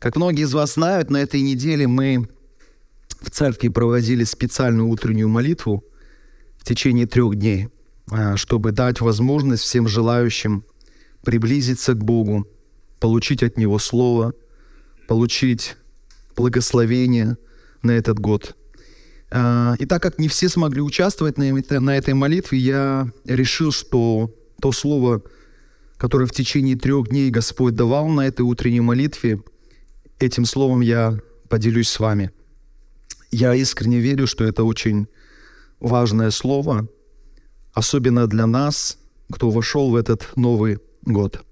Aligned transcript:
Как 0.00 0.16
многие 0.16 0.44
из 0.44 0.54
вас 0.54 0.74
знают, 0.74 1.10
на 1.10 1.18
этой 1.18 1.42
неделе 1.42 1.86
мы 1.86 2.26
в 3.20 3.30
церкви 3.30 3.68
проводили 3.68 4.24
специальную 4.24 4.88
утреннюю 4.88 5.28
молитву 5.28 5.84
в 6.56 6.64
течение 6.64 7.06
трех 7.06 7.34
дней, 7.34 7.68
а, 8.10 8.38
чтобы 8.38 8.72
дать 8.72 9.02
возможность 9.02 9.62
всем 9.62 9.86
желающим 9.86 10.64
приблизиться 11.22 11.92
к 11.92 12.02
Богу, 12.02 12.46
получить 12.98 13.42
от 13.42 13.58
Него 13.58 13.78
Слово, 13.78 14.32
получить 15.06 15.76
благословение 16.34 17.36
на 17.82 17.90
этот 17.90 18.18
год. 18.18 18.56
А, 19.30 19.74
и 19.78 19.84
так 19.84 20.02
как 20.02 20.18
не 20.18 20.28
все 20.28 20.48
смогли 20.48 20.80
участвовать 20.80 21.36
на 21.36 21.90
этой 21.90 22.14
молитве, 22.14 22.58
я 22.58 23.12
решил, 23.26 23.70
что 23.70 24.34
то 24.62 24.72
слово, 24.72 25.22
которое 25.98 26.24
в 26.24 26.32
течение 26.32 26.76
трех 26.76 27.10
дней 27.10 27.28
Господь 27.28 27.74
давал 27.74 28.08
на 28.08 28.22
этой 28.22 28.42
утренней 28.42 28.80
молитве, 28.80 29.42
этим 30.20 30.44
словом 30.44 30.80
я 30.80 31.18
поделюсь 31.48 31.88
с 31.88 31.98
вами. 31.98 32.30
Я 33.30 33.54
искренне 33.54 33.98
верю, 33.98 34.26
что 34.26 34.44
это 34.44 34.64
очень 34.64 35.06
важное 35.80 36.30
слово, 36.30 36.88
особенно 37.72 38.26
для 38.26 38.46
нас, 38.46 38.98
кто 39.32 39.50
вошел 39.50 39.90
в 39.90 39.96
этот 39.96 40.36
Новый 40.36 40.78
год. 41.02 41.42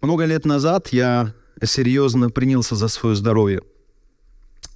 Много 0.00 0.24
лет 0.24 0.44
назад 0.44 0.88
я 0.88 1.34
серьезно 1.62 2.30
принялся 2.30 2.76
за 2.76 2.88
свое 2.88 3.16
здоровье. 3.16 3.62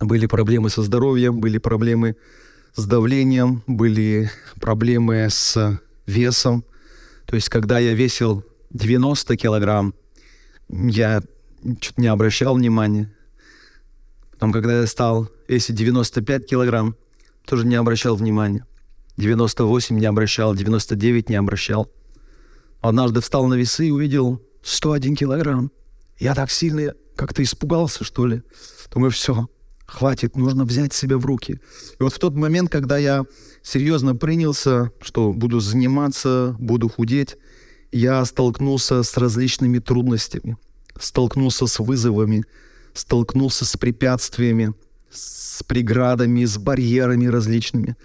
Были 0.00 0.26
проблемы 0.26 0.70
со 0.70 0.82
здоровьем, 0.82 1.40
были 1.40 1.58
проблемы 1.58 2.16
с 2.74 2.86
давлением, 2.86 3.62
были 3.66 4.30
проблемы 4.60 5.28
с 5.30 5.80
весом. 6.06 6.64
То 7.26 7.36
есть, 7.36 7.48
когда 7.48 7.78
я 7.78 7.94
весил 7.94 8.44
90 8.70 9.36
килограмм, 9.36 9.94
я 10.68 11.22
чуть 11.80 11.98
не 11.98 12.06
обращал 12.06 12.54
внимания. 12.54 13.12
Потом, 14.32 14.52
когда 14.52 14.80
я 14.80 14.86
стал 14.86 15.28
весить 15.48 15.76
95 15.76 16.46
килограмм, 16.46 16.96
тоже 17.44 17.66
не 17.66 17.74
обращал 17.74 18.16
внимания. 18.16 18.66
98 19.16 19.98
не 19.98 20.06
обращал, 20.06 20.54
99 20.54 21.28
не 21.28 21.36
обращал. 21.36 21.90
Однажды 22.80 23.20
встал 23.20 23.46
на 23.46 23.54
весы 23.54 23.88
и 23.88 23.90
увидел 23.90 24.42
101 24.62 25.16
килограмм. 25.16 25.70
Я 26.18 26.34
так 26.34 26.50
сильно 26.50 26.94
как-то 27.16 27.42
испугался, 27.42 28.04
что 28.04 28.26
ли. 28.26 28.42
Думаю, 28.92 29.10
все, 29.10 29.48
хватит, 29.86 30.36
нужно 30.36 30.64
взять 30.64 30.92
себя 30.92 31.18
в 31.18 31.26
руки. 31.26 31.60
И 31.98 32.02
вот 32.02 32.14
в 32.14 32.18
тот 32.18 32.34
момент, 32.34 32.70
когда 32.70 32.96
я 32.96 33.24
серьезно 33.62 34.16
принялся, 34.16 34.90
что 35.00 35.32
буду 35.32 35.60
заниматься, 35.60 36.56
буду 36.58 36.88
худеть, 36.88 37.36
я 37.92 38.24
столкнулся 38.24 39.02
с 39.02 39.16
различными 39.16 39.78
трудностями, 39.78 40.56
столкнулся 41.00 41.66
с 41.66 41.78
вызовами, 41.78 42.44
столкнулся 42.94 43.64
с 43.64 43.76
препятствиями, 43.76 44.74
с 45.10 45.62
преградами, 45.64 46.44
с 46.44 46.58
барьерами 46.58 47.26
различными. 47.26 47.96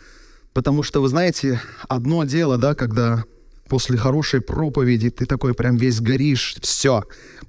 Потому 0.53 0.83
что, 0.83 1.01
вы 1.01 1.09
знаете, 1.09 1.61
одно 1.87 2.23
дело, 2.23 2.57
да, 2.57 2.75
когда 2.75 3.25
после 3.67 3.97
хорошей 3.97 4.41
проповеди 4.41 5.09
ты 5.09 5.25
такой 5.25 5.53
прям 5.53 5.75
весь 5.75 5.99
горишь, 5.99 6.55
все, 6.61 7.03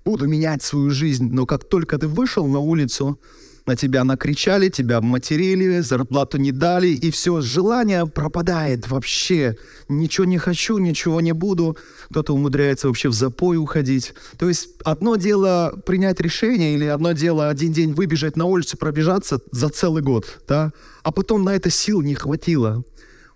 буду 0.05 0.27
менять 0.27 0.63
свою 0.63 0.91
жизнь. 0.91 1.29
Но 1.33 1.47
как 1.47 1.69
только 1.69 1.99
ты 1.99 2.09
вышел 2.09 2.47
на 2.47 2.59
улицу, 2.59 3.21
на 3.67 3.77
тебя 3.77 4.05
накричали, 4.05 4.69
тебя 4.69 4.99
обматерили, 4.99 5.81
зарплату 5.81 6.39
не 6.39 6.53
дали, 6.53 6.89
и 6.89 7.11
все, 7.11 7.41
желание 7.41 8.07
пропадает 8.07 8.89
вообще. 8.89 9.57
Ничего 9.89 10.25
не 10.25 10.39
хочу, 10.39 10.79
ничего 10.79 11.21
не 11.21 11.33
буду. 11.33 11.77
Кто-то 12.11 12.33
умудряется 12.35 12.89
вообще 12.89 13.09
в 13.09 13.13
запой 13.13 13.57
уходить. 13.57 14.15
То 14.39 14.49
есть 14.49 14.71
одно 14.85 15.17
дело 15.17 15.81
принять 15.85 16.21
решение, 16.21 16.75
или 16.75 16.85
одно 16.85 17.13
дело 17.13 17.49
один 17.49 17.73
день 17.73 17.93
выбежать 17.93 18.37
на 18.37 18.45
улицу, 18.45 18.77
пробежаться 18.77 19.41
за 19.51 19.69
целый 19.69 20.03
год, 20.03 20.41
да, 20.49 20.73
а 21.03 21.11
потом 21.11 21.45
на 21.45 21.55
это 21.55 21.71
сил 21.71 22.03
не 22.03 22.15
хватило 22.15 22.85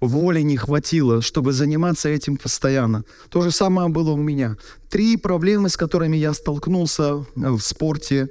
воли 0.00 0.41
не 0.41 0.56
хватило, 0.56 1.20
чтобы 1.20 1.53
заниматься 1.53 2.09
этим 2.09 2.37
постоянно. 2.37 3.04
То 3.28 3.43
же 3.43 3.50
самое 3.50 3.88
было 3.88 4.12
у 4.12 4.16
меня. 4.16 4.56
Три 4.88 5.16
проблемы, 5.16 5.69
с 5.69 5.77
которыми 5.77 6.16
я 6.16 6.33
столкнулся 6.33 7.25
в 7.37 7.60
спорте. 7.60 8.28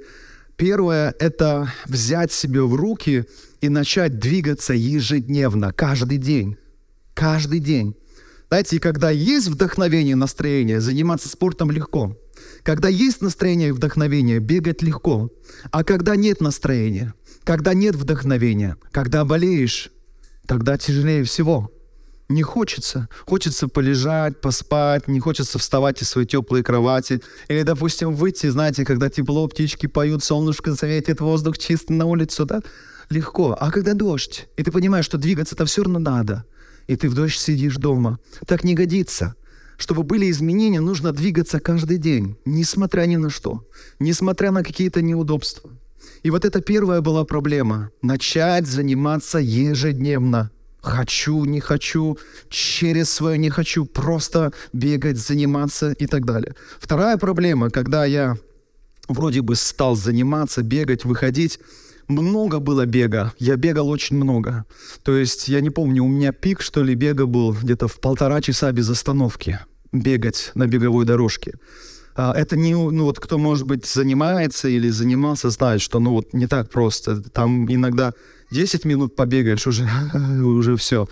Первое– 0.60 1.14
это 1.18 1.72
взять 1.86 2.32
себя 2.32 2.64
в 2.64 2.74
руки 2.74 3.24
и 3.62 3.70
начать 3.70 4.18
двигаться 4.18 4.74
ежедневно, 4.74 5.72
каждый 5.72 6.18
день. 6.18 6.58
Каждый 7.14 7.60
день. 7.60 7.96
Знаете, 8.48 8.78
когда 8.78 9.08
есть 9.08 9.46
вдохновение, 9.46 10.16
настроение, 10.16 10.82
заниматься 10.82 11.30
спортом 11.30 11.70
легко. 11.70 12.14
Когда 12.62 12.90
есть 12.90 13.22
настроение 13.22 13.70
и 13.70 13.72
вдохновение, 13.72 14.38
бегать 14.38 14.82
легко. 14.82 15.30
А 15.70 15.82
когда 15.82 16.14
нет 16.14 16.42
настроения, 16.42 17.14
когда 17.42 17.72
нет 17.72 17.96
вдохновения, 17.96 18.76
когда 18.92 19.24
болеешь, 19.24 19.90
тогда 20.46 20.76
тяжелее 20.76 21.24
всего. 21.24 21.72
Не 22.30 22.42
хочется. 22.42 23.08
Хочется 23.26 23.66
полежать, 23.66 24.40
поспать, 24.40 25.08
не 25.08 25.18
хочется 25.18 25.58
вставать 25.58 26.00
из 26.00 26.10
своей 26.10 26.28
теплой 26.28 26.62
кровати. 26.62 27.20
Или, 27.48 27.64
допустим, 27.64 28.14
выйти, 28.14 28.46
знаете, 28.46 28.84
когда 28.84 29.10
тепло, 29.10 29.48
птички 29.48 29.86
поют, 29.86 30.22
солнышко 30.22 30.76
светит, 30.76 31.20
воздух 31.20 31.58
чистый 31.58 31.94
на 31.94 32.06
улицу, 32.06 32.44
да? 32.44 32.60
Легко. 33.08 33.56
А 33.58 33.72
когда 33.72 33.94
дождь, 33.94 34.46
и 34.56 34.62
ты 34.62 34.70
понимаешь, 34.70 35.06
что 35.06 35.18
двигаться-то 35.18 35.64
все 35.64 35.82
равно 35.82 35.98
надо, 35.98 36.44
и 36.86 36.94
ты 36.94 37.08
в 37.08 37.14
дождь 37.14 37.36
сидишь 37.36 37.74
дома, 37.74 38.20
так 38.46 38.62
не 38.62 38.74
годится. 38.74 39.34
Чтобы 39.76 40.04
были 40.04 40.30
изменения, 40.30 40.80
нужно 40.80 41.10
двигаться 41.10 41.58
каждый 41.58 41.98
день, 41.98 42.36
несмотря 42.44 43.06
ни 43.06 43.16
на 43.16 43.30
что, 43.30 43.66
несмотря 43.98 44.52
на 44.52 44.62
какие-то 44.62 45.02
неудобства. 45.02 45.68
И 46.22 46.30
вот 46.30 46.44
это 46.44 46.60
первая 46.60 47.00
была 47.00 47.24
проблема. 47.24 47.90
Начать 48.02 48.68
заниматься 48.68 49.38
ежедневно– 49.38 50.52
хочу, 50.82 51.44
не 51.44 51.60
хочу, 51.60 52.18
через 52.48 53.10
свое 53.10 53.38
не 53.38 53.50
хочу, 53.50 53.84
просто 53.84 54.52
бегать, 54.72 55.18
заниматься 55.18 55.92
и 55.92 56.06
так 56.06 56.24
далее. 56.24 56.54
Вторая 56.78 57.16
проблема, 57.16 57.70
когда 57.70 58.04
я 58.04 58.36
вроде 59.08 59.42
бы 59.42 59.56
стал 59.56 59.96
заниматься, 59.96 60.62
бегать, 60.62 61.04
выходить, 61.04 61.58
много 62.08 62.58
было 62.58 62.86
бега. 62.86 63.32
Я 63.38 63.56
бегал 63.56 63.88
очень 63.88 64.16
много. 64.16 64.64
То 65.02 65.16
есть, 65.16 65.48
я 65.48 65.60
не 65.60 65.70
помню, 65.70 66.04
у 66.04 66.08
меня 66.08 66.32
пик, 66.32 66.60
что 66.60 66.82
ли, 66.82 66.94
бега 66.94 67.26
был 67.26 67.52
где-то 67.52 67.88
в 67.88 68.00
полтора 68.00 68.40
часа 68.40 68.72
без 68.72 68.90
остановки. 68.90 69.60
Бегать 69.92 70.52
на 70.54 70.66
беговой 70.66 71.04
дорожке. 71.04 71.54
А, 72.16 72.32
это 72.34 72.56
не, 72.56 72.74
ну 72.74 73.04
вот 73.04 73.20
кто, 73.20 73.38
может 73.38 73.66
быть, 73.66 73.86
занимается 73.86 74.68
или 74.68 74.88
занимался, 74.90 75.50
знает, 75.50 75.80
что 75.80 76.00
ну 76.00 76.12
вот 76.12 76.32
не 76.32 76.46
так 76.46 76.70
просто. 76.70 77.22
Там 77.22 77.72
иногда 77.72 78.12
10 78.50 78.84
минут 78.84 79.16
побегаешь, 79.16 79.66
уже, 79.66 79.88
уже 80.42 80.76
все. 80.76 81.08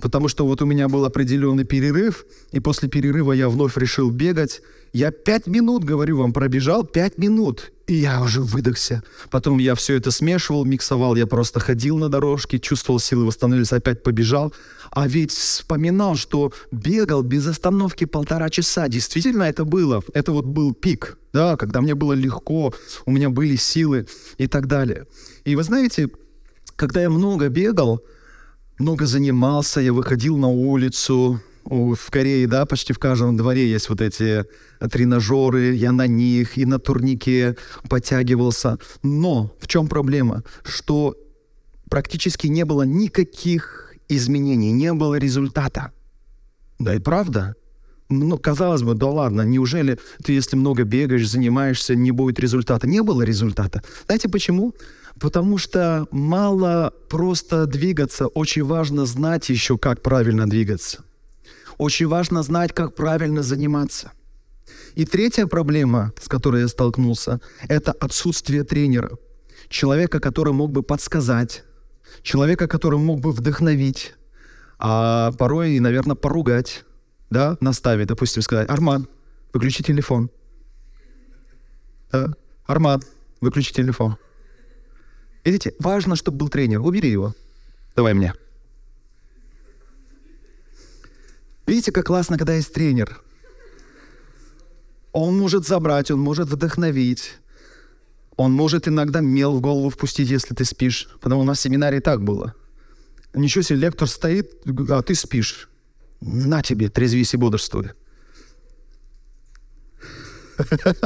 Потому 0.00 0.28
что 0.28 0.46
вот 0.46 0.60
у 0.62 0.66
меня 0.66 0.88
был 0.88 1.04
определенный 1.04 1.64
перерыв, 1.64 2.26
и 2.52 2.60
после 2.60 2.88
перерыва 2.88 3.32
я 3.32 3.48
вновь 3.48 3.76
решил 3.76 4.10
бегать. 4.10 4.60
Я 4.92 5.10
5 5.10 5.46
минут, 5.46 5.84
говорю 5.84 6.18
вам, 6.18 6.32
пробежал 6.34 6.84
5 6.84 7.16
минут, 7.16 7.72
и 7.86 7.94
я 7.94 8.20
уже 8.20 8.42
выдохся. 8.42 9.02
Потом 9.30 9.58
я 9.58 9.74
все 9.74 9.96
это 9.96 10.10
смешивал, 10.10 10.66
миксовал, 10.66 11.16
я 11.16 11.26
просто 11.26 11.58
ходил 11.60 11.96
на 11.96 12.10
дорожке, 12.10 12.58
чувствовал 12.58 13.00
силы, 13.00 13.24
восстановились, 13.24 13.72
опять 13.72 14.02
побежал. 14.02 14.52
А 14.90 15.08
ведь 15.08 15.32
вспоминал, 15.32 16.16
что 16.16 16.52
бегал 16.70 17.22
без 17.22 17.46
остановки 17.46 18.04
полтора 18.04 18.50
часа. 18.50 18.88
Действительно 18.88 19.44
это 19.44 19.64
было. 19.64 20.02
Это 20.12 20.32
вот 20.32 20.44
был 20.44 20.74
пик, 20.74 21.18
да, 21.32 21.56
когда 21.56 21.80
мне 21.80 21.94
было 21.94 22.12
легко, 22.12 22.74
у 23.06 23.10
меня 23.10 23.30
были 23.30 23.56
силы 23.56 24.06
и 24.36 24.46
так 24.46 24.66
далее. 24.66 25.06
И 25.44 25.56
вы 25.56 25.62
знаете, 25.62 26.10
когда 26.82 27.00
я 27.00 27.10
много 27.10 27.48
бегал, 27.48 28.00
много 28.76 29.06
занимался, 29.06 29.80
я 29.80 29.92
выходил 29.92 30.36
на 30.36 30.48
улицу, 30.48 31.40
в 31.64 32.10
Корее, 32.10 32.48
да, 32.48 32.66
почти 32.66 32.92
в 32.92 32.98
каждом 32.98 33.36
дворе 33.36 33.70
есть 33.70 33.88
вот 33.88 34.00
эти 34.00 34.44
тренажеры, 34.90 35.74
я 35.74 35.92
на 35.92 36.08
них 36.08 36.58
и 36.58 36.66
на 36.66 36.80
турнике 36.80 37.56
подтягивался. 37.88 38.78
Но 39.04 39.54
в 39.60 39.68
чем 39.68 39.86
проблема? 39.86 40.42
Что 40.64 41.14
практически 41.88 42.48
не 42.48 42.64
было 42.64 42.82
никаких 42.82 43.94
изменений, 44.08 44.72
не 44.72 44.92
было 44.92 45.14
результата. 45.14 45.92
Да 46.80 46.96
и 46.96 46.98
правда. 46.98 47.54
Ну, 48.08 48.38
казалось 48.38 48.82
бы, 48.82 48.94
да 48.94 49.06
ладно, 49.06 49.42
неужели 49.42 50.00
ты, 50.24 50.32
если 50.32 50.56
много 50.56 50.82
бегаешь, 50.82 51.30
занимаешься, 51.30 51.94
не 51.94 52.10
будет 52.10 52.40
результата? 52.40 52.88
Не 52.88 53.02
было 53.04 53.22
результата. 53.22 53.84
Знаете 54.06 54.28
почему? 54.28 54.74
Потому 55.20 55.58
что 55.58 56.06
мало 56.10 56.92
просто 57.08 57.66
двигаться, 57.66 58.26
очень 58.26 58.64
важно 58.64 59.06
знать 59.06 59.48
еще, 59.48 59.78
как 59.78 60.02
правильно 60.02 60.48
двигаться. 60.48 61.04
Очень 61.78 62.08
важно 62.08 62.42
знать, 62.42 62.72
как 62.72 62.94
правильно 62.94 63.42
заниматься. 63.42 64.12
И 64.94 65.04
третья 65.04 65.46
проблема, 65.46 66.12
с 66.20 66.28
которой 66.28 66.62
я 66.62 66.68
столкнулся, 66.68 67.40
это 67.68 67.92
отсутствие 67.92 68.64
тренера. 68.64 69.10
Человека, 69.68 70.20
который 70.20 70.52
мог 70.52 70.70
бы 70.70 70.82
подсказать, 70.82 71.64
человека, 72.22 72.68
который 72.68 72.98
мог 72.98 73.20
бы 73.20 73.32
вдохновить, 73.32 74.14
а 74.78 75.32
порой, 75.32 75.78
наверное, 75.78 76.16
поругать, 76.16 76.84
да, 77.30 77.56
наставить, 77.60 78.08
допустим, 78.08 78.42
сказать, 78.42 78.68
Арман, 78.68 79.08
выключи 79.52 79.82
телефон. 79.82 80.30
Да? 82.10 82.34
Арман, 82.66 83.02
Выключи 83.42 83.74
телефон. 83.74 84.16
Видите, 85.44 85.74
важно, 85.78 86.16
чтобы 86.16 86.38
был 86.38 86.48
тренер. 86.48 86.80
Убери 86.80 87.10
его. 87.10 87.34
Давай 87.96 88.14
мне. 88.14 88.34
Видите, 91.66 91.92
как 91.92 92.06
классно, 92.06 92.38
когда 92.38 92.54
есть 92.54 92.72
тренер. 92.72 93.20
Он 95.12 95.38
может 95.38 95.66
забрать, 95.66 96.10
он 96.10 96.20
может 96.20 96.48
вдохновить. 96.48 97.38
Он 98.36 98.52
может 98.52 98.88
иногда 98.88 99.20
мел 99.20 99.56
в 99.56 99.60
голову 99.60 99.90
впустить, 99.90 100.30
если 100.30 100.54
ты 100.54 100.64
спишь. 100.64 101.08
Потому 101.20 101.42
у 101.42 101.44
нас 101.44 101.58
в 101.58 101.62
семинаре 101.62 102.00
так 102.00 102.22
было. 102.22 102.54
Ничего 103.34 103.62
себе, 103.62 103.80
лектор 103.80 104.08
стоит, 104.08 104.52
а 104.90 105.02
ты 105.02 105.14
спишь. 105.14 105.68
На 106.20 106.62
тебе, 106.62 106.88
трезвись 106.88 107.34
и 107.34 107.36
бодрствуй. 107.36 107.90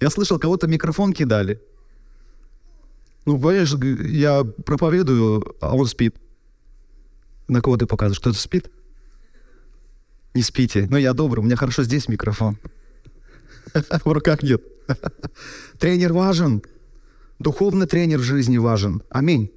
Я 0.00 0.10
слышал, 0.10 0.38
кого-то 0.38 0.66
микрофон 0.66 1.12
кидали. 1.12 1.60
Ну, 3.24 3.38
понимаешь, 3.38 3.74
я 4.10 4.44
проповедую, 4.44 5.56
а 5.60 5.74
он 5.74 5.86
спит. 5.86 6.16
На 7.48 7.60
кого 7.60 7.76
ты 7.76 7.86
показываешь? 7.86 8.20
Кто-то 8.20 8.38
спит? 8.38 8.70
Не 10.34 10.42
спите. 10.42 10.86
Но 10.90 10.98
я 10.98 11.12
добрый, 11.12 11.40
у 11.40 11.46
меня 11.46 11.56
хорошо 11.56 11.84
здесь 11.84 12.08
микрофон. 12.08 12.58
В 14.04 14.12
руках 14.12 14.42
нет. 14.42 14.62
Тренер 15.78 16.12
важен. 16.12 16.62
Духовный 17.38 17.86
тренер 17.86 18.18
в 18.18 18.22
жизни 18.22 18.58
важен. 18.58 19.02
Аминь. 19.10 19.50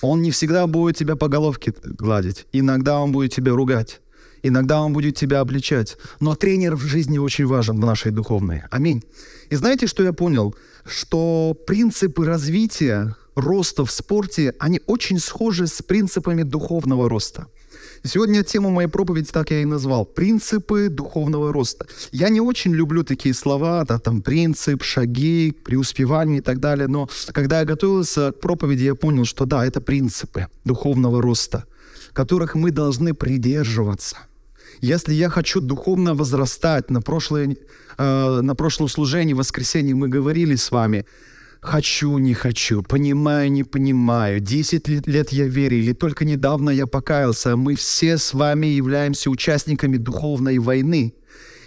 Он 0.00 0.22
не 0.22 0.30
всегда 0.30 0.66
будет 0.66 0.96
тебя 0.96 1.16
по 1.16 1.28
головке 1.28 1.74
гладить. 1.84 2.46
Иногда 2.52 2.98
он 2.98 3.12
будет 3.12 3.32
тебя 3.32 3.52
ругать. 3.52 4.00
Иногда 4.42 4.80
он 4.80 4.92
будет 4.92 5.16
тебя 5.16 5.40
обличать. 5.40 5.96
Но 6.20 6.34
тренер 6.34 6.76
в 6.76 6.82
жизни 6.82 7.18
очень 7.18 7.46
важен 7.46 7.76
в 7.76 7.84
нашей 7.84 8.10
духовной. 8.10 8.62
Аминь. 8.70 9.02
И 9.50 9.56
знаете, 9.56 9.86
что 9.86 10.02
я 10.02 10.12
понял? 10.12 10.54
Что 10.84 11.56
принципы 11.66 12.24
развития, 12.24 13.16
роста 13.34 13.84
в 13.84 13.90
спорте, 13.90 14.54
они 14.58 14.80
очень 14.86 15.18
схожи 15.18 15.66
с 15.66 15.82
принципами 15.82 16.42
духовного 16.42 17.08
роста. 17.08 17.46
Сегодня 18.04 18.42
тему 18.42 18.70
моей 18.70 18.88
проповеди 18.88 19.30
так 19.32 19.50
я 19.52 19.62
и 19.62 19.64
назвал. 19.64 20.04
Принципы 20.04 20.88
духовного 20.88 21.52
роста. 21.52 21.86
Я 22.10 22.30
не 22.30 22.40
очень 22.40 22.74
люблю 22.74 23.04
такие 23.04 23.32
слова, 23.32 23.84
да, 23.84 23.98
там 23.98 24.22
принцип, 24.22 24.82
шаги, 24.82 25.52
преуспевание 25.52 26.38
и 26.38 26.40
так 26.42 26.58
далее, 26.58 26.88
но 26.88 27.08
когда 27.32 27.60
я 27.60 27.64
готовился 27.64 28.32
к 28.32 28.40
проповеди, 28.40 28.84
я 28.84 28.94
понял, 28.96 29.24
что 29.24 29.44
да, 29.44 29.64
это 29.64 29.80
принципы 29.80 30.48
духовного 30.64 31.22
роста, 31.22 31.64
которых 32.12 32.56
мы 32.56 32.72
должны 32.72 33.14
придерживаться. 33.14 34.16
Если 34.82 35.14
я 35.14 35.30
хочу 35.30 35.60
духовно 35.60 36.14
возрастать, 36.14 36.90
на, 36.90 37.00
прошлое, 37.00 37.56
э, 37.98 38.40
на 38.42 38.54
прошлом 38.56 38.88
служении, 38.88 39.32
воскресенье 39.32 39.94
мы 39.94 40.08
говорили 40.08 40.56
с 40.56 40.70
вами, 40.70 41.06
Хочу, 41.60 42.18
не 42.18 42.34
хочу, 42.34 42.82
понимаю, 42.82 43.52
не 43.52 43.62
понимаю. 43.62 44.40
Десять 44.40 44.88
лет 44.88 45.30
я 45.30 45.46
верю, 45.46 45.76
или 45.76 45.92
только 45.92 46.24
недавно 46.24 46.70
я 46.70 46.88
покаялся. 46.88 47.56
Мы 47.56 47.76
все 47.76 48.18
с 48.18 48.34
вами 48.34 48.66
являемся 48.66 49.30
участниками 49.30 49.96
духовной 49.96 50.58
войны. 50.58 51.14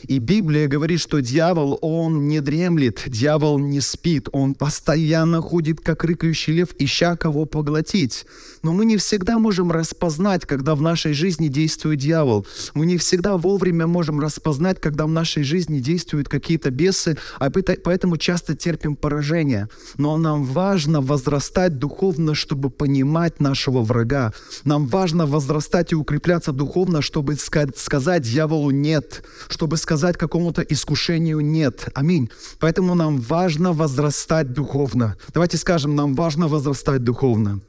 И 0.04 0.20
Библия 0.20 0.68
говорит, 0.68 1.00
что 1.00 1.22
дьявол, 1.22 1.80
он 1.82 2.28
не 2.28 2.42
дремлет, 2.42 3.04
дьявол 3.08 3.60
не 3.60 3.82
спит, 3.82 4.30
он 4.32 4.54
постоянно 4.54 5.42
ходит, 5.42 5.82
как 5.82 6.04
рыкающий 6.04 6.54
лев, 6.54 6.70
ища 6.78 7.16
кого 7.16 7.46
поглотить. 7.46 8.26
Но 8.64 8.74
мы 8.74 8.86
не 8.86 8.98
всегда 8.98 9.40
можем 9.40 9.72
распознать, 9.72 10.46
когда 10.46 10.76
в 10.76 10.82
нашей 10.82 11.14
жизни 11.14 11.48
действует 11.48 12.00
дьявол. 12.00 12.46
Мы 12.74 12.86
не 12.86 12.98
всегда 12.98 13.38
вовремя 13.38 13.88
можем 13.88 14.20
распознать, 14.20 14.80
когда 14.82 15.06
в 15.06 15.10
нашей 15.10 15.44
жизни 15.44 15.80
действуют 15.80 16.30
какие-то 16.30 16.72
бесы, 16.72 17.18
а 17.40 17.50
поэтому 17.50 18.18
часто 18.18 18.56
терпим 18.56 18.96
поражение. 18.96 19.70
Но 19.98 20.18
нам 20.18 20.44
важно 20.44 21.02
возрастать 21.02 21.78
духовно, 21.78 22.36
чтобы 22.36 22.70
понимать 22.70 23.40
нашего 23.40 23.82
врага. 23.82 24.34
Нам 24.64 24.88
важно 24.88 25.26
возрастать 25.26 25.92
и 25.92 25.96
укрепляться 25.96 26.52
духовно, 26.52 27.02
чтобы 27.02 27.36
сказать 27.36 28.24
дьяволу 28.24 28.72
«нет», 28.72 29.24
чтобы 29.48 29.78
сказать 29.86 30.18
какому-то 30.18 30.64
искушению 30.64 31.42
нет. 31.42 31.90
Аминь. 31.94 32.30
Поэтому 32.60 32.96
нам 32.96 33.22
важно 33.22 33.72
возрастать 33.72 34.52
духовно. 34.52 35.16
Давайте 35.34 35.58
скажем, 35.58 35.96
нам 35.96 36.16
важно 36.16 36.48
возрастать 36.48 37.04
духовно. 37.04 37.62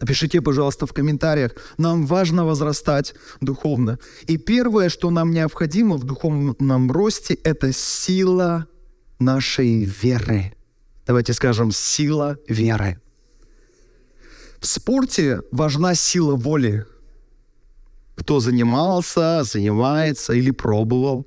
Напишите, 0.00 0.42
пожалуйста, 0.42 0.86
в 0.86 0.92
комментариях. 0.92 1.52
Нам 1.78 2.06
важно 2.06 2.44
возрастать 2.44 3.14
духовно. 3.40 3.98
И 4.26 4.36
первое, 4.36 4.90
что 4.90 5.10
нам 5.10 5.30
необходимо 5.30 5.96
в 5.96 6.04
духовном 6.04 6.92
росте, 6.92 7.34
это 7.44 7.72
сила 7.72 8.66
нашей 9.18 9.84
веры. 9.84 10.52
Давайте 11.06 11.32
скажем, 11.32 11.72
сила 11.72 12.36
веры. 12.46 13.00
В 14.60 14.66
спорте 14.66 15.40
важна 15.50 15.94
сила 15.94 16.36
воли. 16.36 16.84
Кто 18.22 18.38
занимался, 18.38 19.42
занимается 19.42 20.32
или 20.32 20.52
пробовал 20.52 21.26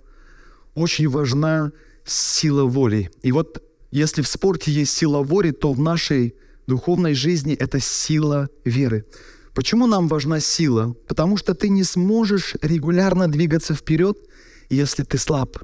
очень 0.75 1.09
важна 1.09 1.73
сила 2.05 2.63
воли. 2.63 3.11
И 3.21 3.33
вот 3.33 3.61
если 3.91 4.21
в 4.21 4.27
спорте 4.27 4.71
есть 4.71 4.93
сила 4.93 5.21
воли, 5.21 5.51
то 5.51 5.73
в 5.73 5.79
нашей 5.79 6.35
духовной 6.67 7.13
жизни 7.13 7.53
это 7.53 7.81
сила 7.81 8.47
веры. 8.63 9.05
Почему 9.53 9.87
нам 9.87 10.07
важна 10.07 10.39
сила? 10.39 10.95
Потому 11.07 11.35
что 11.35 11.53
ты 11.53 11.67
не 11.67 11.83
сможешь 11.83 12.55
регулярно 12.61 13.27
двигаться 13.27 13.73
вперед, 13.73 14.17
если 14.69 15.03
ты 15.03 15.17
слаб. 15.17 15.57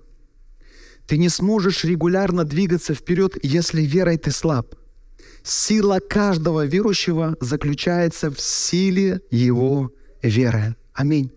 Ты 1.07 1.17
не 1.17 1.29
сможешь 1.29 1.85
регулярно 1.85 2.43
двигаться 2.43 2.93
вперед, 2.93 3.37
если 3.41 3.83
верой 3.83 4.17
ты 4.17 4.31
слаб. 4.31 4.75
Сила 5.43 5.99
каждого 5.99 6.65
верующего 6.65 7.37
заключается 7.39 8.29
в 8.31 8.41
силе 8.41 9.21
его 9.31 9.93
веры. 10.21 10.75
Аминь. 10.93 11.31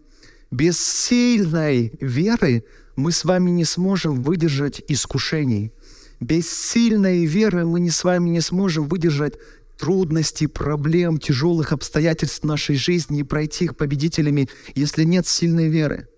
Без 0.50 0.78
сильной 0.78 1.92
веры 2.00 2.64
мы 2.96 3.12
с 3.12 3.24
вами 3.24 3.50
не 3.50 3.64
сможем 3.64 4.22
выдержать 4.22 4.82
искушений. 4.88 5.72
Без 6.20 6.48
сильной 6.50 7.26
веры 7.26 7.66
мы 7.66 7.80
не 7.80 7.90
с 7.90 8.04
вами 8.04 8.30
не 8.30 8.40
сможем 8.40 8.88
выдержать 8.88 9.34
трудностей, 9.78 10.46
проблем, 10.46 11.18
тяжелых 11.18 11.72
обстоятельств 11.72 12.44
нашей 12.44 12.76
жизни 12.76 13.20
и 13.20 13.24
пройти 13.24 13.64
их 13.64 13.76
победителями, 13.76 14.48
если 14.74 15.04
нет 15.04 15.26
сильной 15.26 15.68
веры. 15.68 16.08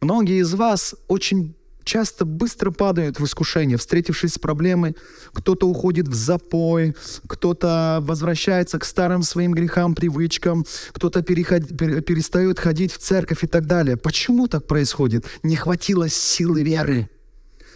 Многие 0.00 0.40
из 0.40 0.52
вас 0.54 0.94
очень 1.08 1.55
часто 1.86 2.24
быстро 2.24 2.72
падают 2.72 3.18
в 3.18 3.24
искушение, 3.24 3.78
встретившись 3.78 4.34
с 4.34 4.38
проблемой. 4.38 4.96
Кто-то 5.32 5.66
уходит 5.66 6.08
в 6.08 6.14
запой, 6.14 6.94
кто-то 7.26 8.00
возвращается 8.02 8.78
к 8.78 8.84
старым 8.84 9.22
своим 9.22 9.52
грехам, 9.52 9.94
привычкам, 9.94 10.66
кто-то 10.92 11.22
переход, 11.22 11.68
перестает 11.68 12.58
ходить 12.58 12.92
в 12.92 12.98
церковь 12.98 13.44
и 13.44 13.46
так 13.46 13.66
далее. 13.66 13.96
Почему 13.96 14.48
так 14.48 14.66
происходит? 14.66 15.24
Не 15.42 15.56
хватило 15.56 16.08
силы 16.08 16.62
веры. 16.62 17.08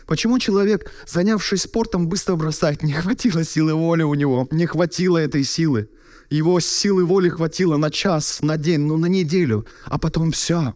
Почему 0.06 0.40
человек, 0.40 0.90
занявшись 1.06 1.62
спортом, 1.62 2.08
быстро 2.08 2.34
бросает? 2.34 2.82
Не 2.82 2.92
хватило 2.92 3.44
силы 3.44 3.74
воли 3.74 4.02
у 4.02 4.14
него, 4.14 4.48
не 4.50 4.66
хватило 4.66 5.18
этой 5.18 5.44
силы. 5.44 5.88
Его 6.30 6.58
силы 6.58 7.04
воли 7.04 7.28
хватило 7.28 7.76
на 7.76 7.90
час, 7.90 8.40
на 8.42 8.56
день, 8.56 8.80
ну 8.80 8.96
на 8.96 9.06
неделю, 9.06 9.66
а 9.84 9.98
потом 9.98 10.32
все. 10.32 10.74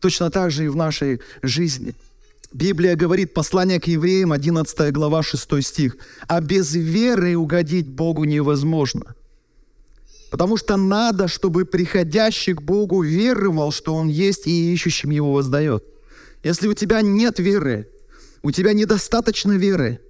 Точно 0.00 0.30
так 0.30 0.52
же 0.52 0.64
и 0.64 0.68
в 0.68 0.76
нашей 0.76 1.20
жизни– 1.42 1.94
Библия 2.52 2.96
говорит, 2.96 3.34
послание 3.34 3.80
к 3.80 3.86
евреям, 3.86 4.32
11 4.32 4.92
глава, 4.92 5.22
6 5.22 5.62
стих, 5.62 5.96
«А 6.28 6.40
без 6.40 6.74
веры 6.74 7.36
угодить 7.36 7.88
Богу 7.88 8.24
невозможно». 8.24 9.14
Потому 10.30 10.56
что 10.56 10.76
надо, 10.76 11.28
чтобы 11.28 11.64
приходящий 11.64 12.54
к 12.54 12.62
Богу 12.62 13.02
веровал, 13.02 13.70
что 13.70 13.94
Он 13.94 14.08
есть 14.08 14.46
и 14.46 14.72
ищущим 14.72 15.10
Его 15.10 15.32
воздает. 15.32 15.84
Если 16.42 16.68
у 16.68 16.74
тебя 16.74 17.02
нет 17.02 17.38
веры, 17.38 17.88
у 18.42 18.50
тебя 18.50 18.72
недостаточно 18.72 19.52
веры, 19.52 20.00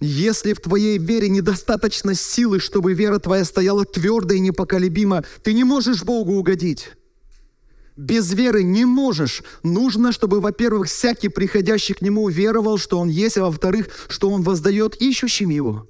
если 0.00 0.52
в 0.52 0.60
твоей 0.60 0.98
вере 0.98 1.28
недостаточно 1.28 2.14
силы, 2.14 2.60
чтобы 2.60 2.92
вера 2.92 3.18
твоя 3.18 3.44
стояла 3.44 3.84
твердо 3.84 4.34
и 4.34 4.40
непоколебимо, 4.40 5.24
ты 5.42 5.52
не 5.52 5.64
можешь 5.64 6.04
Богу 6.04 6.34
угодить. 6.34 6.90
Без 7.96 8.32
веры 8.32 8.62
не 8.62 8.84
можешь. 8.84 9.42
Нужно, 9.62 10.12
чтобы, 10.12 10.40
во-первых, 10.40 10.88
всякий 10.88 11.28
приходящий 11.28 11.94
к 11.94 12.02
Нему 12.02 12.28
веровал, 12.28 12.76
что 12.76 12.98
Он 12.98 13.08
есть, 13.08 13.38
а 13.38 13.44
во-вторых, 13.44 13.88
что 14.08 14.30
Он 14.30 14.42
воздает 14.42 14.96
ищущим 14.96 15.48
Его. 15.48 15.88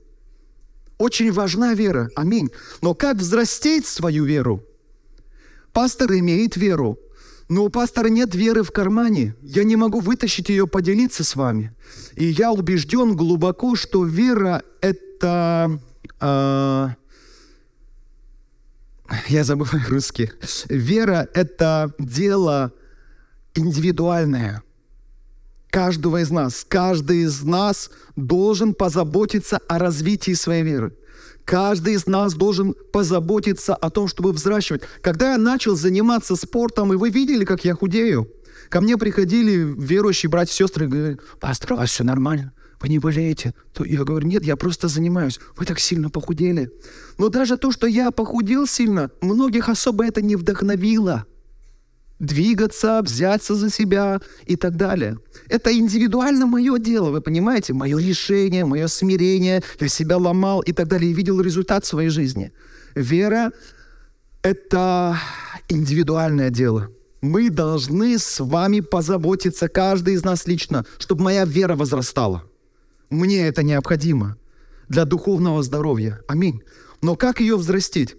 Очень 0.98 1.32
важна 1.32 1.74
вера. 1.74 2.08
Аминь. 2.14 2.50
Но 2.80 2.94
как 2.94 3.16
взрастить 3.16 3.86
свою 3.86 4.24
веру? 4.24 4.62
Пастор 5.72 6.12
имеет 6.14 6.56
веру, 6.56 6.98
но 7.48 7.64
у 7.64 7.68
пастора 7.68 8.08
нет 8.08 8.34
веры 8.34 8.62
в 8.62 8.70
кармане. 8.70 9.34
Я 9.42 9.64
не 9.64 9.76
могу 9.76 10.00
вытащить 10.00 10.48
ее, 10.48 10.66
поделиться 10.66 11.22
с 11.22 11.36
вами. 11.36 11.74
И 12.14 12.24
я 12.24 12.50
убежден 12.50 13.16
глубоко, 13.16 13.74
что 13.74 14.04
вера– 14.04 14.62
это... 14.80 15.80
Э, 16.20 16.88
я 19.28 19.44
забываю 19.44 19.84
русский. 19.88 20.30
Вера— 20.68 21.28
это 21.34 21.92
дело 21.98 22.72
индивидуальное. 23.54 24.62
каждого 25.70 26.22
из 26.22 26.30
нас. 26.30 26.64
Каждый 26.68 27.22
из 27.22 27.42
нас 27.42 27.90
должен 28.16 28.74
позаботиться 28.74 29.58
о 29.68 29.78
развитии 29.78 30.32
своей 30.34 30.62
веры. 30.62 30.96
Каждый 31.44 31.94
из 31.94 32.06
нас 32.06 32.34
должен 32.34 32.74
позаботиться 32.92 33.74
о 33.74 33.90
том, 33.90 34.08
чтобы 34.08 34.32
взращивать. 34.32 34.82
Когда 35.00 35.32
я 35.32 35.38
начал 35.38 35.76
заниматься 35.76 36.34
спортом, 36.34 36.92
и 36.92 36.96
вы 36.96 37.10
видели, 37.10 37.44
как 37.44 37.64
я 37.64 37.74
худею, 37.74 38.28
ко 38.68 38.80
мне 38.80 38.96
приходили 38.96 39.74
верующие 39.78 40.28
братья 40.28 40.52
и 40.52 40.56
сестры 40.56 40.86
и 40.86 40.88
говорили, 40.88 41.18
пастор, 41.38 41.74
у 41.74 41.76
вас 41.76 41.90
все 41.90 42.04
нормально, 42.04 42.52
вы 42.80 42.88
не 42.88 42.98
болеете? 42.98 43.54
То 43.72 43.84
я 43.84 44.04
говорю, 44.04 44.26
нет, 44.26 44.44
я 44.44 44.56
просто 44.56 44.88
занимаюсь. 44.88 45.40
Вы 45.56 45.64
так 45.64 45.78
сильно 45.78 46.10
похудели. 46.10 46.70
Но 47.18 47.28
даже 47.28 47.56
то, 47.56 47.72
что 47.72 47.86
я 47.86 48.10
похудел 48.10 48.66
сильно, 48.66 49.10
многих 49.20 49.68
особо 49.68 50.04
это 50.04 50.22
не 50.22 50.36
вдохновило 50.36 51.26
двигаться, 52.18 53.02
взяться 53.02 53.54
за 53.54 53.70
себя 53.70 54.20
и 54.46 54.56
так 54.56 54.76
далее. 54.76 55.18
Это 55.48 55.72
индивидуально 55.72 56.46
мое 56.46 56.78
дело, 56.78 57.10
вы 57.10 57.20
понимаете? 57.20 57.72
Мое 57.72 57.98
решение, 57.98 58.64
мое 58.64 58.86
смирение, 58.86 59.62
я 59.80 59.88
себя 59.88 60.16
ломал 60.16 60.60
и 60.60 60.72
так 60.72 60.88
далее, 60.88 61.10
и 61.10 61.14
видел 61.14 61.40
результат 61.40 61.84
своей 61.84 62.08
жизни. 62.08 62.52
Вера— 62.94 63.52
это 64.42 65.18
индивидуальное 65.68 66.50
дело. 66.50 66.88
Мы 67.20 67.50
должны 67.50 68.18
с 68.18 68.40
вами 68.40 68.80
позаботиться, 68.80 69.68
каждый 69.68 70.14
из 70.14 70.24
нас 70.24 70.46
лично, 70.46 70.84
чтобы 70.98 71.24
моя 71.24 71.44
вера 71.44 71.74
возрастала. 71.74 72.44
Мне 73.10 73.46
это 73.46 73.62
необходимо 73.62 74.36
для 74.88 75.04
духовного 75.04 75.62
здоровья. 75.62 76.20
Аминь. 76.28 76.62
Но 77.02 77.16
как 77.16 77.40
ее 77.40 77.56
взрастить? 77.56 78.16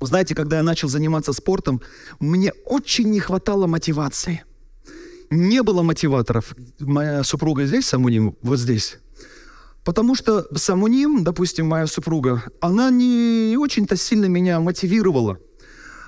Знаете, 0.00 0.34
когда 0.34 0.56
я 0.56 0.62
начал 0.62 0.88
заниматься 0.88 1.32
спортом, 1.32 1.80
мне 2.18 2.52
очень 2.64 3.10
не 3.10 3.20
хватало 3.20 3.66
мотивации. 3.66 4.44
Не 5.30 5.62
было 5.62 5.82
мотиваторов. 5.82 6.54
Моя 6.80 7.22
супруга 7.24 7.64
здесь, 7.66 7.86
Самуним, 7.86 8.36
вот 8.42 8.58
здесь. 8.58 8.98
Потому 9.84 10.14
что 10.14 10.46
Самуним, 10.56 11.24
допустим, 11.24 11.66
моя 11.66 11.86
супруга, 11.86 12.42
она 12.60 12.90
не 12.90 13.56
очень-то 13.58 13.96
сильно 13.96 14.26
меня 14.26 14.60
мотивировала– 14.60 15.38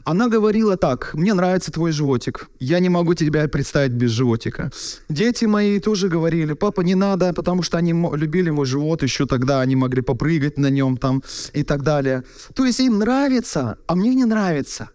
она 0.04 0.28
говорила 0.28 0.76
так, 0.76 1.14
мне 1.14 1.34
нравится 1.34 1.72
твой 1.72 1.92
животик, 1.92 2.48
я 2.60 2.78
не 2.80 2.88
могу 2.88 3.14
тебя 3.14 3.48
представить 3.48 3.92
без 3.92 4.10
животика. 4.10 4.70
Дети 5.08 5.46
мои 5.46 5.80
тоже 5.80 6.08
говорили, 6.08 6.52
папа, 6.52 6.82
не 6.82 6.94
надо, 6.94 7.32
потому 7.32 7.62
что 7.62 7.78
они 7.78 7.92
любили 7.92 8.50
мой 8.50 8.66
живот 8.66 9.02
еще 9.02 9.26
тогда, 9.26 9.60
они 9.62 9.76
могли 9.76 10.02
попрыгать 10.02 10.58
на 10.58 10.70
нем 10.70 10.96
там 10.96 11.22
и 11.54 11.62
так 11.62 11.82
далее. 11.82 12.22
То 12.54 12.66
есть 12.66 12.80
им 12.80 12.98
нравится, 12.98 13.76
а 13.86 13.94
мне 13.94 14.14
не 14.14 14.24
нравится. 14.24 14.90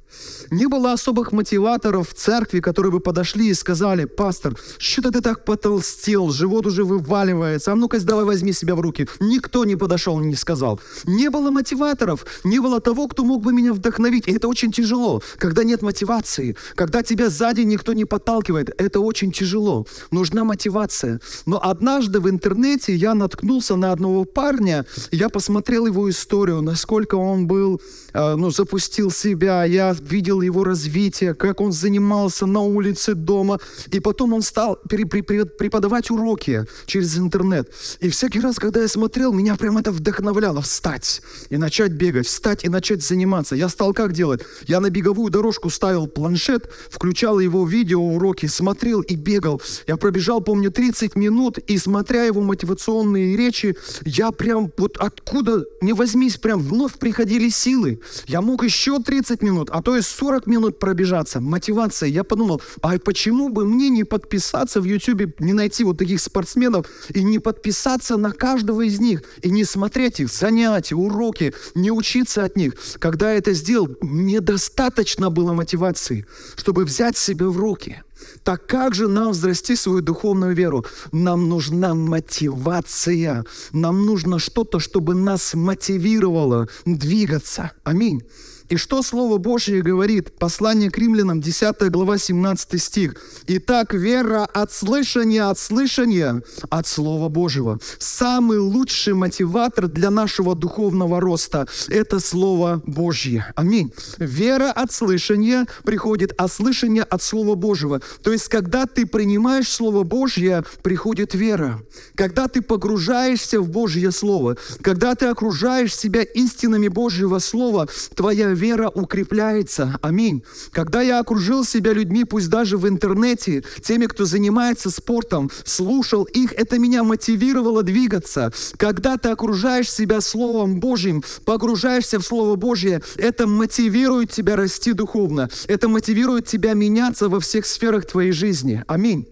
Не 0.51 0.67
было 0.67 0.93
особых 0.93 1.31
мотиваторов 1.31 2.09
в 2.09 2.13
церкви, 2.13 2.59
которые 2.59 2.91
бы 2.91 2.99
подошли 2.99 3.49
и 3.49 3.53
сказали, 3.53 4.05
пастор, 4.05 4.55
что-то 4.77 5.11
ты 5.11 5.21
так 5.21 5.45
потолстел, 5.45 6.31
живот 6.31 6.65
уже 6.65 6.83
вываливается, 6.83 7.71
а 7.71 7.75
ну-ка 7.75 7.99
давай 7.99 8.25
возьми 8.25 8.53
себя 8.53 8.75
в 8.75 8.81
руки. 8.81 9.07
Никто 9.19 9.65
не 9.65 9.75
подошел, 9.75 10.19
не 10.19 10.35
сказал. 10.35 10.79
Не 11.05 11.29
было 11.29 11.51
мотиваторов, 11.51 12.25
не 12.43 12.59
было 12.59 12.79
того, 12.79 13.07
кто 13.07 13.23
мог 13.23 13.43
бы 13.43 13.53
меня 13.53 13.73
вдохновить. 13.73 14.27
И 14.27 14.31
это 14.31 14.47
очень 14.47 14.71
тяжело, 14.71 15.21
когда 15.37 15.63
нет 15.63 15.81
мотивации, 15.81 16.55
когда 16.75 17.03
тебя 17.03 17.29
сзади 17.29 17.61
никто 17.61 17.93
не 17.93 18.05
подталкивает. 18.05 18.69
Это 18.81 18.99
очень 18.99 19.31
тяжело. 19.31 19.85
Нужна 20.11 20.43
мотивация. 20.43 21.19
Но 21.45 21.59
однажды 21.61 22.19
в 22.19 22.29
интернете 22.29 22.95
я 22.95 23.13
наткнулся 23.13 23.75
на 23.75 23.91
одного 23.91 24.25
парня, 24.25 24.85
я 25.11 25.29
посмотрел 25.29 25.85
его 25.85 26.09
историю, 26.09 26.61
насколько 26.61 27.15
он 27.15 27.47
был, 27.47 27.81
э, 28.13 28.35
ну, 28.35 28.49
запустил 28.51 29.11
себя. 29.11 29.63
Я 29.65 29.95
видел 29.99 30.41
его 30.41 30.63
развитие, 30.63 31.33
как 31.33 31.61
он 31.61 31.71
занимался 31.71 32.45
на 32.45 32.61
улице 32.61 33.13
дома, 33.15 33.59
и 33.91 33.99
потом 33.99 34.33
он 34.33 34.41
стал 34.41 34.77
преподавать 34.87 36.11
уроки 36.11 36.65
через 36.85 37.17
интернет. 37.17 37.71
И 37.99 38.09
всякий 38.09 38.39
раз, 38.39 38.57
когда 38.57 38.81
я 38.81 38.87
смотрел, 38.87 39.33
меня 39.33 39.55
прям 39.55 39.77
это 39.77 39.91
вдохновляло 39.91 40.61
встать 40.61 41.21
и 41.49 41.57
начать 41.57 41.91
бегать, 41.91 42.27
встать 42.27 42.63
и 42.63 42.69
начать 42.69 43.03
заниматься. 43.03 43.55
Я 43.55 43.69
стал 43.69 43.93
как 43.93 44.13
делать? 44.13 44.41
Я 44.67 44.79
на 44.79 44.89
беговую 44.89 45.31
дорожку 45.31 45.69
ставил 45.69 46.07
планшет, 46.07 46.69
включал 46.89 47.39
его 47.39 47.65
видео 47.65 48.01
уроки, 48.01 48.45
смотрел 48.45 49.01
и 49.01 49.15
бегал. 49.15 49.61
Я 49.87 49.97
пробежал, 49.97 50.41
помню, 50.41 50.71
30 50.71 51.15
минут, 51.15 51.57
и 51.57 51.77
смотря 51.77 52.23
его 52.23 52.41
мотивационные 52.41 53.35
речи, 53.35 53.75
я 54.05 54.31
прям 54.31 54.71
вот 54.77 54.97
откуда 54.97 55.65
не 55.81 55.93
возьмись, 55.93 56.37
прям 56.37 56.61
вновь 56.61 56.93
приходили 56.93 57.49
силы. 57.49 57.99
Я 58.27 58.41
мог 58.41 58.63
еще 58.63 58.99
30 58.99 59.41
минут, 59.41 59.69
а 59.71 59.81
то 59.81 59.88
то 59.89 59.95
есть 59.95 60.09
40 60.09 60.45
минут 60.45 60.77
пробежаться, 60.77 61.41
мотивация. 61.41 62.09
Я 62.09 62.23
подумал, 62.23 62.61
а 62.83 62.99
почему 62.99 63.49
бы 63.49 63.65
мне 63.65 63.89
не 63.89 64.03
подписаться 64.03 64.81
в 64.81 64.83
YouTube, 64.83 65.39
не 65.39 65.51
найти 65.51 65.83
вот 65.83 65.97
таких 65.97 66.21
спортсменов 66.21 66.85
и 67.11 67.23
не 67.23 67.39
подписаться 67.39 68.15
на 68.15 68.31
каждого 68.31 68.81
из 68.85 68.99
них, 68.99 69.23
и 69.41 69.49
не 69.49 69.63
смотреть 69.63 70.19
их 70.19 70.31
занятия, 70.31 70.93
уроки, 70.93 71.55
не 71.73 71.89
учиться 71.89 72.43
от 72.43 72.55
них. 72.55 72.73
Когда 72.99 73.31
я 73.31 73.39
это 73.39 73.53
сделал, 73.53 73.89
мне 74.01 74.41
достаточно 74.41 75.31
было 75.31 75.53
мотивации, 75.53 76.27
чтобы 76.55 76.85
взять 76.85 77.17
себя 77.17 77.47
в 77.47 77.57
руки. 77.57 78.03
Так 78.43 78.67
как 78.67 78.93
же 78.93 79.07
нам 79.07 79.31
взрасти 79.31 79.75
свою 79.75 80.01
духовную 80.01 80.53
веру? 80.53 80.85
Нам 81.11 81.49
нужна 81.49 81.95
мотивация. 81.95 83.43
Нам 83.71 84.05
нужно 84.05 84.37
что-то, 84.37 84.79
чтобы 84.79 85.15
нас 85.15 85.55
мотивировало 85.55 86.67
двигаться. 86.85 87.71
Аминь. 87.83 88.21
И 88.69 88.77
что 88.77 89.01
Слово 89.01 89.39
Божье 89.39 89.81
говорит? 89.81 90.31
Послание 90.37 90.91
к 90.91 90.97
римлянам, 90.97 91.41
10 91.41 91.89
глава, 91.89 92.19
17 92.19 92.79
стих. 92.79 93.15
«Итак, 93.47 93.95
вера 93.95 94.45
от 94.45 94.71
слышания, 94.71 95.49
от 95.49 95.57
слышания, 95.57 96.43
от 96.69 96.85
Слова 96.85 97.29
Божьего». 97.29 97.79
Самый 97.97 98.59
лучший 98.59 99.15
мотиватор 99.15 99.87
для 99.87 100.11
нашего 100.11 100.55
духовного 100.55 101.19
роста– 101.19 101.67
это 101.87 102.19
Слово 102.19 102.83
Божье. 102.85 103.51
Аминь. 103.55 103.91
Вера 104.19 104.71
от 104.71 104.91
слышания 104.91 105.65
приходит, 105.83 106.33
а 106.37 106.47
слышание 106.47 107.03
от 107.03 107.23
Слова 107.23 107.55
Божьего. 107.55 108.01
То 108.21 108.31
есть, 108.31 108.49
когда 108.49 108.85
ты 108.85 109.07
принимаешь 109.07 109.67
Слово 109.67 110.03
Божье, 110.03 110.63
приходит 110.83 111.33
вера. 111.33 111.81
Когда 112.13 112.47
ты 112.47 112.61
погружаешься 112.61 113.59
в 113.61 113.69
Божье 113.69 114.11
Слово, 114.11 114.57
когда 114.81 115.15
ты 115.15 115.25
окружаешь 115.25 115.95
себя 115.95 116.21
истинами 116.21 116.87
Божьего 116.87 117.39
Слова, 117.39 117.87
твоя 118.15 118.58
вера 118.59 118.89
укрепляется. 118.89 119.97
Аминь. 120.01 120.43
Когда 120.71 121.01
я 121.01 121.19
окружил 121.19 121.65
себя 121.65 121.93
людьми, 121.93 122.25
пусть 122.25 122.49
даже 122.49 122.77
в 122.77 122.87
интернете, 122.87 123.63
теми, 123.81 124.05
кто 124.05 124.25
занимается 124.25 124.89
спортом, 124.91 125.49
слушал 125.63 126.25
их, 126.25 126.53
это 126.53 126.77
меня 126.77 127.03
мотивировало 127.03 127.81
двигаться. 127.83 128.51
Когда 128.77 129.17
ты 129.17 129.29
окружаешь 129.29 129.91
себя 129.91 130.21
Словом 130.21 130.79
Божьим, 130.79 131.23
погружаешься 131.45 132.19
в 132.19 132.23
Слово 132.23 132.55
Божье, 132.55 133.01
это 133.15 133.47
мотивирует 133.47 134.31
тебя 134.31 134.55
расти 134.55 134.93
духовно. 134.93 135.49
Это 135.67 135.87
мотивирует 135.87 136.45
тебя 136.45 136.73
меняться 136.73 137.29
во 137.29 137.39
всех 137.39 137.65
сферах 137.65 138.05
твоей 138.05 138.31
жизни. 138.31 138.83
Аминь. 138.87 139.27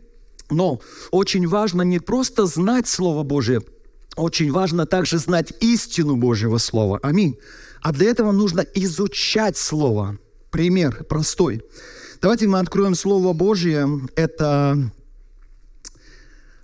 Но 0.50 0.80
очень 1.12 1.48
важно 1.48 1.82
не 1.82 2.00
просто 2.00 2.46
знать 2.46 2.88
Слово 2.88 3.24
Божье, 3.24 3.62
очень 4.16 4.52
важно 4.52 4.86
также 4.86 5.20
знать 5.20 5.54
истину 5.60 6.16
Божьего 6.16 6.58
Слова. 6.58 7.00
Аминь. 7.04 7.38
А 7.82 7.92
для 7.92 8.10
этого 8.10 8.32
нужно 8.32 8.62
изучать 8.62 9.58
Слово. 9.58 10.18
Пример 10.52 11.04
простой. 11.04 11.64
Давайте 12.22 12.48
мы 12.48 12.60
откроем 12.60 12.96
Слово 12.96 13.34
Божье. 13.34 13.88
Это 14.16 14.92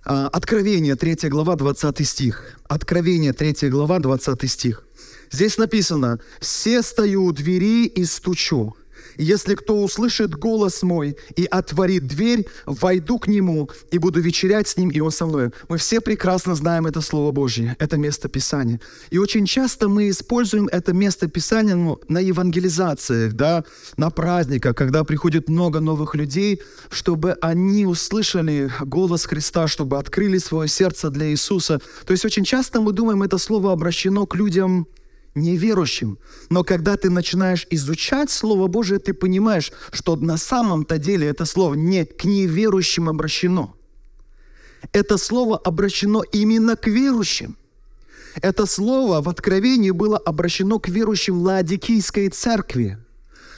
а, 0.04 0.28
Откровение, 0.28 0.96
3 0.96 1.28
глава, 1.28 1.56
20 1.56 2.06
стих. 2.06 2.58
Откровение, 2.68 3.32
3 3.32 3.68
глава, 3.70 3.98
20 3.98 4.50
стих. 4.50 4.84
Здесь 5.30 5.58
написано, 5.58 6.20
«Все 6.40 6.82
стою 6.82 7.24
у 7.24 7.32
двери 7.32 7.86
и 7.86 8.04
стучу. 8.04 8.76
Если 9.18 9.54
кто 9.54 9.82
услышит 9.82 10.34
голос 10.34 10.82
мой 10.82 11.16
и 11.36 11.44
отворит 11.44 12.06
дверь, 12.06 12.46
войду 12.66 13.18
к 13.18 13.28
нему 13.28 13.70
и 13.90 13.98
буду 13.98 14.20
вечерять 14.20 14.68
с 14.68 14.76
ним, 14.76 14.90
и 14.90 15.00
он 15.00 15.10
со 15.10 15.26
мной. 15.26 15.50
Мы 15.68 15.78
все 15.78 16.00
прекрасно 16.00 16.54
знаем 16.54 16.86
это 16.86 17.00
Слово 17.00 17.32
Божье, 17.32 17.76
это 17.78 17.96
место 17.96 18.28
Писания. 18.28 18.80
И 19.10 19.18
очень 19.18 19.46
часто 19.46 19.88
мы 19.88 20.08
используем 20.08 20.68
это 20.68 20.92
место 20.92 21.28
Писания 21.28 21.76
ну, 21.76 22.00
на 22.08 22.18
евангелизациях, 22.18 23.34
да, 23.34 23.64
на 23.96 24.10
праздниках, 24.10 24.76
когда 24.76 25.04
приходит 25.04 25.48
много 25.48 25.80
новых 25.80 26.14
людей, 26.14 26.60
чтобы 26.90 27.32
они 27.40 27.86
услышали 27.86 28.70
голос 28.80 29.26
Христа, 29.26 29.68
чтобы 29.68 29.98
открыли 29.98 30.38
свое 30.38 30.68
сердце 30.68 31.10
для 31.10 31.30
Иисуса. 31.30 31.80
То 32.06 32.12
есть 32.12 32.24
очень 32.24 32.44
часто 32.44 32.80
мы 32.80 32.92
думаем, 32.92 33.22
это 33.22 33.38
слово 33.38 33.72
обращено 33.72 34.26
к 34.26 34.34
людям, 34.34 34.86
неверующим. 35.34 36.18
Но 36.50 36.64
когда 36.64 36.96
ты 36.96 37.10
начинаешь 37.10 37.66
изучать 37.70 38.30
Слово 38.30 38.66
Божие, 38.66 38.98
ты 38.98 39.14
понимаешь, 39.14 39.72
что 39.92 40.16
на 40.16 40.36
самом-то 40.36 40.98
деле 40.98 41.26
это 41.28 41.44
Слово 41.44 41.74
не 41.74 42.04
к 42.04 42.24
неверующим 42.24 43.08
обращено. 43.08 43.74
Это 44.92 45.18
Слово 45.18 45.58
обращено 45.58 46.22
именно 46.22 46.76
к 46.76 46.86
верующим. 46.86 47.56
Это 48.42 48.66
Слово 48.66 49.22
в 49.22 49.28
Откровении 49.28 49.90
было 49.90 50.18
обращено 50.18 50.78
к 50.78 50.88
верующим 50.88 51.38
Ладикийской 51.38 52.28
церкви. 52.28 52.98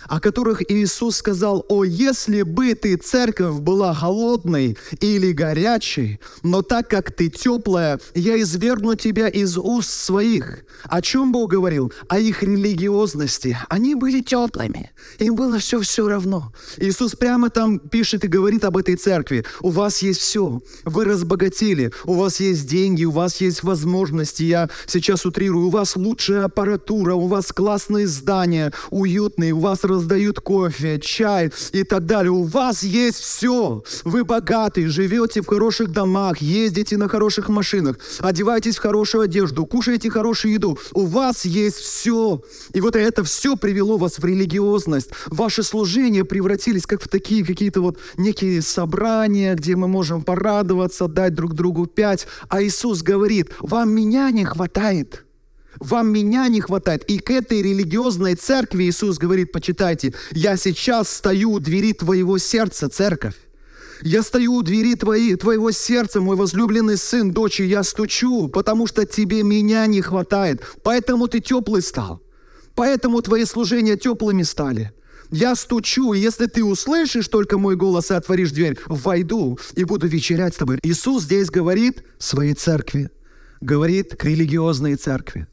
О 0.08 0.20
которых 0.20 0.62
Иисус 0.70 1.16
сказал, 1.16 1.64
«О, 1.68 1.84
если 1.84 2.42
бы 2.42 2.74
ты, 2.74 2.96
церковь, 2.96 3.60
была 3.60 3.94
холодной 3.94 4.76
или 5.00 5.32
горячей, 5.32 6.20
но 6.42 6.62
так 6.62 6.88
как 6.88 7.12
ты 7.12 7.28
теплая, 7.28 8.00
я 8.14 8.40
извергну 8.40 8.94
тебя 8.94 9.28
из 9.28 9.56
уст 9.56 9.90
своих». 9.90 10.64
О 10.84 11.02
чем 11.02 11.32
Бог 11.32 11.50
говорил? 11.50 11.92
О 12.08 12.18
их 12.18 12.42
религиозности. 12.42 13.58
Они 13.68 13.94
были 13.94 14.20
теплыми. 14.20 14.92
Им 15.18 15.34
было 15.34 15.58
все 15.58 15.80
все 15.80 16.08
равно. 16.08 16.52
Иисус 16.76 17.14
прямо 17.14 17.50
там 17.50 17.78
пишет 17.78 18.24
и 18.24 18.28
говорит 18.28 18.64
об 18.64 18.76
этой 18.76 18.96
церкви. 18.96 19.44
У 19.60 19.70
вас 19.70 20.02
есть 20.02 20.20
все. 20.20 20.60
Вы 20.84 21.04
разбогатели. 21.04 21.92
У 22.04 22.14
вас 22.14 22.40
есть 22.40 22.68
деньги. 22.68 23.04
У 23.04 23.10
вас 23.10 23.40
есть 23.40 23.62
возможности. 23.62 24.44
Я 24.44 24.68
сейчас 24.86 25.26
утрирую. 25.26 25.66
У 25.66 25.70
вас 25.70 25.96
лучшая 25.96 26.44
аппаратура. 26.44 27.14
У 27.14 27.26
вас 27.26 27.52
классные 27.52 28.06
здания. 28.06 28.72
Уютные. 28.90 29.52
У 29.52 29.60
вас 29.60 29.84
раздают 29.96 30.40
кофе, 30.40 30.98
чай 31.00 31.50
и 31.72 31.82
так 31.82 32.06
далее. 32.06 32.30
У 32.30 32.44
вас 32.44 32.82
есть 32.82 33.18
все. 33.18 33.82
Вы 34.04 34.24
богаты. 34.24 34.88
Живете 34.88 35.42
в 35.42 35.46
хороших 35.46 35.90
домах. 35.90 36.38
Ездите 36.38 36.96
на 36.96 37.08
хороших 37.08 37.48
машинах. 37.48 37.98
Одеваетесь 38.20 38.76
в 38.76 38.80
хорошую 38.80 39.22
одежду. 39.22 39.66
Кушаете 39.66 40.10
хорошую 40.10 40.54
еду. 40.54 40.78
У 40.92 41.06
вас 41.06 41.44
есть 41.44 41.76
все. 41.76 42.40
И 42.72 42.80
вот 42.80 42.96
это 42.96 43.24
все 43.24 43.56
привело 43.56 43.96
вас 43.96 44.18
в 44.18 44.24
религиозность. 44.24 45.10
Ваши 45.26 45.62
служения 45.62 46.24
превратились 46.24 46.86
как 46.86 47.02
в 47.02 47.08
такие 47.08 47.44
какие-то 47.44 47.80
вот 47.80 47.98
некие 48.16 48.62
собрания, 48.62 49.54
где 49.54 49.76
мы 49.76 49.88
можем 49.88 50.22
порадоваться, 50.22 51.08
дать 51.08 51.34
друг 51.34 51.54
другу 51.54 51.86
пять. 51.86 52.26
А 52.48 52.62
Иисус 52.62 53.02
говорит, 53.02 53.50
вам 53.60 53.90
меня 53.90 54.30
не 54.30 54.44
хватает. 54.44 55.25
Вам 55.80 56.12
меня 56.12 56.48
не 56.48 56.60
хватает. 56.60 57.04
И 57.04 57.18
к 57.18 57.30
этой 57.30 57.62
религиозной 57.62 58.34
церкви 58.34 58.84
Иисус 58.84 59.18
говорит, 59.18 59.52
почитайте, 59.52 60.14
я 60.32 60.56
сейчас 60.56 61.08
стою 61.08 61.52
у 61.52 61.60
двери 61.60 61.92
твоего 61.92 62.38
сердца, 62.38 62.88
церковь. 62.88 63.34
Я 64.02 64.22
стою 64.22 64.54
у 64.54 64.62
двери 64.62 64.94
твоей, 64.94 65.36
твоего 65.36 65.70
сердца, 65.70 66.20
мой 66.20 66.36
возлюбленный 66.36 66.96
сын, 66.96 67.30
дочь, 67.30 67.60
и 67.60 67.64
я 67.64 67.82
стучу, 67.82 68.48
потому 68.48 68.86
что 68.86 69.06
тебе 69.06 69.42
меня 69.42 69.86
не 69.86 70.02
хватает. 70.02 70.62
Поэтому 70.82 71.28
ты 71.28 71.40
теплый 71.40 71.82
стал. 71.82 72.20
Поэтому 72.74 73.22
твои 73.22 73.44
служения 73.44 73.96
теплыми 73.96 74.42
стали. 74.42 74.92
Я 75.30 75.56
стучу, 75.56 76.12
и 76.12 76.20
если 76.20 76.46
ты 76.46 76.62
услышишь 76.62 77.28
только 77.28 77.58
мой 77.58 77.74
голос 77.74 78.10
и 78.10 78.14
отворишь 78.14 78.52
дверь, 78.52 78.78
войду 78.86 79.58
и 79.74 79.84
буду 79.84 80.06
вечерять 80.06 80.54
с 80.54 80.58
тобой. 80.58 80.78
Иисус 80.82 81.24
здесь 81.24 81.50
говорит 81.50 82.04
своей 82.18 82.54
церкви, 82.54 83.10
говорит 83.60 84.14
к 84.14 84.24
религиозной 84.24 84.94
церкви. 84.96 85.48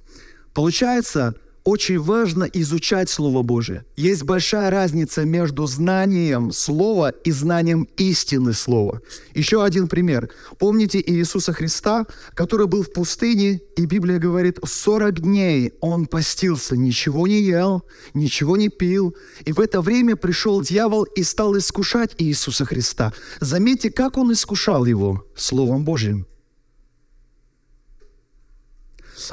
Получается, 0.53 1.35
очень 1.63 1.99
важно 1.99 2.43
изучать 2.43 3.09
Слово 3.09 3.41
Божие. 3.41 3.85
Есть 3.95 4.23
большая 4.23 4.69
разница 4.69 5.23
между 5.23 5.65
знанием 5.65 6.51
Слова 6.51 7.09
и 7.09 7.31
знанием 7.31 7.87
истины 7.95 8.53
Слова. 8.53 9.01
Еще 9.33 9.63
один 9.63 9.87
пример. 9.87 10.29
Помните 10.59 11.01
Иисуса 11.05 11.53
Христа, 11.53 12.05
который 12.33 12.67
был 12.67 12.83
в 12.83 12.91
пустыне, 12.91 13.61
и 13.77 13.85
Библия 13.85 14.19
говорит, 14.19 14.59
40 14.61 15.21
дней 15.21 15.73
он 15.79 16.05
постился, 16.05 16.75
ничего 16.75 17.27
не 17.27 17.41
ел, 17.41 17.83
ничего 18.13 18.57
не 18.57 18.67
пил. 18.67 19.15
И 19.45 19.53
в 19.53 19.59
это 19.59 19.81
время 19.81 20.17
пришел 20.17 20.61
дьявол 20.61 21.03
и 21.03 21.23
стал 21.23 21.57
искушать 21.57 22.11
Иисуса 22.17 22.65
Христа. 22.65 23.13
Заметьте, 23.39 23.89
как 23.89 24.17
он 24.17 24.33
искушал 24.33 24.85
его 24.85 25.25
Словом 25.35 25.85
Божьим. 25.85 26.27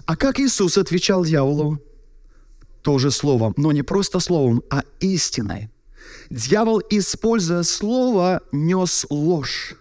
А 0.06 0.16
как 0.16 0.38
Иисус 0.38 0.78
отвечал 0.78 1.25
дьяволу? 1.25 1.80
тоже 2.82 3.11
словом, 3.11 3.54
но 3.56 3.73
не 3.73 3.82
просто 3.82 4.20
словом, 4.20 4.62
а 4.70 4.82
истиной. 5.00 5.68
Дьявол, 6.30 6.82
используя 6.90 7.62
слово, 7.62 8.40
нес 8.52 9.06
ложь. 9.11 9.75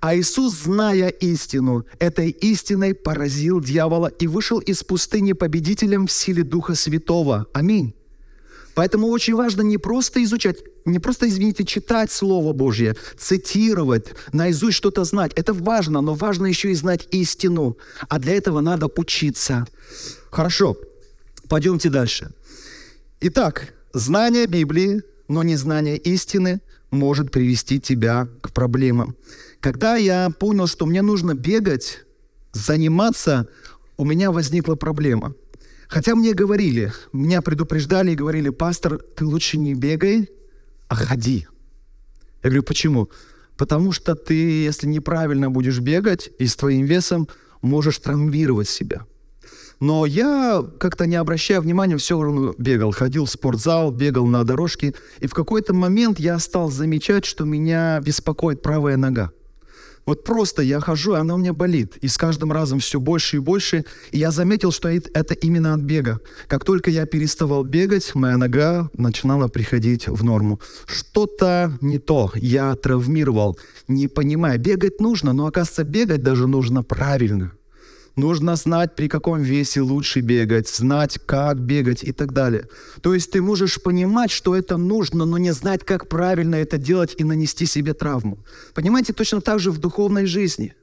А 0.00 0.14
Иисус, 0.14 0.62
зная 0.62 1.08
истину, 1.08 1.84
этой 1.98 2.30
истиной 2.30 2.94
поразил 2.94 3.60
дьявола 3.60 4.06
и 4.06 4.26
вышел 4.28 4.60
из 4.60 4.84
пустыни 4.84 5.32
победителем 5.32 6.06
в 6.06 6.12
силе 6.12 6.44
Духа 6.44 6.74
Святого. 6.74 7.46
Аминь. 7.52 7.94
Поэтому 8.74 9.08
очень 9.08 9.34
важно 9.34 9.62
не 9.62 9.78
просто 9.78 10.22
изучать, 10.24 10.58
не 10.84 10.98
просто, 10.98 11.28
извините, 11.28 11.64
читать 11.64 12.10
Слово 12.10 12.52
Божье, 12.52 12.96
цитировать, 13.18 14.06
наизусть 14.32 14.76
что-то 14.76 15.04
знать. 15.04 15.32
Это 15.34 15.52
важно, 15.52 16.00
но 16.00 16.14
важно 16.14 16.46
еще 16.46 16.70
и 16.70 16.74
знать 16.74 17.08
истину. 17.10 17.76
А 18.08 18.18
для 18.18 18.34
этого 18.34 18.60
надо 18.60 18.88
учиться. 18.96 19.66
Хорошо. 20.30 20.76
Пойдемте 21.48 21.90
дальше. 21.90 22.32
Итак, 23.20 23.74
знание 23.92 24.46
Библии, 24.46 25.02
но 25.28 25.42
не 25.42 25.56
знание 25.56 25.96
истины 25.96 26.60
может 26.90 27.30
привести 27.30 27.80
тебя 27.80 28.28
к 28.40 28.52
проблемам. 28.52 29.16
Когда 29.60 29.96
я 29.96 30.30
понял, 30.30 30.66
что 30.66 30.86
мне 30.86 31.02
нужно 31.02 31.34
бегать, 31.34 32.04
заниматься, 32.52 33.48
у 33.96 34.04
меня 34.04 34.30
возникла 34.32 34.74
проблема. 34.74 35.34
Хотя 35.90 36.14
мне 36.14 36.34
говорили, 36.34 36.92
меня 37.12 37.42
предупреждали 37.42 38.12
и 38.12 38.14
говорили, 38.14 38.50
пастор, 38.50 38.98
ты 39.16 39.24
лучше 39.24 39.58
не 39.58 39.74
бегай, 39.74 40.30
а 40.86 40.94
ходи. 40.94 41.48
Я 42.44 42.50
говорю, 42.50 42.62
почему? 42.62 43.10
Потому 43.56 43.90
что 43.90 44.14
ты, 44.14 44.34
если 44.34 44.86
неправильно 44.86 45.50
будешь 45.50 45.80
бегать 45.80 46.30
и 46.38 46.46
с 46.46 46.54
твоим 46.54 46.86
весом, 46.86 47.28
можешь 47.60 47.98
травмировать 47.98 48.68
себя. 48.68 49.04
Но 49.80 50.06
я 50.06 50.64
как-то 50.78 51.06
не 51.06 51.16
обращая 51.16 51.60
внимания, 51.60 51.96
все 51.96 52.22
равно 52.22 52.54
бегал, 52.56 52.92
ходил 52.92 53.24
в 53.24 53.30
спортзал, 53.30 53.90
бегал 53.90 54.26
на 54.26 54.44
дорожке. 54.44 54.94
И 55.18 55.26
в 55.26 55.34
какой-то 55.34 55.74
момент 55.74 56.20
я 56.20 56.38
стал 56.38 56.70
замечать, 56.70 57.24
что 57.24 57.44
меня 57.44 58.00
беспокоит 58.00 58.62
правая 58.62 58.96
нога. 58.96 59.32
Вот 60.06 60.24
просто 60.24 60.62
я 60.62 60.80
хожу, 60.80 61.14
и 61.14 61.18
она 61.18 61.34
у 61.34 61.38
меня 61.38 61.52
болит. 61.52 61.96
И 61.98 62.08
с 62.08 62.16
каждым 62.16 62.52
разом 62.52 62.80
все 62.80 62.98
больше 62.98 63.36
и 63.36 63.40
больше. 63.40 63.84
И 64.10 64.18
я 64.18 64.30
заметил, 64.30 64.72
что 64.72 64.88
это 64.88 65.34
именно 65.34 65.74
от 65.74 65.80
бега. 65.80 66.20
Как 66.48 66.64
только 66.64 66.90
я 66.90 67.06
переставал 67.06 67.64
бегать, 67.64 68.14
моя 68.14 68.36
нога 68.36 68.90
начинала 68.94 69.48
приходить 69.48 70.08
в 70.08 70.24
норму. 70.24 70.60
Что-то 70.86 71.78
не 71.80 71.98
то. 71.98 72.32
Я 72.34 72.74
травмировал, 72.74 73.58
не 73.88 74.08
понимая. 74.08 74.58
Бегать 74.58 75.00
нужно, 75.00 75.32
но 75.32 75.46
оказывается, 75.46 75.84
бегать 75.84 76.22
даже 76.22 76.46
нужно 76.46 76.82
правильно. 76.82 77.52
Нужно 78.16 78.56
знать, 78.56 78.96
при 78.96 79.08
каком 79.08 79.40
весе 79.42 79.80
лучше 79.80 80.20
бегать, 80.20 80.68
знать, 80.68 81.18
как 81.26 81.60
бегать 81.60 82.02
и 82.02 82.12
так 82.12 82.32
далее. 82.32 82.68
То 83.02 83.14
есть 83.14 83.30
ты 83.30 83.40
можешь 83.40 83.80
понимать, 83.80 84.30
что 84.30 84.54
это 84.56 84.76
нужно, 84.76 85.24
но 85.24 85.38
не 85.38 85.52
знать, 85.52 85.84
как 85.84 86.08
правильно 86.08 86.56
это 86.56 86.76
делать 86.76 87.14
и 87.18 87.24
нанести 87.24 87.66
себе 87.66 87.94
травму. 87.94 88.38
Понимаете, 88.74 89.12
точно 89.12 89.40
так 89.40 89.60
же 89.60 89.70
в 89.70 89.78
духовной 89.78 90.26
жизни. 90.26 90.74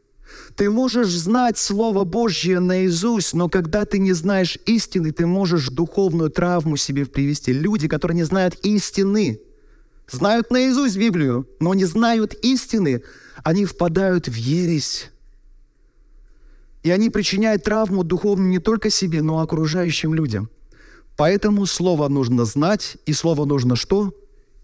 Ты 0.56 0.70
можешь 0.70 1.10
знать 1.10 1.58
Слово 1.58 2.04
Божье 2.04 2.60
наизусть, 2.60 3.34
но 3.34 3.50
когда 3.50 3.86
ты 3.86 4.00
не 4.00 4.14
знаешь 4.14 4.58
истины, 4.66 5.12
ты 5.12 5.26
можешь 5.26 5.70
духовную 5.70 6.30
травму 6.30 6.78
себе 6.78 7.06
привести. 7.06 7.54
Люди, 7.54 7.88
которые 7.88 8.16
не 8.16 8.24
знают 8.24 8.56
истины, 8.64 9.40
знают 10.10 10.52
наизусть 10.52 10.98
Библию, 10.98 11.48
но 11.60 11.74
не 11.74 11.86
знают 11.86 12.34
истины, 12.42 13.04
они 13.44 13.66
впадают 13.66 14.28
в 14.28 14.34
ересь 14.34 15.12
и 16.88 16.90
они 16.90 17.10
причиняют 17.10 17.64
травму 17.64 18.04
духовную 18.04 18.50
не 18.50 18.60
только 18.60 18.90
себе, 18.90 19.22
но 19.22 19.42
и 19.42 19.44
окружающим 19.44 20.14
людям. 20.14 20.50
Поэтому 21.18 21.66
слово 21.66 22.08
нужно 22.08 22.46
знать, 22.46 22.98
и 23.06 23.12
слово 23.12 23.44
нужно 23.44 23.76
что? 23.76 24.14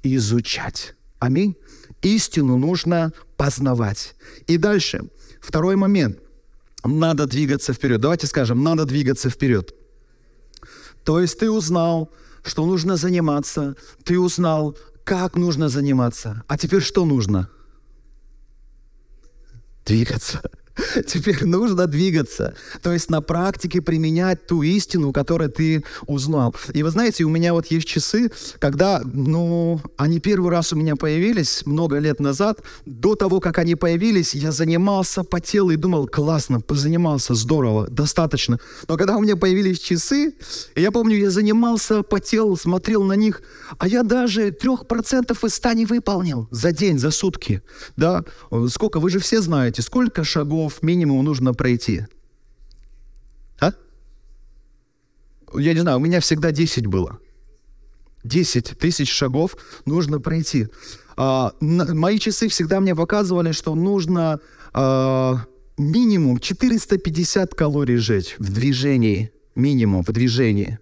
Изучать. 0.03 0.95
Аминь. 1.19 1.57
Истину 2.01 2.57
нужно 2.57 3.11
познавать. 3.35 4.15
И 4.47 4.57
дальше. 4.57 5.09
Второй 5.41 5.75
момент. 5.75 6.19
Надо 6.85 7.25
двигаться 7.25 7.73
вперед. 7.73 7.99
Давайте 7.99 8.27
скажем, 8.27 8.63
надо 8.63 8.85
двигаться 8.85 9.29
вперед. 9.29 9.75
То 11.03 11.19
есть 11.19 11.37
ты 11.39 11.51
узнал, 11.51 12.09
что 12.45 12.65
нужно 12.65 12.95
заниматься, 12.95 13.75
ты 14.05 14.17
узнал, 14.17 14.77
как 15.03 15.35
нужно 15.35 15.67
заниматься. 15.67 16.43
А 16.47 16.57
теперь 16.57 16.81
что 16.81 17.03
нужно? 17.03 17.49
Двигаться. 19.85 20.41
Теперь 21.07 21.45
нужно 21.45 21.87
двигаться. 21.87 22.55
То 22.81 22.91
есть 22.93 23.09
на 23.09 23.21
практике 23.21 23.81
применять 23.81 24.47
ту 24.47 24.63
истину, 24.63 25.11
которую 25.13 25.49
ты 25.51 25.83
узнал. 26.07 26.55
И 26.73 26.81
вы 26.83 26.89
знаете, 26.89 27.23
у 27.23 27.29
меня 27.29 27.53
вот 27.53 27.67
есть 27.67 27.87
часы, 27.87 28.31
когда, 28.59 29.01
ну, 29.03 29.79
они 29.97 30.19
первый 30.19 30.49
раз 30.49 30.73
у 30.73 30.75
меня 30.75 30.95
появились 30.95 31.65
много 31.65 31.99
лет 31.99 32.19
назад. 32.19 32.61
До 32.85 33.15
того, 33.15 33.39
как 33.39 33.59
они 33.59 33.75
появились, 33.75 34.33
я 34.33 34.51
занимался, 34.51 35.23
потел 35.23 35.69
и 35.69 35.75
думал, 35.75 36.07
классно, 36.07 36.59
позанимался, 36.59 37.35
здорово, 37.35 37.87
достаточно. 37.87 38.59
Но 38.87 38.97
когда 38.97 39.17
у 39.17 39.21
меня 39.21 39.35
появились 39.35 39.79
часы, 39.79 40.33
я 40.75 40.91
помню, 40.91 41.17
я 41.17 41.29
занимался, 41.29 42.01
потел, 42.01 42.57
смотрел 42.57 43.03
на 43.03 43.13
них, 43.13 43.41
а 43.77 43.87
я 43.87 44.03
даже 44.03 44.51
трех 44.51 44.87
процентов 44.87 45.43
из 45.43 45.53
ста 45.53 45.73
не 45.73 45.85
выполнил 45.85 46.47
за 46.51 46.71
день, 46.71 46.97
за 46.97 47.11
сутки. 47.11 47.61
Да, 47.95 48.23
сколько, 48.69 48.99
вы 48.99 49.09
же 49.09 49.19
все 49.19 49.41
знаете, 49.41 49.81
сколько 49.81 50.23
шагов 50.23 50.62
шагов 50.63 50.83
минимум 50.83 51.25
нужно 51.25 51.53
пройти? 51.53 52.05
А? 53.59 53.71
Я 55.53 55.73
не 55.73 55.81
знаю, 55.81 55.97
у 55.97 55.99
меня 55.99 56.19
всегда 56.19 56.51
10 56.51 56.87
было. 56.87 57.19
10 58.23 58.77
тысяч 58.79 59.11
шагов 59.11 59.57
нужно 59.85 60.19
пройти. 60.19 60.67
А, 61.17 61.51
на, 61.59 61.93
мои 61.93 62.19
часы 62.19 62.47
всегда 62.47 62.79
мне 62.79 62.95
показывали, 62.95 63.51
что 63.51 63.75
нужно 63.75 64.39
а, 64.73 65.45
минимум 65.77 66.39
450 66.39 67.53
калорий 67.53 67.97
сжечь 67.97 68.35
в 68.39 68.51
движении. 68.51 69.31
Минимум 69.55 70.03
в 70.03 70.11
движении. 70.11 70.79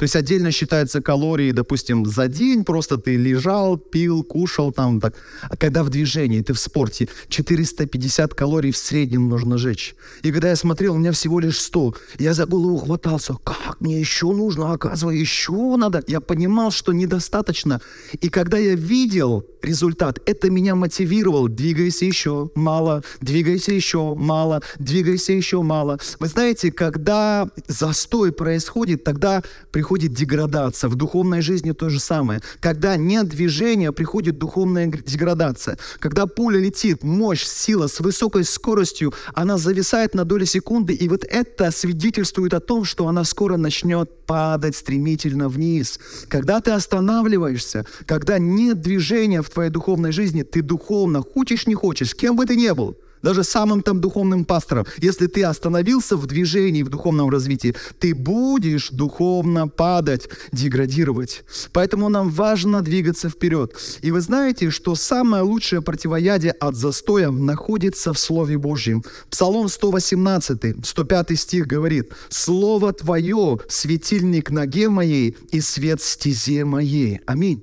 То 0.00 0.04
есть 0.04 0.16
отдельно 0.16 0.50
считаются 0.50 1.02
калории, 1.02 1.52
допустим, 1.52 2.06
за 2.06 2.26
день, 2.26 2.64
просто 2.64 2.96
ты 2.96 3.16
лежал, 3.16 3.76
пил, 3.76 4.22
кушал 4.22 4.72
там. 4.72 4.98
Так. 4.98 5.14
А 5.42 5.58
когда 5.58 5.82
в 5.84 5.90
движении, 5.90 6.40
ты 6.40 6.54
в 6.54 6.58
спорте, 6.58 7.06
450 7.28 8.32
калорий 8.32 8.70
в 8.70 8.78
среднем 8.78 9.28
нужно 9.28 9.58
жечь. 9.58 9.94
И 10.22 10.32
когда 10.32 10.48
я 10.48 10.56
смотрел, 10.56 10.94
у 10.94 10.98
меня 10.98 11.12
всего 11.12 11.38
лишь 11.38 11.60
100. 11.60 11.94
Я 12.18 12.32
за 12.32 12.46
голову 12.46 12.78
хватался. 12.78 13.34
Как 13.44 13.78
мне 13.80 14.00
еще 14.00 14.32
нужно? 14.32 14.72
Оказывается, 14.72 15.20
еще 15.20 15.76
надо. 15.76 16.02
Я 16.06 16.22
понимал, 16.22 16.70
что 16.70 16.92
недостаточно. 16.94 17.82
И 18.22 18.30
когда 18.30 18.56
я 18.56 18.76
видел 18.76 19.44
результат, 19.60 20.18
это 20.24 20.48
меня 20.48 20.76
мотивировало. 20.76 21.50
Двигайся 21.50 22.06
еще 22.06 22.50
мало, 22.54 23.02
двигайся 23.20 23.72
еще 23.72 24.14
мало, 24.14 24.62
двигайся 24.78 25.34
еще 25.34 25.60
мало. 25.60 25.98
Вы 26.18 26.26
знаете, 26.28 26.72
когда 26.72 27.50
застой 27.68 28.32
происходит, 28.32 29.04
тогда 29.04 29.42
приходит 29.70 29.89
приходит 29.90 30.12
деградация. 30.12 30.88
В 30.88 30.94
духовной 30.94 31.40
жизни 31.40 31.72
то 31.72 31.88
же 31.88 31.98
самое. 31.98 32.40
Когда 32.60 32.96
нет 32.96 33.28
движения, 33.28 33.90
приходит 33.90 34.38
духовная 34.38 34.86
деградация. 34.86 35.78
Когда 35.98 36.26
пуля 36.26 36.60
летит, 36.60 37.02
мощь, 37.02 37.44
сила 37.44 37.88
с 37.88 37.98
высокой 37.98 38.44
скоростью, 38.44 39.12
она 39.34 39.58
зависает 39.58 40.14
на 40.14 40.24
доли 40.24 40.44
секунды, 40.44 40.92
и 40.92 41.08
вот 41.08 41.24
это 41.24 41.72
свидетельствует 41.72 42.54
о 42.54 42.60
том, 42.60 42.84
что 42.84 43.08
она 43.08 43.24
скоро 43.24 43.56
начнет 43.56 44.26
падать 44.26 44.76
стремительно 44.76 45.48
вниз. 45.48 45.98
Когда 46.28 46.60
ты 46.60 46.70
останавливаешься, 46.70 47.84
когда 48.06 48.38
нет 48.38 48.80
движения 48.80 49.42
в 49.42 49.50
твоей 49.50 49.70
духовной 49.70 50.12
жизни, 50.12 50.44
ты 50.44 50.62
духовно, 50.62 51.20
хочешь 51.20 51.66
не 51.66 51.74
хочешь, 51.74 52.14
кем 52.14 52.36
бы 52.36 52.46
ты 52.46 52.54
ни 52.54 52.70
был– 52.70 52.96
даже 53.22 53.44
самым 53.44 53.82
там 53.82 54.00
духовным 54.00 54.44
пастором, 54.44 54.86
если 54.98 55.26
ты 55.26 55.44
остановился 55.44 56.16
в 56.16 56.26
движении, 56.26 56.82
в 56.82 56.88
духовном 56.88 57.30
развитии, 57.30 57.74
ты 57.98 58.14
будешь 58.14 58.90
духовно 58.90 59.68
падать, 59.68 60.28
деградировать. 60.52 61.44
Поэтому 61.72 62.08
нам 62.08 62.30
важно 62.30 62.82
двигаться 62.82 63.28
вперед. 63.28 63.74
И 64.02 64.10
вы 64.10 64.20
знаете, 64.20 64.70
что 64.70 64.94
самое 64.94 65.42
лучшее 65.42 65.82
противоядие 65.82 66.52
от 66.52 66.76
застоя 66.76 67.30
находится 67.30 68.12
в 68.12 68.18
Слове 68.18 68.58
Божьем. 68.58 69.04
Псалом 69.30 69.68
118, 69.68 70.86
105 70.86 71.38
стих 71.38 71.66
говорит, 71.66 72.12
«Слово 72.28 72.92
Твое— 72.92 73.58
светильник 73.68 74.50
ноге 74.50 74.88
моей 74.88 75.36
и 75.50 75.60
свет 75.60 76.02
стезе 76.02 76.64
моей». 76.64 77.20
Аминь. 77.26 77.62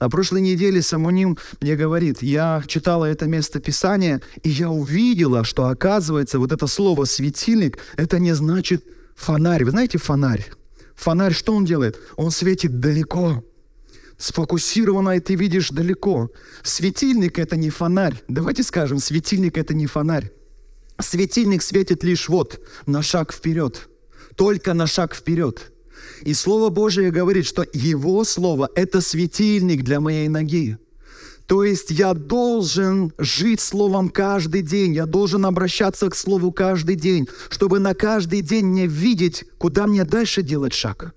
На 0.00 0.08
прошлой 0.08 0.42
неделе 0.42 0.80
Самуним 0.80 1.38
мне 1.60 1.74
говорит, 1.74 2.22
я 2.22 2.62
читала 2.66 3.04
это 3.04 3.26
место 3.26 3.60
Писания, 3.60 4.22
и 4.42 4.48
я 4.48 4.70
увидела, 4.70 5.44
что 5.44 5.66
оказывается 5.66 6.38
вот 6.38 6.52
это 6.52 6.66
слово 6.66 7.04
«светильник» 7.04 7.78
это 7.96 8.18
не 8.18 8.34
значит 8.34 8.84
фонарь. 9.16 9.64
Вы 9.64 9.72
знаете 9.72 9.98
фонарь? 9.98 10.46
Фонарь 10.94 11.32
что 11.32 11.52
он 11.52 11.64
делает? 11.64 11.98
Он 12.16 12.30
светит 12.30 12.78
далеко. 12.78 13.44
Сфокусированно, 14.18 15.16
и 15.16 15.20
ты 15.20 15.34
видишь 15.34 15.70
далеко. 15.70 16.30
Светильник— 16.62 17.38
это 17.40 17.56
не 17.56 17.70
фонарь. 17.70 18.22
Давайте 18.28 18.62
скажем, 18.62 18.98
светильник— 18.98 19.56
это 19.58 19.74
не 19.74 19.86
фонарь. 19.86 20.32
Светильник 21.00 21.62
светит 21.62 22.02
лишь 22.02 22.28
вот, 22.28 22.60
на 22.86 23.02
шаг 23.02 23.32
вперед. 23.32 23.88
Только 24.36 24.74
на 24.74 24.86
шаг 24.86 25.14
вперед. 25.14 25.72
И 26.22 26.34
Слово 26.34 26.68
Божие 26.70 27.10
говорит, 27.10 27.46
что 27.46 27.64
Его 27.72 28.24
Слово– 28.24 28.70
это 28.74 29.00
светильник 29.00 29.82
для 29.82 30.00
моей 30.00 30.28
ноги. 30.28 30.78
То 31.46 31.64
есть 31.64 31.90
я 31.90 32.12
должен 32.12 33.12
жить 33.16 33.60
Словом 33.60 34.10
каждый 34.10 34.60
день, 34.60 34.92
я 34.94 35.06
должен 35.06 35.46
обращаться 35.46 36.10
к 36.10 36.14
Слову 36.14 36.52
каждый 36.52 36.94
день, 36.94 37.26
чтобы 37.48 37.78
на 37.78 37.94
каждый 37.94 38.42
день 38.42 38.66
мне 38.66 38.86
видеть, 38.86 39.44
куда 39.56 39.86
мне 39.86 40.04
дальше 40.04 40.42
делать 40.42 40.74
шаг. 40.74 41.14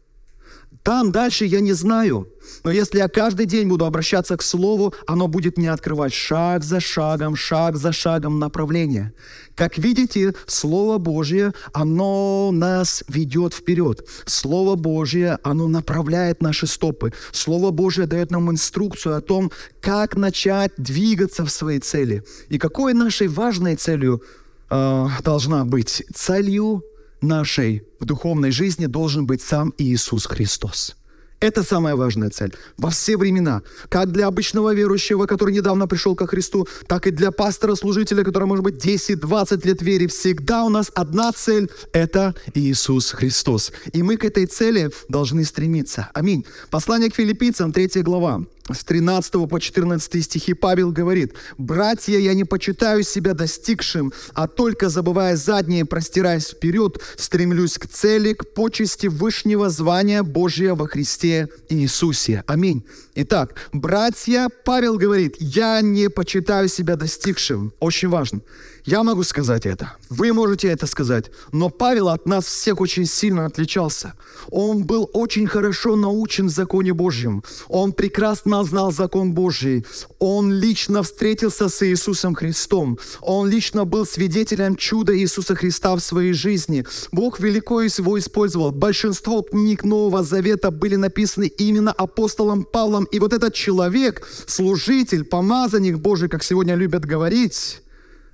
Там 0.84 1.12
дальше 1.12 1.46
я 1.46 1.60
не 1.60 1.74
знаю. 1.74 2.28
Но 2.64 2.72
если 2.72 2.98
я 2.98 3.08
каждый 3.08 3.46
день 3.46 3.68
буду 3.68 3.86
обращаться 3.86 4.36
к 4.36 4.42
Слову, 4.42 4.94
оно 5.06 5.28
будет 5.28 5.58
мне 5.58 5.72
открывать 5.72 6.14
шаг 6.14 6.64
за 6.64 6.80
шагом, 6.80 7.36
шаг 7.36 7.78
за 7.78 7.92
шагом 7.92 8.40
направление. 8.40 9.14
Как 9.56 9.78
видите, 9.78 10.34
Слово 10.48 10.98
Божье, 10.98 11.54
оно 11.72 12.50
нас 12.52 13.04
ведет 13.08 13.54
вперед. 13.54 14.08
Слово 14.26 14.76
Божье, 14.76 15.38
оно 15.44 15.68
направляет 15.68 16.42
наши 16.42 16.66
стопы. 16.66 17.14
Слово 17.32 17.70
Божье 17.70 18.08
дает 18.08 18.32
нам 18.32 18.50
инструкцию 18.50 19.18
о 19.18 19.22
том, 19.22 19.52
как 19.82 20.16
начать 20.16 20.72
двигаться 20.78 21.46
в 21.46 21.52
своей 21.52 21.80
цели. 21.80 22.24
И 22.50 22.58
какой 22.58 22.94
нашей 22.94 23.28
важной 23.28 23.76
целью 23.76 24.24
э, 24.72 25.08
должна 25.24 25.64
быть? 25.64 26.04
Целью 26.14 26.84
нашей 27.22 27.84
духовной 28.00 28.52
жизни 28.52 28.86
должен 28.88 29.26
быть 29.26 29.42
сам 29.42 29.74
Иисус 29.78 30.26
Христос. 30.26 30.96
Это 31.42 31.64
самая 31.64 31.96
важная 31.96 32.30
цель. 32.30 32.54
Во 32.78 32.92
все 32.92 33.18
времена. 33.18 33.64
Как 33.90 34.12
для 34.12 34.28
обычного 34.28 34.76
верующего, 34.76 35.26
который 35.26 35.56
недавно 35.56 35.88
пришел 35.88 36.16
ко 36.16 36.28
Христу, 36.28 36.68
так 36.88 37.08
и 37.08 37.12
для 37.12 37.32
пастора-служителя, 37.32 38.24
который, 38.24 38.44
может 38.44 38.64
быть, 38.64 38.86
10-20 38.86 39.66
лет 39.66 39.82
верит. 39.82 40.12
Всегда 40.12 40.64
у 40.64 40.70
нас 40.70 40.92
одна 40.94 41.32
цель– 41.32 41.72
это 41.94 42.36
Иисус 42.54 43.10
Христос. 43.12 43.72
И 43.92 44.04
мы 44.04 44.18
к 44.18 44.26
этой 44.26 44.46
цели 44.46 44.92
должны 45.10 45.44
стремиться. 45.44 46.12
Аминь. 46.14 46.46
Послание 46.70 47.10
к 47.10 47.16
филиппийцам, 47.16 47.74
3 47.74 48.04
глава 48.04 48.44
с 48.70 48.84
13 48.84 49.50
по 49.50 49.60
14 49.60 50.24
стихи 50.24 50.54
Павел 50.54 50.92
говорит, 50.92 51.34
«Братья, 51.58 52.18
я 52.18 52.34
не 52.34 52.44
почитаю 52.44 53.04
себя 53.04 53.34
достигшим, 53.34 54.14
а 54.34 54.48
только 54.48 54.90
забывая 54.90 55.36
заднее, 55.36 55.86
простираясь 55.86 56.50
вперед, 56.50 57.02
стремлюсь 57.18 57.78
к 57.78 57.88
цели, 57.88 58.34
к 58.34 58.54
почести 58.54 59.08
вышнего 59.08 59.70
звания 59.70 60.24
Божия 60.24 60.76
во 60.76 60.88
Христе 60.88 61.50
Иисусе». 61.70 62.44
Аминь. 62.48 62.86
Итак, 63.16 63.56
братья, 63.74 64.50
Павел 64.64 64.98
говорит, 64.98 65.36
«Я 65.40 65.82
не 65.82 66.10
почитаю 66.10 66.68
себя 66.68 66.96
достигшим». 66.96 67.74
Очень 67.80 68.10
важно. 68.10 68.42
Я 68.86 69.04
могу 69.04 69.24
сказать 69.24 69.68
это, 69.68 69.94
вы 70.10 70.34
можете 70.34 70.68
это 70.70 70.88
сказать, 70.88 71.30
но 71.52 71.70
Павел 71.70 72.10
от 72.10 72.26
нас 72.26 72.46
всех 72.46 72.82
очень 72.82 73.06
сильно 73.06 73.46
отличался. 73.46 74.14
Он 74.50 74.86
был 74.86 75.08
очень 75.14 75.46
хорошо 75.46 75.96
научен 75.96 76.48
в 76.48 76.50
законе 76.50 76.92
Божьем. 76.92 77.44
Он 77.68 77.94
прекрасно 77.94 78.64
знал 78.64 78.92
закон 78.92 79.34
Божий. 79.34 79.86
Он 80.18 80.52
лично 80.52 81.04
встретился 81.04 81.70
с 81.70 81.86
Иисусом 81.86 82.34
Христом. 82.34 82.98
Он 83.22 83.48
лично 83.48 83.86
был 83.86 84.04
свидетелем 84.04 84.76
чуда 84.76 85.16
Иисуса 85.16 85.54
Христа 85.54 85.96
в 85.96 86.00
своей 86.00 86.34
жизни. 86.34 86.84
Бог 87.12 87.40
велико 87.40 87.82
его 87.82 88.18
использовал. 88.18 88.72
Большинство 88.72 89.44
книг 89.44 89.84
Нового 89.84 90.24
Завета 90.24 90.72
были 90.72 90.96
написаны 90.96 91.46
именно 91.46 91.92
апостолом 91.92 92.64
Павлом. 92.64 93.04
И 93.06 93.20
вот 93.20 93.34
этот 93.34 93.54
человек, 93.54 94.28
служитель, 94.48 95.24
помазанник 95.24 95.98
Божий, 95.98 96.30
как 96.30 96.44
сегодня 96.44 96.74
любят 96.74 97.06
говорить, 97.06 97.82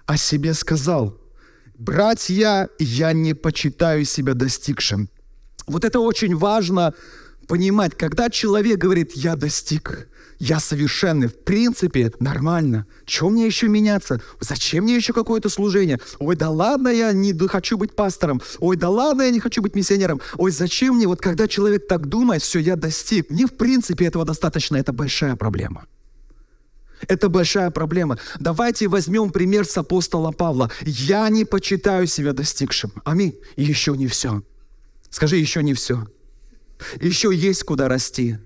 о 0.07 0.17
себе 0.17 0.55
сказал, 0.55 1.21
«Братья, 1.77 2.69
я 2.79 3.13
не 3.13 3.35
почитаю 3.35 4.05
себя 4.05 4.33
достигшим». 4.33 5.09
Вот 5.67 5.83
это 5.85 5.99
очень 5.99 6.35
важно 6.35 6.93
понимать, 7.47 7.95
когда 7.95 8.29
человек 8.29 8.79
говорит, 8.79 9.11
я 9.13 9.35
достиг, 9.35 10.07
я 10.39 10.59
совершенный, 10.59 11.27
в 11.27 11.43
принципе, 11.43 12.11
нормально. 12.19 12.85
Чем 13.05 13.33
мне 13.33 13.45
еще 13.45 13.67
меняться? 13.67 14.21
Зачем 14.39 14.85
мне 14.85 14.95
еще 14.95 15.11
какое-то 15.13 15.49
служение? 15.49 15.99
Ой, 16.19 16.35
да 16.35 16.49
ладно, 16.49 16.89
я 16.89 17.11
не 17.11 17.33
хочу 17.47 17.77
быть 17.77 17.95
пастором. 17.95 18.41
Ой, 18.59 18.77
да 18.77 18.89
ладно, 18.89 19.23
я 19.23 19.31
не 19.31 19.39
хочу 19.39 19.61
быть 19.61 19.75
миссионером. 19.75 20.21
Ой, 20.37 20.51
зачем 20.51 20.95
мне? 20.95 21.07
Вот 21.07 21.21
когда 21.21 21.47
человек 21.47 21.87
так 21.87 22.07
думает, 22.07 22.43
все, 22.43 22.59
я 22.59 22.75
достиг. 22.75 23.29
Мне, 23.29 23.45
в 23.45 23.53
принципе, 23.53 24.05
этого 24.05 24.25
достаточно. 24.25 24.77
Это 24.77 24.93
большая 24.93 25.35
проблема. 25.35 25.85
Это 27.07 27.29
большая 27.29 27.69
проблема. 27.69 28.17
Давайте 28.39 28.87
возьмем 28.87 29.29
пример 29.29 29.65
с 29.65 29.77
апостола 29.77 30.31
Павла. 30.31 30.71
Я 30.81 31.29
не 31.29 31.45
почитаю 31.45 32.07
себя 32.07 32.33
достигшим. 32.33 32.91
Аминь. 33.05 33.35
Еще 33.55 33.95
не 33.95 34.07
все. 34.07 34.41
Скажи, 35.09 35.37
еще 35.37 35.63
не 35.63 35.73
все. 35.73 36.07
Еще 36.99 37.33
есть 37.33 37.63
куда 37.63 37.87
расти. 37.87 38.37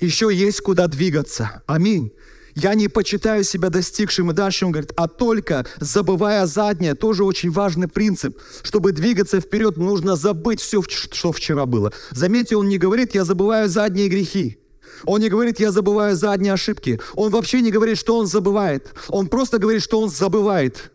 Еще 0.00 0.30
есть 0.34 0.60
куда 0.60 0.86
двигаться. 0.88 1.62
Аминь. 1.66 2.12
Я 2.54 2.74
не 2.74 2.88
почитаю 2.88 3.44
себя 3.44 3.70
достигшим. 3.70 4.30
И 4.30 4.34
дальше 4.34 4.66
он 4.66 4.72
говорит, 4.72 4.92
а 4.96 5.06
только 5.06 5.64
забывая 5.78 6.44
заднее, 6.46 6.94
тоже 6.94 7.24
очень 7.24 7.50
важный 7.50 7.86
принцип. 7.88 8.36
Чтобы 8.62 8.92
двигаться 8.92 9.40
вперед, 9.40 9.76
нужно 9.76 10.16
забыть 10.16 10.60
все, 10.60 10.82
что 10.82 11.30
вчера 11.30 11.66
было. 11.66 11.92
Заметьте, 12.10 12.56
он 12.56 12.68
не 12.68 12.78
говорит, 12.78 13.14
я 13.14 13.24
забываю 13.24 13.68
задние 13.68 14.08
грехи. 14.08 14.58
Он 15.04 15.20
не 15.20 15.28
говорит, 15.28 15.60
я 15.60 15.70
забываю 15.70 16.16
задние 16.16 16.52
ошибки. 16.52 17.00
Он 17.14 17.30
вообще 17.30 17.60
не 17.60 17.70
говорит, 17.70 17.98
что 17.98 18.16
он 18.18 18.26
забывает. 18.26 18.94
Он 19.08 19.28
просто 19.28 19.58
говорит, 19.58 19.82
что 19.82 20.00
он 20.00 20.10
забывает. 20.10 20.92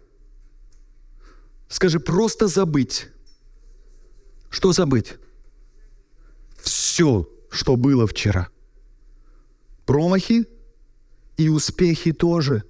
Скажи, 1.70 2.00
просто 2.00 2.48
забыть. 2.48 3.08
Что 4.50 4.72
забыть? 4.72 5.16
Все, 6.62 7.28
что 7.50 7.76
было 7.76 8.06
вчера. 8.06 8.50
Промахи 9.86 10.46
и 11.38 11.50
успехи 11.50 12.12
тоже. 12.12 12.64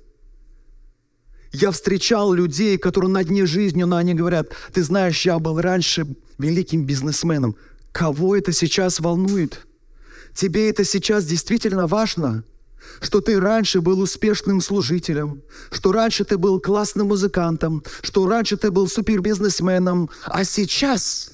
Я 1.52 1.70
встречал 1.72 2.34
людей, 2.34 2.78
которые 2.78 3.12
на 3.12 3.24
дне 3.24 3.46
жизни, 3.46 3.84
но 3.84 3.98
они 3.98 4.16
говорят, 4.16 4.48
ты 4.74 4.82
знаешь, 4.82 5.26
я 5.26 5.38
был 5.38 5.62
раньше 5.62 6.08
великим 6.40 6.86
бизнесменом. 6.86 7.56
Кого 7.92 8.36
это 8.36 8.52
сейчас 8.52 9.00
волнует? 9.00 9.68
Тебе 10.34 10.70
это 10.70 10.84
сейчас 10.84 11.26
действительно 11.26 11.88
важно? 11.88 12.44
что 13.02 13.22
ты 13.22 13.40
раньше 13.40 13.82
был 13.82 14.00
успешным 14.02 14.62
служителем, 14.62 15.42
что 15.72 15.92
раньше 15.92 16.26
ты 16.26 16.38
был 16.38 16.60
классным 16.60 17.08
музыкантом, 17.08 17.84
что 18.02 18.28
раньше 18.28 18.58
ты 18.58 18.72
был 18.72 18.88
супербизнесменом, 18.88 20.10
а 20.26 20.44
сейчас, 20.44 21.32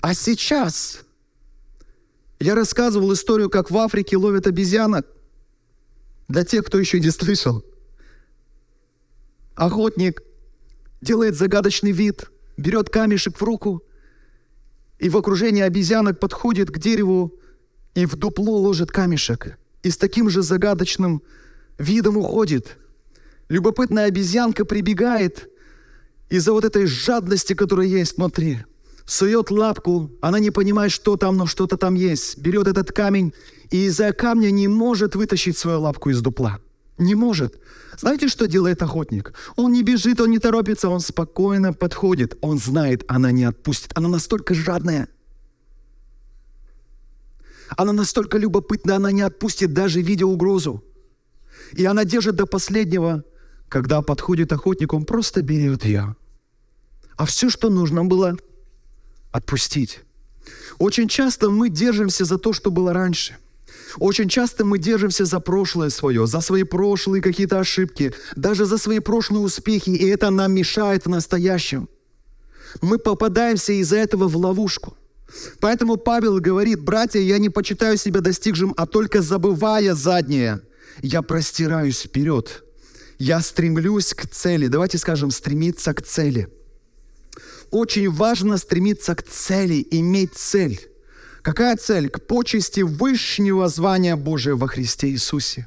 а 0.00 0.14
сейчас 0.14 1.00
я 2.40 2.54
рассказывал 2.54 3.12
историю, 3.12 3.50
как 3.50 3.70
в 3.70 3.78
Африке 3.78 4.16
ловят 4.16 4.46
обезьянок. 4.46 5.06
Для 6.28 6.44
тех, 6.44 6.64
кто 6.64 6.78
еще 6.78 7.00
не 7.00 7.10
слышал. 7.10 7.64
Охотник 9.54 10.22
делает 11.00 11.36
загадочный 11.36 11.92
вид, 11.92 12.30
берет 12.56 12.90
камешек 12.90 13.40
в 13.40 13.42
руку 13.42 13.82
и 14.98 15.08
в 15.08 15.16
окружении 15.16 15.62
обезьянок 15.62 16.18
подходит 16.18 16.70
к 16.70 16.78
дереву 16.78 17.34
и 17.94 18.06
в 18.06 18.16
дупло 18.16 18.58
ложит 18.58 18.90
камешек. 18.90 19.58
И 19.82 19.90
с 19.90 19.96
таким 19.96 20.28
же 20.28 20.42
загадочным 20.42 21.22
видом 21.78 22.16
уходит. 22.16 22.76
Любопытная 23.48 24.06
обезьянка 24.06 24.64
прибегает 24.64 25.48
из-за 26.28 26.52
вот 26.52 26.64
этой 26.64 26.86
жадности, 26.86 27.54
которая 27.54 27.86
есть 27.86 28.16
внутри. 28.16 28.58
Сует 29.06 29.50
лапку, 29.50 30.10
она 30.20 30.38
не 30.38 30.50
понимает, 30.50 30.92
что 30.92 31.16
там, 31.16 31.36
но 31.36 31.46
что-то 31.46 31.78
там 31.78 31.94
есть. 31.94 32.36
Берет 32.38 32.66
этот 32.66 32.92
камень 32.92 33.32
и 33.70 33.86
из-за 33.86 34.12
камня 34.12 34.50
не 34.50 34.68
может 34.68 35.14
вытащить 35.14 35.56
свою 35.56 35.80
лапку 35.80 36.10
из 36.10 36.20
дупла. 36.20 36.60
Не 36.98 37.14
может. 37.14 37.60
Знаете, 37.96 38.28
что 38.28 38.46
делает 38.46 38.82
охотник? 38.82 39.32
Он 39.56 39.72
не 39.72 39.82
бежит, 39.82 40.20
он 40.20 40.30
не 40.30 40.38
торопится, 40.38 40.88
он 40.88 41.00
спокойно 41.00 41.72
подходит. 41.72 42.36
Он 42.40 42.58
знает, 42.58 43.04
она 43.08 43.30
не 43.30 43.44
отпустит. 43.44 43.92
Она 43.94 44.08
настолько 44.08 44.54
жадная. 44.54 45.08
Она 47.76 47.92
настолько 47.92 48.38
любопытна, 48.38 48.96
она 48.96 49.12
не 49.12 49.22
отпустит, 49.22 49.72
даже 49.72 50.00
видя 50.02 50.26
угрозу. 50.26 50.82
И 51.72 51.84
она 51.84 52.04
держит 52.04 52.34
до 52.36 52.46
последнего. 52.46 53.24
Когда 53.68 54.02
подходит 54.02 54.52
охотник, 54.52 54.92
он 54.92 55.04
просто 55.04 55.42
берет 55.42 55.84
ее. 55.84 56.16
А 57.16 57.26
все, 57.26 57.50
что 57.50 57.68
нужно 57.68 58.04
было, 58.04 58.36
отпустить. 59.30 60.00
Очень 60.78 61.08
часто 61.08 61.50
мы 61.50 61.68
держимся 61.68 62.24
за 62.24 62.38
то, 62.38 62.52
что 62.52 62.70
было 62.70 62.92
раньше– 62.92 63.36
очень 63.96 64.28
часто 64.28 64.64
мы 64.64 64.78
держимся 64.78 65.24
за 65.24 65.40
прошлое 65.40 65.90
свое, 65.90 66.26
за 66.26 66.40
свои 66.40 66.62
прошлые 66.62 67.22
какие-то 67.22 67.60
ошибки, 67.60 68.12
даже 68.36 68.64
за 68.64 68.78
свои 68.78 68.98
прошлые 68.98 69.42
успехи, 69.42 69.90
и 69.90 70.06
это 70.08 70.30
нам 70.30 70.52
мешает 70.52 71.06
в 71.06 71.08
настоящем. 71.08 71.88
Мы 72.82 72.98
попадаемся 72.98 73.72
из-за 73.72 73.96
этого 73.96 74.28
в 74.28 74.36
ловушку. 74.36 74.96
Поэтому 75.60 75.96
Павел 75.96 76.38
говорит, 76.40 76.80
братья, 76.80 77.20
я 77.20 77.38
не 77.38 77.50
почитаю 77.50 77.96
себя 77.96 78.20
достигшим, 78.20 78.74
а 78.76 78.86
только 78.86 79.22
забывая 79.22 79.94
заднее, 79.94 80.60
я 81.02 81.22
простираюсь 81.22 82.02
вперед. 82.02 82.64
Я 83.18 83.40
стремлюсь 83.40 84.14
к 84.14 84.28
цели. 84.28 84.68
Давайте 84.68 84.96
скажем, 84.98 85.30
стремиться 85.30 85.92
к 85.92 86.02
цели. 86.02 86.48
Очень 87.70 88.10
важно 88.10 88.56
стремиться 88.56 89.14
к 89.14 89.22
цели, 89.22 89.86
иметь 89.90 90.34
цель. 90.34 90.80
Какая 91.48 91.76
цель? 91.76 92.10
К 92.10 92.20
почести 92.20 92.82
высшего 92.82 93.68
звания 93.68 94.16
Божия 94.16 94.54
во 94.54 94.66
Христе 94.66 95.08
Иисусе. 95.08 95.66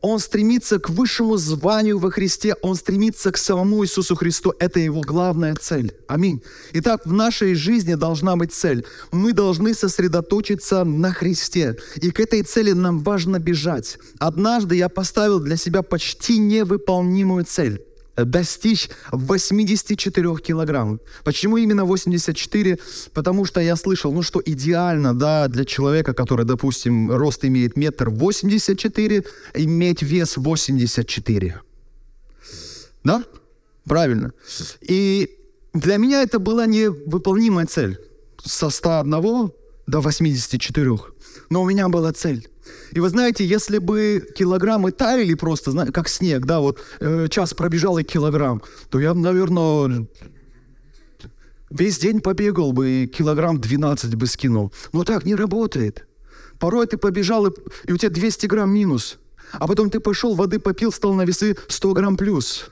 Он 0.00 0.18
стремится 0.18 0.80
к 0.80 0.90
высшему 0.90 1.36
званию 1.36 2.00
во 2.00 2.10
Христе, 2.10 2.56
он 2.60 2.74
стремится 2.74 3.30
к 3.30 3.36
самому 3.36 3.84
Иисусу 3.84 4.16
Христу. 4.16 4.52
Это 4.58 4.80
его 4.80 5.02
главная 5.02 5.54
цель. 5.54 5.92
Аминь. 6.08 6.42
Итак, 6.72 7.02
в 7.04 7.12
нашей 7.12 7.54
жизни 7.54 7.94
должна 7.94 8.34
быть 8.34 8.52
цель. 8.52 8.84
Мы 9.12 9.32
должны 9.32 9.74
сосредоточиться 9.74 10.82
на 10.82 11.12
Христе. 11.12 11.76
И 12.02 12.10
к 12.10 12.18
этой 12.18 12.42
цели 12.42 12.72
нам 12.72 12.98
важно 12.98 13.38
бежать. 13.38 13.96
Однажды 14.18 14.74
я 14.74 14.88
поставил 14.88 15.38
для 15.38 15.56
себя 15.56 15.82
почти 15.82 16.38
невыполнимую 16.38 17.44
цель 17.44 17.80
достичь 18.16 18.90
84 19.12 20.36
килограмм. 20.36 21.00
Почему 21.24 21.56
именно 21.56 21.84
84? 21.84 22.78
Потому 23.12 23.44
что 23.44 23.60
я 23.60 23.76
слышал, 23.76 24.12
ну 24.12 24.22
что 24.22 24.42
идеально, 24.44 25.14
да, 25.14 25.48
для 25.48 25.64
человека, 25.64 26.14
который, 26.14 26.44
допустим, 26.44 27.10
рост 27.10 27.44
имеет 27.44 27.76
метр 27.76 28.10
84, 28.10 29.24
иметь 29.54 30.02
вес 30.02 30.36
84. 30.36 31.60
Да? 33.04 33.24
Правильно. 33.84 34.32
И 34.80 35.36
для 35.72 35.96
меня 35.96 36.22
это 36.22 36.38
была 36.38 36.66
невыполнимая 36.66 37.66
цель. 37.66 37.98
Со 38.44 38.70
101 38.70 39.52
до 39.86 40.00
84. 40.00 40.98
Но 41.50 41.62
у 41.62 41.68
меня 41.68 41.88
была 41.88 42.12
цель. 42.12 42.48
И 42.92 43.00
вы 43.00 43.08
знаете, 43.08 43.44
если 43.44 43.78
бы 43.78 44.26
килограммы 44.34 44.92
таяли 44.92 45.34
просто, 45.34 45.72
как 45.92 46.08
снег, 46.08 46.44
да, 46.46 46.60
вот 46.60 46.80
э, 47.00 47.28
час 47.28 47.54
пробежал 47.54 47.98
и 47.98 48.02
килограмм, 48.02 48.62
то 48.90 48.98
я, 48.98 49.14
наверное, 49.14 50.06
весь 51.70 51.98
день 51.98 52.20
побегал 52.20 52.72
бы 52.72 52.88
и 52.88 53.06
килограмм 53.06 53.60
12 53.60 54.14
бы 54.16 54.26
скинул. 54.26 54.72
Но 54.92 55.04
так 55.04 55.24
не 55.24 55.34
работает. 55.34 56.06
Порой 56.58 56.86
ты 56.86 56.96
побежал, 56.96 57.46
и, 57.46 57.52
и 57.86 57.92
у 57.92 57.96
тебя 57.96 58.10
200 58.10 58.46
грамм 58.46 58.70
минус. 58.70 59.18
А 59.52 59.66
потом 59.66 59.90
ты 59.90 60.00
пошел, 60.00 60.34
воды 60.34 60.58
попил, 60.58 60.92
стал 60.92 61.14
на 61.14 61.24
весы 61.24 61.56
100 61.68 61.92
грамм 61.94 62.16
плюс. 62.16 62.66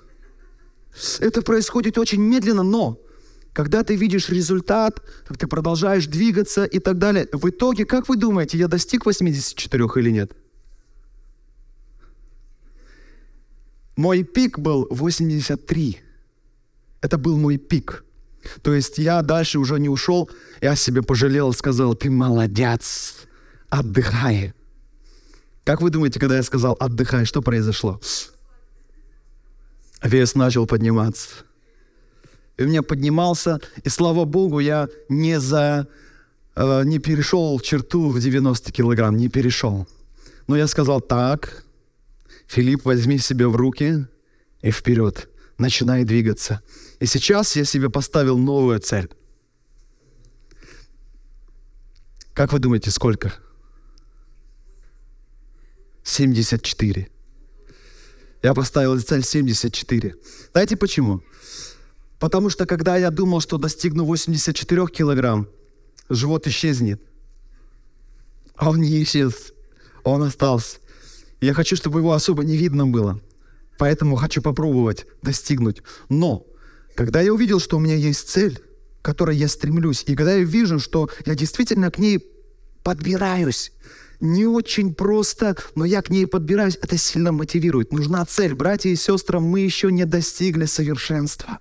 Это 1.20 1.42
происходит 1.42 1.98
очень 1.98 2.20
медленно, 2.20 2.62
но 2.62 3.00
когда 3.52 3.82
ты 3.82 3.96
видишь 3.96 4.28
результат, 4.28 5.02
ты 5.38 5.46
продолжаешь 5.46 6.06
двигаться 6.06 6.64
и 6.64 6.78
так 6.78 6.98
далее, 6.98 7.28
в 7.32 7.48
итоге, 7.48 7.84
как 7.84 8.08
вы 8.08 8.16
думаете, 8.16 8.58
я 8.58 8.68
достиг 8.68 9.06
84 9.06 9.84
или 9.96 10.10
нет? 10.10 10.32
Мой 13.96 14.22
пик 14.22 14.58
был 14.58 14.86
83. 14.90 16.00
Это 17.00 17.18
был 17.18 17.36
мой 17.36 17.56
пик. 17.56 18.04
То 18.62 18.72
есть 18.72 18.98
я 18.98 19.22
дальше 19.22 19.58
уже 19.58 19.80
не 19.80 19.88
ушел, 19.88 20.30
я 20.60 20.76
себе 20.76 21.02
пожалел, 21.02 21.52
сказал, 21.52 21.94
ты 21.94 22.10
молодец, 22.10 23.26
отдыхай. 23.68 24.54
Как 25.64 25.82
вы 25.82 25.90
думаете, 25.90 26.20
когда 26.20 26.36
я 26.36 26.42
сказал 26.44 26.76
отдыхай, 26.78 27.24
что 27.24 27.42
произошло? 27.42 28.00
Вес 30.02 30.36
начал 30.36 30.66
подниматься 30.66 31.47
и 32.58 32.64
у 32.64 32.66
меня 32.66 32.82
поднимался, 32.82 33.60
и 33.84 33.88
слава 33.88 34.24
богу, 34.24 34.58
я 34.58 34.88
не 35.08 35.40
за 35.40 35.86
э, 36.56 36.82
не 36.84 36.98
перешел 36.98 37.60
черту 37.60 38.08
в 38.10 38.20
90 38.20 38.72
килограмм, 38.72 39.16
не 39.16 39.28
перешел. 39.28 39.86
Но 40.48 40.56
я 40.56 40.66
сказал, 40.66 41.00
так, 41.00 41.64
Филипп, 42.48 42.84
возьми 42.84 43.18
себя 43.18 43.48
в 43.48 43.56
руки 43.56 44.06
и 44.60 44.70
вперед, 44.72 45.28
начинай 45.56 46.04
двигаться. 46.04 46.60
И 46.98 47.06
сейчас 47.06 47.54
я 47.54 47.64
себе 47.64 47.90
поставил 47.90 48.36
новую 48.36 48.80
цель. 48.80 49.08
Как 52.34 52.52
вы 52.52 52.58
думаете, 52.58 52.90
сколько? 52.90 53.32
74. 56.02 57.08
Я 58.42 58.54
поставил 58.54 59.00
цель 59.00 59.22
74. 59.22 60.14
Знаете 60.52 60.76
почему? 60.76 61.22
Потому 62.18 62.50
что 62.50 62.66
когда 62.66 62.96
я 62.96 63.10
думал, 63.10 63.40
что 63.40 63.58
достигну 63.58 64.04
84 64.04 64.86
килограмм, 64.88 65.48
живот 66.08 66.46
исчезнет. 66.46 67.00
А 68.56 68.70
он 68.70 68.80
не 68.80 69.02
исчез. 69.02 69.52
Он 70.02 70.22
остался. 70.22 70.78
я 71.40 71.54
хочу, 71.54 71.76
чтобы 71.76 72.00
его 72.00 72.12
особо 72.12 72.44
не 72.44 72.56
видно 72.56 72.86
было. 72.86 73.20
Поэтому 73.78 74.16
хочу 74.16 74.42
попробовать 74.42 75.06
достигнуть. 75.22 75.82
Но, 76.08 76.44
когда 76.96 77.20
я 77.20 77.32
увидел, 77.32 77.60
что 77.60 77.76
у 77.76 77.80
меня 77.80 77.94
есть 77.94 78.28
цель, 78.28 78.58
к 79.00 79.04
которой 79.04 79.36
я 79.36 79.46
стремлюсь, 79.46 80.02
и 80.06 80.16
когда 80.16 80.34
я 80.34 80.42
вижу, 80.42 80.80
что 80.80 81.08
я 81.24 81.36
действительно 81.36 81.90
к 81.92 81.98
ней 81.98 82.18
подбираюсь, 82.82 83.70
не 84.20 84.46
очень 84.46 84.94
просто, 84.94 85.56
но 85.76 85.84
я 85.84 86.02
к 86.02 86.10
ней 86.10 86.26
подбираюсь, 86.26 86.76
это 86.82 86.96
сильно 86.96 87.30
мотивирует. 87.30 87.92
Нужна 87.92 88.24
цель. 88.26 88.54
Братья 88.54 88.88
и 88.88 88.96
сестры, 88.96 89.38
мы 89.38 89.60
еще 89.60 89.92
не 89.92 90.04
достигли 90.04 90.64
совершенства. 90.64 91.60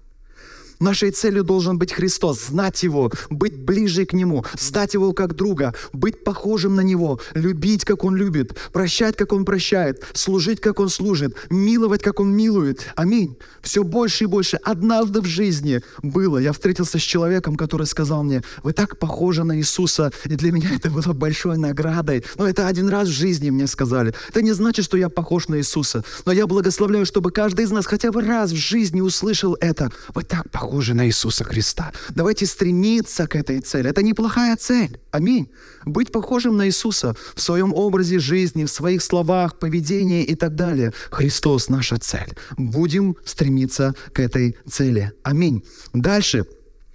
Нашей 0.79 1.09
целью 1.09 1.43
должен 1.43 1.79
быть 1.79 1.91
Христос, 1.91 2.47
знать 2.47 2.83
Его, 2.83 3.11
быть 3.31 3.57
ближе 3.57 4.05
к 4.05 4.13
Нему, 4.13 4.45
знать 4.59 4.93
Его 4.93 5.11
как 5.11 5.35
друга, 5.35 5.73
быть 5.91 6.23
похожим 6.23 6.75
на 6.75 6.81
Него, 6.81 7.19
любить, 7.33 7.83
как 7.83 8.03
Он 8.03 8.15
любит, 8.15 8.55
прощать, 8.71 9.15
как 9.15 9.33
Он 9.33 9.43
прощает, 9.43 10.03
служить, 10.13 10.61
как 10.61 10.79
Он 10.79 10.89
служит, 10.89 11.35
миловать, 11.49 12.03
как 12.03 12.19
Он 12.19 12.31
милует. 12.31 12.85
Аминь. 12.95 13.37
Все 13.61 13.83
больше 13.83 14.25
и 14.25 14.27
больше. 14.27 14.57
Однажды 14.57 15.21
в 15.21 15.25
жизни 15.25 15.81
было. 16.03 16.37
Я 16.37 16.53
встретился 16.53 16.99
с 16.99 17.01
человеком, 17.01 17.55
который 17.55 17.87
сказал 17.87 18.23
мне, 18.23 18.43
вы 18.61 18.73
так 18.73 18.99
похожи 18.99 19.43
на 19.43 19.57
Иисуса, 19.57 20.11
и 20.25 20.35
для 20.35 20.51
меня 20.51 20.69
это 20.75 20.91
было 20.91 21.13
большой 21.13 21.57
наградой. 21.57 22.23
Но 22.37 22.47
это 22.47 22.67
один 22.67 22.89
раз 22.89 23.07
в 23.07 23.11
жизни 23.11 23.49
мне 23.49 23.65
сказали. 23.65 24.13
Это 24.29 24.43
не 24.43 24.51
значит, 24.51 24.85
что 24.85 24.95
я 24.95 25.09
похож 25.09 25.47
на 25.47 25.57
Иисуса, 25.57 26.03
но 26.25 26.31
я 26.31 26.45
благословляю, 26.45 27.07
чтобы 27.07 27.31
каждый 27.31 27.65
из 27.65 27.71
нас 27.71 27.87
хотя 27.87 28.11
бы 28.11 28.21
раз 28.21 28.51
в 28.51 28.55
жизни 28.55 29.01
услышал 29.01 29.57
это. 29.59 29.91
Вы 30.13 30.23
так 30.23 30.51
похожи 30.51 30.66
похожи 30.67 30.93
на 30.93 31.07
Иисуса 31.07 31.45
Христа. 31.45 31.93
Давайте 32.09 32.45
стремиться 32.45 33.25
к 33.25 33.37
этой 33.37 33.61
цели. 33.61 33.89
Это 33.89 34.03
неплохая 34.03 34.57
цель. 34.57 34.99
Аминь. 35.11 35.49
Быть 35.85 36.11
похожим 36.11 36.57
на 36.57 36.67
Иисуса 36.67 37.15
в 37.35 37.41
своем 37.41 37.73
образе 37.73 38.19
жизни, 38.19 38.65
в 38.65 38.69
своих 38.69 39.01
словах, 39.01 39.59
поведении 39.59 40.25
и 40.25 40.35
так 40.35 40.55
далее. 40.55 40.91
Христос 41.09 41.69
наша 41.69 41.97
цель. 41.97 42.35
Будем 42.57 43.15
стремиться 43.23 43.95
к 44.11 44.19
этой 44.19 44.57
цели. 44.69 45.13
Аминь. 45.23 45.63
Дальше. 45.93 46.45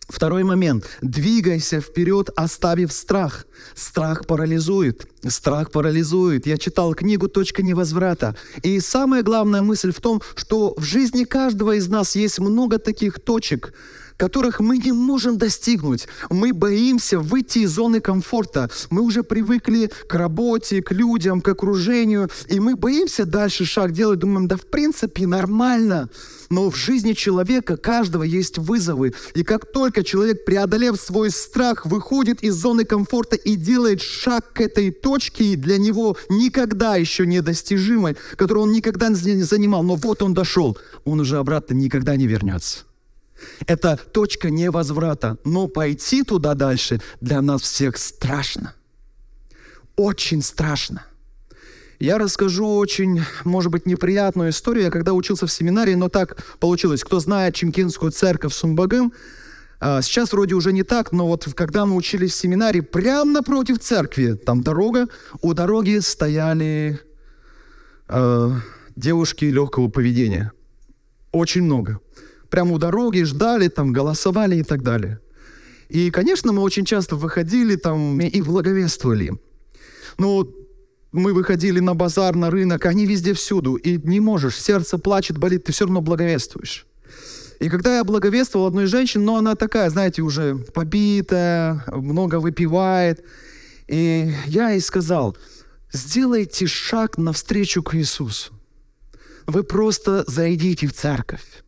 Второй 0.09 0.45
момент. 0.45 0.85
Двигайся 1.01 1.81
вперед, 1.81 2.31
оставив 2.37 2.93
страх. 2.93 3.47
Страх 3.75 4.27
парализует. 4.27 5.07
Страх 5.29 5.71
парализует. 5.71 6.47
Я 6.47 6.59
читал 6.59 6.95
книгу 6.95 7.29
«Точка 7.29 7.63
невозврата». 7.63 8.37
И 8.63 8.81
самая 8.81 9.23
главная 9.23 9.63
мысль 9.63 9.93
в 9.93 10.01
том, 10.01 10.21
что 10.35 10.75
в 10.77 10.83
жизни 10.83 11.25
каждого 11.25 11.77
из 11.77 11.89
нас 11.89 12.17
есть 12.17 12.41
много 12.41 12.79
таких 12.79 13.21
точек, 13.21 13.73
которых 14.23 14.61
мы 14.61 14.79
не 14.79 14.93
можем 14.93 15.37
достигнуть. 15.37 16.07
Мы 16.31 16.53
боимся 16.53 17.19
выйти 17.19 17.59
из 17.65 17.71
зоны 17.71 18.01
комфорта. 18.01 18.71
Мы 18.89 19.03
уже 19.03 19.25
привыкли 19.25 19.91
к 20.07 20.15
работе, 20.15 20.81
к 20.81 20.93
людям, 20.93 21.41
к 21.41 21.49
окружению, 21.49 22.31
и 22.47 22.61
мы 22.61 22.77
боимся 22.77 23.25
дальше 23.27 23.65
шаг 23.65 23.91
делать. 23.91 24.21
Думаем, 24.21 24.47
да 24.47 24.57
в 24.57 24.67
принципе 24.67 25.27
нормально. 25.27 26.09
Но 26.51 26.71
в 26.71 26.77
жизни 26.77 27.15
человека 27.15 27.77
каждого 27.77 28.23
есть 28.23 28.59
вызовы. 28.59 29.13
И 29.35 29.43
как 29.43 29.73
только 29.73 30.05
человек, 30.05 30.45
преодолев 30.45 31.01
свой 31.01 31.33
страх, 31.33 31.85
выходит 31.85 32.45
из 32.45 32.55
зоны 32.55 32.85
комфорта 32.85 33.35
и 33.35 33.57
делает 33.57 34.01
шаг 34.01 34.53
к 34.53 34.61
этой 34.61 34.93
точке, 34.93 35.57
для 35.57 35.79
него 35.79 36.17
никогда 36.29 36.95
еще 36.95 37.27
недостижимой, 37.27 38.17
которую 38.37 38.67
он 38.67 38.73
никогда 38.73 39.09
не 39.09 39.43
занимал, 39.43 39.83
но 39.83 39.97
вот 39.97 40.23
он 40.23 40.33
дошел, 40.33 40.79
он 41.05 41.19
уже 41.19 41.39
обратно 41.39 41.75
никогда 41.75 42.15
не 42.15 42.29
вернется. 42.29 42.85
Это 43.67 43.97
точка 43.97 44.51
невозврата. 44.51 45.39
Но 45.45 45.69
пойти 45.69 46.23
туда 46.23 46.55
дальше 46.55 47.01
для 47.21 47.41
нас 47.41 47.63
всех 47.63 47.97
страшно. 47.97 48.75
Очень 49.97 50.43
страшно. 50.43 51.05
Я 51.99 52.19
расскажу 52.19 52.67
очень, 52.67 53.23
может 53.45 53.71
быть, 53.71 53.87
неприятную 53.87 54.51
историю. 54.51 54.85
Я 54.87 54.91
когда 54.91 55.13
учился 55.13 55.47
в 55.47 55.53
семинарии, 55.53 55.95
но 55.95 56.09
так 56.09 56.43
получилось. 56.59 57.05
Кто 57.05 57.21
знает 57.21 57.55
Чемкинскую 57.55 58.11
церковь 58.11 58.53
Сумбагым, 58.53 59.13
а, 59.79 60.03
сейчас 60.03 60.33
вроде 60.33 60.55
уже 60.55 60.73
не 60.73 60.83
так, 60.83 61.13
но 61.13 61.27
вот 61.27 61.49
когда 61.55 61.87
мы 61.87 61.95
учились 61.97 62.33
в 62.33 62.37
семинарии, 62.37 62.81
прямо 62.81 63.33
напротив 63.33 63.79
церкви, 63.79 64.35
там 64.35 64.63
дорога, 64.63 65.09
у 65.41 65.55
дороги 65.55 65.99
стояли 65.99 67.01
э, 68.09 68.51
девушки 68.97 69.45
легкого 69.47 69.89
поведения. 69.89 70.53
Очень 71.33 71.63
много. 71.63 72.01
Прямо 72.53 72.75
у 72.75 72.79
дороги 72.79 73.23
ждали, 73.23 73.69
там 73.69 73.95
голосовали 73.95 74.57
и 74.57 74.63
так 74.63 74.83
далее. 74.83 75.21
И, 75.89 76.11
конечно, 76.11 76.53
мы 76.53 76.61
очень 76.61 76.85
часто 76.85 77.17
выходили 77.17 77.77
там 77.77 78.21
и 78.21 78.43
благовествовали. 78.43 79.33
Но 80.19 80.47
мы 81.13 81.33
выходили 81.33 81.81
на 81.81 81.95
базар, 81.95 82.37
на 82.37 82.51
рынок, 82.51 82.85
они 82.85 83.07
везде 83.07 83.33
всюду, 83.33 83.77
и 83.77 83.97
не 84.07 84.21
можешь, 84.21 84.61
сердце 84.61 84.99
плачет, 84.99 85.39
болит, 85.39 85.65
ты 85.65 85.73
все 85.73 85.87
равно 85.87 86.03
благовествуешь. 86.03 86.87
И 87.59 87.71
когда 87.71 87.97
я 87.97 88.05
благовествовал 88.05 88.69
одной 88.69 88.85
женщине, 88.85 89.25
но 89.25 89.37
она 89.37 89.55
такая, 89.55 89.89
знаете, 89.89 90.21
уже 90.21 90.57
побитая, 90.75 91.83
много 91.87 92.39
выпивает, 92.39 93.25
и 93.89 94.31
я 94.47 94.73
ей 94.73 94.81
сказал, 94.83 95.39
сделайте 95.91 96.67
шаг 96.67 97.17
навстречу 97.17 97.83
к 97.83 97.95
Иисусу. 97.95 98.53
Вы 99.47 99.63
просто 99.63 100.25
зайдите 100.27 100.87
в 100.87 100.93
церковь. 100.93 101.62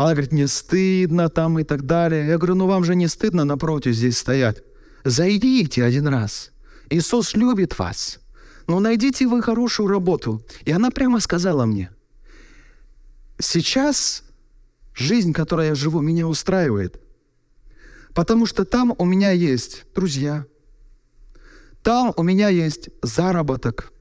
Она 0.00 0.12
говорит, 0.12 0.32
мне 0.32 0.48
стыдно 0.48 1.28
там 1.28 1.58
и 1.58 1.62
так 1.62 1.84
далее. 1.84 2.26
Я 2.26 2.38
говорю, 2.38 2.54
ну 2.54 2.66
вам 2.66 2.84
же 2.84 2.94
не 2.94 3.06
стыдно 3.06 3.44
напротив 3.44 3.94
здесь 3.94 4.16
стоять. 4.16 4.62
Зайдите 5.04 5.84
один 5.84 6.08
раз. 6.08 6.52
Иисус 6.88 7.34
любит 7.34 7.78
вас. 7.78 8.18
Ну, 8.66 8.80
найдите 8.80 9.26
вы 9.26 9.42
хорошую 9.42 9.88
работу. 9.88 10.42
И 10.64 10.72
она 10.72 10.90
прямо 10.90 11.20
сказала 11.20 11.66
мне, 11.66 11.90
сейчас 13.38 14.22
жизнь, 14.94 15.34
которой 15.34 15.66
я 15.66 15.74
живу, 15.74 16.00
меня 16.00 16.26
устраивает. 16.26 16.98
Потому 18.14 18.46
что 18.46 18.64
там 18.64 18.94
у 18.96 19.04
меня 19.04 19.32
есть 19.32 19.84
друзья, 19.94 20.46
там 21.82 22.14
у 22.16 22.22
меня 22.22 22.48
есть 22.48 22.88
заработок, 23.02 23.92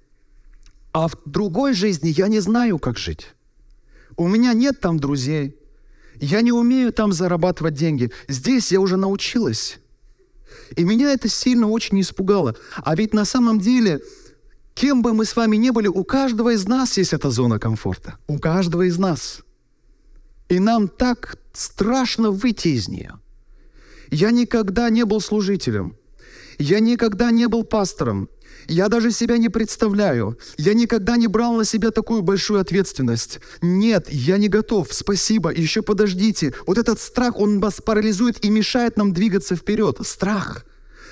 а 0.93 1.09
в 1.09 1.17
другой 1.25 1.73
жизни 1.73 2.07
я 2.07 2.29
не 2.29 2.39
знаю, 2.39 2.79
как 2.79 2.97
жить. 2.97 3.33
У 4.15 4.29
меня 4.29 4.53
нет 4.53 4.79
там 4.79 4.97
друзей, 4.97 5.58
я 6.19 6.41
не 6.41 6.51
умею 6.51 6.91
там 6.93 7.11
зарабатывать 7.11 7.73
деньги. 7.73 8.11
Здесь 8.27 8.71
я 8.71 8.79
уже 8.79 8.97
научилась. 8.97 9.79
И 10.75 10.83
меня 10.83 11.11
это 11.11 11.29
сильно 11.29 11.69
очень 11.69 11.99
испугало. 12.01 12.55
А 12.77 12.95
ведь 12.95 13.13
на 13.13 13.25
самом 13.25 13.59
деле 13.59 14.01
Кем 14.79 15.01
бы 15.01 15.13
мы 15.13 15.25
с 15.25 15.35
вами 15.35 15.57
ни 15.57 15.71
были, 15.71 15.89
у 15.89 16.05
каждого 16.05 16.53
из 16.53 16.65
нас 16.65 16.97
есть 16.97 17.11
эта 17.11 17.29
зона 17.31 17.59
комфорта. 17.59 18.17
У 18.27 18.39
каждого 18.39 18.83
из 18.83 18.97
нас. 18.97 19.41
И 20.47 20.57
нам 20.57 20.87
так 20.87 21.37
страшно 21.51 22.31
выйти 22.31 22.69
из 22.69 22.87
нее. 22.87 23.19
Я 24.09 24.31
никогда 24.31 24.89
не 24.89 25.03
был 25.03 25.19
служителем. 25.19 25.97
Я 26.59 26.79
никогда 26.79 27.29
не 27.29 27.49
был 27.49 27.65
пастором. 27.65 28.29
Я 28.69 28.87
даже 28.87 29.11
себя 29.11 29.39
не 29.39 29.49
представляю. 29.49 30.37
Я 30.57 30.75
никогда 30.75 31.17
не 31.17 31.25
брал 31.25 31.55
на 31.55 31.65
себя 31.65 31.89
такую 31.89 32.21
большую 32.21 32.59
ответственность. 32.59 33.39
Нет, 33.63 34.07
я 34.09 34.37
не 34.37 34.47
готов. 34.47 34.93
Спасибо. 34.93 35.51
Еще 35.51 35.81
подождите. 35.81 36.53
Вот 36.67 36.77
этот 36.77 36.99
страх, 36.99 37.39
он 37.39 37.59
вас 37.59 37.81
парализует 37.81 38.45
и 38.45 38.51
мешает 38.51 38.95
нам 38.95 39.11
двигаться 39.11 39.55
вперед. 39.55 39.97
Страх 40.03 40.65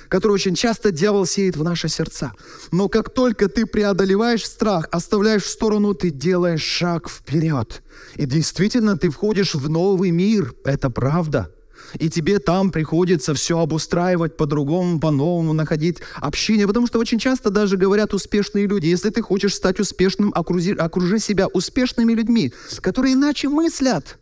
который 0.08 0.32
очень 0.32 0.54
часто 0.54 0.90
дьявол 0.90 1.26
сеет 1.26 1.58
в 1.58 1.62
наши 1.62 1.90
сердца. 1.90 2.32
Но 2.72 2.88
как 2.88 3.12
только 3.12 3.46
ты 3.50 3.66
преодолеваешь 3.66 4.46
страх, 4.46 4.88
оставляешь 4.90 5.42
в 5.42 5.50
сторону, 5.50 5.92
ты 5.92 6.08
делаешь 6.08 6.62
шаг 6.62 7.10
вперед. 7.10 7.82
И 8.14 8.24
действительно, 8.24 8.96
ты 8.96 9.10
входишь 9.10 9.54
в 9.54 9.68
новый 9.68 10.10
мир. 10.10 10.54
Это 10.64 10.88
правда. 10.88 11.52
И 11.94 12.10
тебе 12.10 12.38
там 12.38 12.70
приходится 12.70 13.34
все 13.34 13.58
обустраивать 13.58 14.36
по-другому, 14.36 15.00
по-новому, 15.00 15.52
находить 15.52 15.98
общение. 16.16 16.66
Потому 16.66 16.86
что 16.86 16.98
очень 16.98 17.18
часто 17.18 17.50
даже 17.50 17.76
говорят 17.76 18.14
успешные 18.14 18.66
люди, 18.66 18.86
если 18.86 19.10
ты 19.10 19.22
хочешь 19.22 19.54
стать 19.54 19.80
успешным, 19.80 20.32
окружи, 20.34 20.72
окружи 20.72 21.18
себя 21.18 21.46
успешными 21.48 22.12
людьми, 22.12 22.52
которые 22.80 23.14
иначе 23.14 23.48
мыслят 23.48 24.18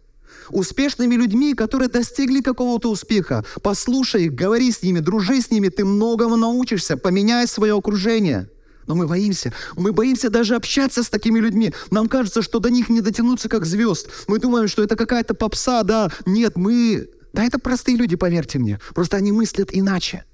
успешными 0.50 1.16
людьми, 1.16 1.54
которые 1.54 1.88
достигли 1.88 2.40
какого-то 2.40 2.90
успеха. 2.90 3.44
Послушай 3.62 4.26
их, 4.26 4.34
говори 4.34 4.70
с 4.70 4.82
ними, 4.82 5.00
дружи 5.00 5.40
с 5.40 5.50
ними, 5.50 5.68
ты 5.68 5.84
многому 5.84 6.36
научишься, 6.36 6.96
поменяй 6.96 7.48
свое 7.48 7.76
окружение. 7.76 8.48
Но 8.86 8.94
мы 8.94 9.06
боимся. 9.06 9.52
Мы 9.76 9.92
боимся 9.92 10.30
даже 10.30 10.54
общаться 10.54 11.02
с 11.02 11.08
такими 11.08 11.40
людьми. 11.40 11.72
Нам 11.90 12.08
кажется, 12.08 12.40
что 12.42 12.60
до 12.60 12.70
них 12.70 12.88
не 12.88 13.00
дотянуться 13.00 13.48
как 13.48 13.66
звезд. 13.66 14.08
Мы 14.28 14.38
думаем, 14.38 14.68
что 14.68 14.82
это 14.82 14.94
какая-то 14.96 15.34
попса, 15.34 15.82
да. 15.82 16.10
Нет, 16.24 16.56
мы... 16.56 17.08
Да 17.36 17.44
это 17.44 17.58
простые 17.58 17.98
люди, 17.98 18.16
поверьте 18.16 18.58
мне. 18.58 18.80
Просто 18.94 19.18
они 19.18 19.30
мыслят 19.30 19.68
иначе. 19.70 20.24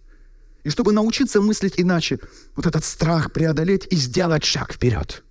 И 0.62 0.70
чтобы 0.70 0.92
научиться 0.92 1.40
мыслить 1.40 1.74
иначе, 1.76 2.20
вот 2.54 2.64
этот 2.64 2.84
страх 2.84 3.32
преодолеть 3.32 3.88
и 3.90 3.96
сделать 3.96 4.44
шаг 4.44 4.72
вперед. 4.72 5.24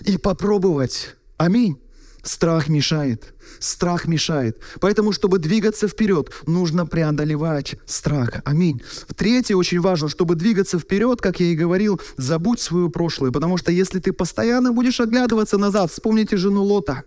И 0.00 0.18
попробовать. 0.18 1.14
Аминь. 1.36 1.78
Страх 2.24 2.68
мешает. 2.68 3.34
Страх 3.60 4.06
мешает. 4.06 4.58
Поэтому, 4.80 5.12
чтобы 5.12 5.38
двигаться 5.38 5.86
вперед, 5.86 6.32
нужно 6.48 6.86
преодолевать 6.86 7.76
страх. 7.86 8.42
Аминь. 8.44 8.82
Третье, 9.14 9.54
очень 9.54 9.80
важно, 9.80 10.08
чтобы 10.08 10.34
двигаться 10.34 10.80
вперед, 10.80 11.20
как 11.20 11.38
я 11.38 11.46
и 11.46 11.54
говорил, 11.54 12.00
забудь 12.16 12.60
свое 12.60 12.90
прошлое. 12.90 13.30
Потому 13.30 13.58
что 13.58 13.70
если 13.70 14.00
ты 14.00 14.12
постоянно 14.12 14.72
будешь 14.72 14.98
оглядываться 14.98 15.56
назад, 15.56 15.92
вспомните 15.92 16.36
жену 16.36 16.64
Лота. 16.64 17.04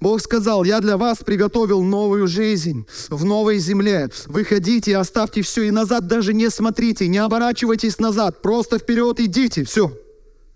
Бог 0.00 0.20
сказал, 0.20 0.64
я 0.64 0.80
для 0.80 0.96
вас 0.96 1.18
приготовил 1.18 1.82
новую 1.82 2.26
жизнь 2.26 2.86
в 3.08 3.24
новой 3.24 3.58
земле. 3.58 4.08
Выходите 4.26 4.96
оставьте 4.96 5.42
все, 5.42 5.64
и 5.64 5.70
назад 5.70 6.06
даже 6.06 6.34
не 6.34 6.50
смотрите, 6.50 7.08
не 7.08 7.18
оборачивайтесь 7.18 7.98
назад, 7.98 8.42
просто 8.42 8.78
вперед 8.78 9.20
идите, 9.20 9.64
все. 9.64 9.92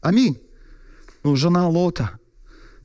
Аминь. 0.01 0.41
Ну, 1.23 1.37
жена 1.37 1.68
Лота– 1.68 2.12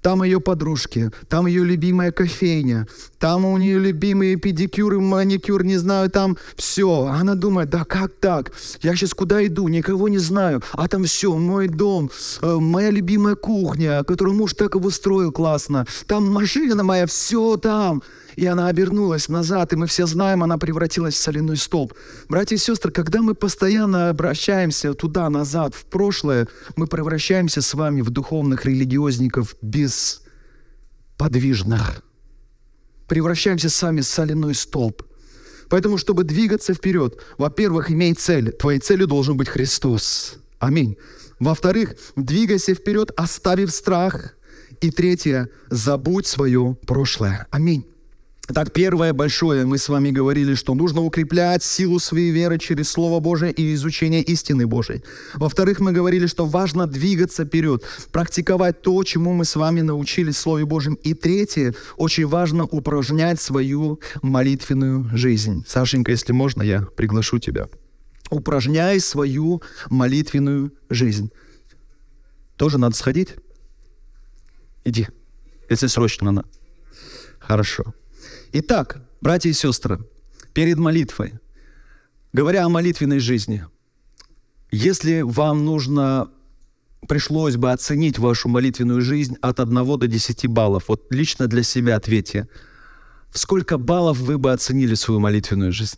там 0.05 0.21
ее 0.21 0.39
подружки, 0.39 1.09
там 1.29 1.47
ее 1.47 1.63
любимая 1.63 2.11
кофейня, 2.11 2.87
там 3.17 3.43
у 3.43 3.57
нее 3.57 3.79
любимые 3.79 4.35
педикюры, 4.35 4.99
маникюр, 4.99 5.63
не 5.63 5.77
знаю, 5.77 6.11
там 6.11 6.37
все. 6.55 7.07
Она 7.07 7.33
думает, 7.33 7.71
да 7.71 7.85
как 7.85 8.11
так? 8.19 8.51
Я 8.83 8.95
сейчас 8.95 9.15
куда 9.15 9.43
иду, 9.43 9.67
никого 9.67 10.07
не 10.07 10.19
знаю, 10.19 10.61
а 10.73 10.87
там 10.87 11.05
все, 11.05 11.35
мой 11.35 11.69
дом, 11.69 12.11
э, 12.43 12.55
моя 12.61 12.91
любимая 12.91 13.33
кухня, 13.33 14.03
которую 14.03 14.35
муж 14.35 14.53
так 14.53 14.75
обустроил 14.75 15.31
классно, 15.31 15.87
там 16.05 16.31
машина 16.31 16.83
моя, 16.83 17.07
все 17.07 17.57
там. 17.57 18.03
И 18.35 18.45
она 18.45 18.67
обернулась 18.67 19.29
назад, 19.29 19.73
и 19.73 19.75
мы 19.75 19.87
все 19.87 20.05
знаем, 20.05 20.43
она 20.43 20.57
превратилась 20.57 21.15
в 21.15 21.17
соляной 21.17 21.57
столб. 21.57 21.93
Братья 22.27 22.55
и 22.55 22.59
сестры, 22.59 22.91
когда 22.91 23.21
мы 23.21 23.33
постоянно 23.33 24.09
обращаемся 24.09 24.93
туда, 24.93 25.29
назад, 25.29 25.73
в 25.73 25.85
прошлое, 25.85 26.49
мы 26.75 26.87
превращаемся 26.87 27.61
с 27.61 27.73
вами 27.73 28.01
в 28.01 28.09
духовных 28.09 28.65
религиозников 28.65 29.55
бесподвижных. 29.61 32.03
Превращаемся 33.07 33.69
сами 33.69 34.01
в 34.01 34.05
соляной 34.05 34.55
столб. 34.55 35.03
Поэтому, 35.69 35.97
чтобы 35.97 36.23
двигаться 36.23 36.73
вперед, 36.73 37.21
во-первых, 37.37 37.91
имей 37.91 38.13
цель. 38.13 38.51
Твоей 38.51 38.79
целью 38.79 39.07
должен 39.07 39.37
быть 39.37 39.47
Христос. 39.47 40.39
Аминь. 40.59 40.97
Во-вторых, 41.39 41.95
двигайся 42.15 42.75
вперед, 42.75 43.11
оставив 43.15 43.71
страх. 43.71 44.35
И 44.81 44.91
третье, 44.91 45.49
забудь 45.69 46.27
свое 46.27 46.77
прошлое. 46.85 47.47
Аминь. 47.49 47.85
Так, 48.53 48.73
первое 48.73 49.11
большое, 49.13 49.65
мы 49.65 49.79
с 49.79 49.89
вами 49.89 50.11
говорили, 50.11 50.53
что 50.53 50.75
нужно 50.75 51.01
укреплять 51.01 51.63
силу 51.63 51.97
своей 51.97 52.29
веры 52.29 52.59
через 52.59 52.89
Слово 52.89 53.19
Божие 53.19 53.51
и 53.51 53.73
изучение 53.73 54.21
истины 54.21 54.67
Божией. 54.67 55.03
Во-вторых, 55.33 55.79
мы 55.79 55.91
говорили, 55.91 56.27
что 56.27 56.45
важно 56.45 56.85
двигаться 56.85 57.45
вперед, 57.45 57.83
практиковать 58.11 58.83
то, 58.83 59.03
чему 59.03 59.33
мы 59.33 59.45
с 59.45 59.55
вами 59.55 59.81
научились 59.81 60.35
в 60.35 60.39
Слове 60.39 60.65
Божьем. 60.65 60.93
И 60.93 61.15
третье, 61.15 61.73
очень 61.97 62.27
важно 62.27 62.65
упражнять 62.65 63.41
свою 63.41 63.99
молитвенную 64.21 65.09
жизнь. 65.17 65.65
Сашенька, 65.67 66.11
если 66.11 66.31
можно, 66.31 66.61
я 66.61 66.81
приглашу 66.81 67.39
тебя. 67.39 67.67
Упражняй 68.29 68.99
свою 68.99 69.63
молитвенную 69.89 70.71
жизнь. 70.89 71.31
Тоже 72.57 72.77
надо 72.77 72.95
сходить? 72.95 73.35
Иди, 74.83 75.07
если 75.67 75.87
срочно 75.87 76.31
надо. 76.31 76.47
Хорошо. 77.39 77.95
Итак, 78.57 79.01
братья 79.19 79.49
и 79.49 79.53
сестры, 79.53 79.99
перед 80.53 80.77
молитвой, 80.77 81.33
говоря 82.31 82.63
о 82.63 82.69
молитвенной 82.69 83.19
жизни, 83.19 83.65
если 84.71 85.23
вам 85.23 85.65
нужно, 85.65 86.31
пришлось 87.05 87.57
бы 87.57 87.73
оценить 87.73 88.17
вашу 88.17 88.47
молитвенную 88.47 89.01
жизнь 89.01 89.35
от 89.41 89.59
1 89.59 89.99
до 89.99 90.07
10 90.07 90.47
баллов, 90.47 90.85
вот 90.87 91.05
лично 91.09 91.47
для 91.47 91.63
себя 91.63 91.97
ответьте, 91.97 92.47
сколько 93.33 93.77
баллов 93.77 94.19
вы 94.19 94.37
бы 94.37 94.53
оценили 94.53 94.93
свою 94.93 95.19
молитвенную 95.19 95.73
жизнь? 95.73 95.97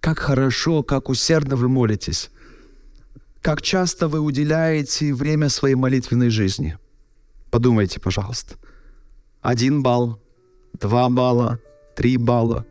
Как 0.00 0.18
хорошо, 0.20 0.82
как 0.82 1.10
усердно 1.10 1.54
вы 1.54 1.68
молитесь? 1.68 2.30
Как 3.42 3.60
часто 3.60 4.08
вы 4.08 4.20
уделяете 4.20 5.12
время 5.12 5.50
своей 5.50 5.74
молитвенной 5.74 6.30
жизни? 6.30 6.78
Подумайте, 7.50 8.00
пожалуйста. 8.00 8.54
Один 9.42 9.82
балл, 9.82 10.18
два 10.80 11.10
балла, 11.10 11.60
3 11.94 12.16
балла. 12.18 12.66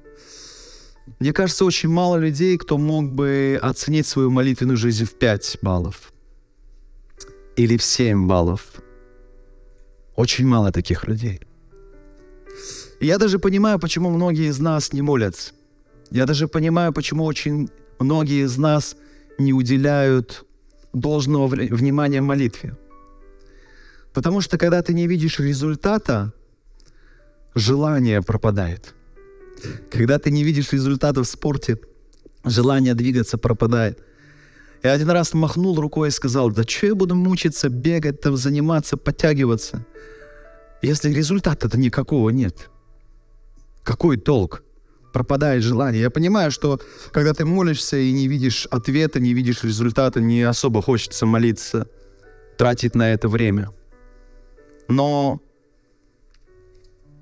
Мне 1.19 1.33
кажется, 1.33 1.65
очень 1.65 1.89
мало 1.89 2.17
людей, 2.17 2.57
кто 2.57 2.77
мог 2.77 3.11
бы 3.11 3.59
оценить 3.61 4.07
свою 4.07 4.29
молитвенную 4.29 4.77
жизнь 4.77 5.05
в 5.05 5.13
5 5.13 5.59
баллов. 5.61 6.13
Или 7.55 7.77
в 7.77 7.83
7 7.83 8.27
баллов. 8.27 8.61
Очень 10.15 10.47
мало 10.47 10.71
таких 10.71 11.07
людей. 11.07 11.41
Я 12.99 13.17
даже 13.17 13.39
понимаю, 13.39 13.79
почему 13.79 14.09
многие 14.09 14.49
из 14.49 14.59
нас 14.59 14.93
не 14.93 15.01
молятся. 15.01 15.53
Я 16.11 16.25
даже 16.25 16.47
понимаю, 16.47 16.93
почему 16.93 17.25
очень 17.25 17.69
многие 17.99 18.45
из 18.45 18.57
нас 18.57 18.95
не 19.39 19.53
уделяют 19.53 20.45
должного 20.93 21.47
внимания 21.47 22.21
молитве. 22.21 22.77
Потому 24.13 24.41
что 24.41 24.57
когда 24.57 24.81
ты 24.81 24.93
не 24.93 25.07
видишь 25.07 25.39
результата, 25.39 26.33
желание 27.55 28.21
пропадает– 28.21 28.93
когда 29.91 30.19
ты 30.19 30.31
не 30.31 30.43
видишь 30.43 30.73
результатов 30.73 31.27
в 31.27 31.31
спорте, 31.31 31.79
желание 32.45 32.93
двигаться 32.93 33.37
пропадает. 33.37 33.99
Я 34.83 34.91
один 34.91 35.09
раз 35.09 35.33
махнул 35.33 35.79
рукой 35.79 36.09
и 36.09 36.11
сказал, 36.11 36.51
да 36.51 36.63
что 36.63 36.87
я 36.87 36.95
буду 36.95 37.15
мучиться, 37.15 37.69
бегать, 37.69 38.19
там, 38.21 38.35
заниматься, 38.35 38.97
подтягиваться, 38.97 39.85
если 40.81 41.13
результата-то 41.13 41.77
никакого 41.77 42.29
нет. 42.31 42.69
Какой 43.83 44.17
толк? 44.17 44.63
Пропадает 45.13 45.63
желание. 45.63 46.01
Я 46.01 46.09
понимаю, 46.09 46.51
что 46.51 46.81
когда 47.11 47.33
ты 47.33 47.45
молишься 47.45 47.97
и 47.97 48.11
не 48.11 48.27
видишь 48.27 48.65
ответа, 48.71 49.19
не 49.19 49.33
видишь 49.33 49.63
результата, 49.63 50.19
не 50.19 50.41
особо 50.41 50.81
хочется 50.81 51.25
молиться, 51.25 51.87
тратить 52.57 52.95
на 52.95 53.13
это 53.13 53.29
время. 53.29 53.69
Но 54.87 55.41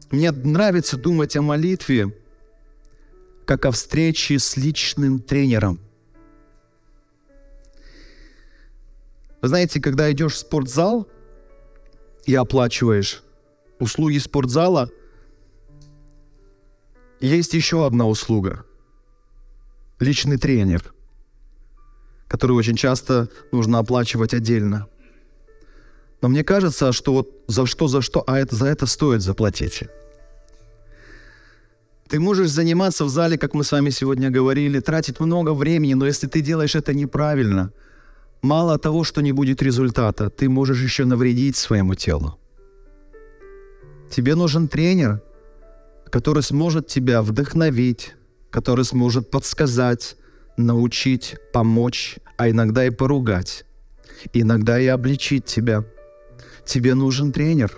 мне 0.09 0.31
нравится 0.31 0.97
думать 0.97 1.35
о 1.35 1.41
молитве 1.41 2.13
как 3.51 3.65
о 3.65 3.71
встрече 3.71 4.39
с 4.39 4.55
личным 4.55 5.19
тренером. 5.19 5.77
Вы 9.41 9.47
знаете, 9.49 9.81
когда 9.81 10.09
идешь 10.09 10.35
в 10.35 10.37
спортзал 10.37 11.05
и 12.25 12.33
оплачиваешь 12.33 13.21
услуги 13.77 14.19
спортзала, 14.19 14.89
есть 17.19 17.53
еще 17.53 17.85
одна 17.85 18.07
услуга. 18.07 18.63
Личный 19.99 20.37
тренер, 20.37 20.93
который 22.29 22.53
очень 22.53 22.77
часто 22.77 23.27
нужно 23.51 23.79
оплачивать 23.79 24.33
отдельно. 24.33 24.87
Но 26.21 26.29
мне 26.29 26.45
кажется, 26.45 26.93
что 26.93 27.11
вот 27.11 27.43
за 27.47 27.65
что, 27.65 27.89
за 27.89 28.01
что, 28.01 28.23
а 28.27 28.39
это 28.39 28.55
за 28.55 28.67
это 28.67 28.85
стоит 28.85 29.21
заплатить. 29.21 29.83
Ты 32.11 32.19
можешь 32.19 32.49
заниматься 32.49 33.05
в 33.05 33.09
зале, 33.09 33.37
как 33.37 33.53
мы 33.53 33.63
с 33.63 33.71
вами 33.71 33.89
сегодня 33.89 34.29
говорили, 34.29 34.81
тратить 34.81 35.21
много 35.21 35.53
времени, 35.53 35.93
но 35.93 36.05
если 36.05 36.27
ты 36.27 36.41
делаешь 36.41 36.75
это 36.75 36.93
неправильно, 36.93 37.71
мало 38.41 38.77
того, 38.77 39.05
что 39.05 39.21
не 39.21 39.31
будет 39.31 39.61
результата, 39.61 40.29
ты 40.29 40.49
можешь 40.49 40.83
еще 40.83 41.05
навредить 41.05 41.55
своему 41.55 41.95
телу. 41.95 42.37
Тебе 44.09 44.35
нужен 44.35 44.67
тренер, 44.67 45.21
который 46.09 46.43
сможет 46.43 46.87
тебя 46.87 47.21
вдохновить, 47.21 48.13
который 48.49 48.83
сможет 48.83 49.31
подсказать, 49.31 50.17
научить, 50.57 51.37
помочь, 51.53 52.17
а 52.35 52.49
иногда 52.49 52.85
и 52.85 52.89
поругать, 52.89 53.63
иногда 54.33 54.77
и 54.77 54.87
обличить 54.87 55.45
тебя. 55.45 55.85
Тебе 56.65 56.93
нужен 56.93 57.31
тренер. 57.31 57.71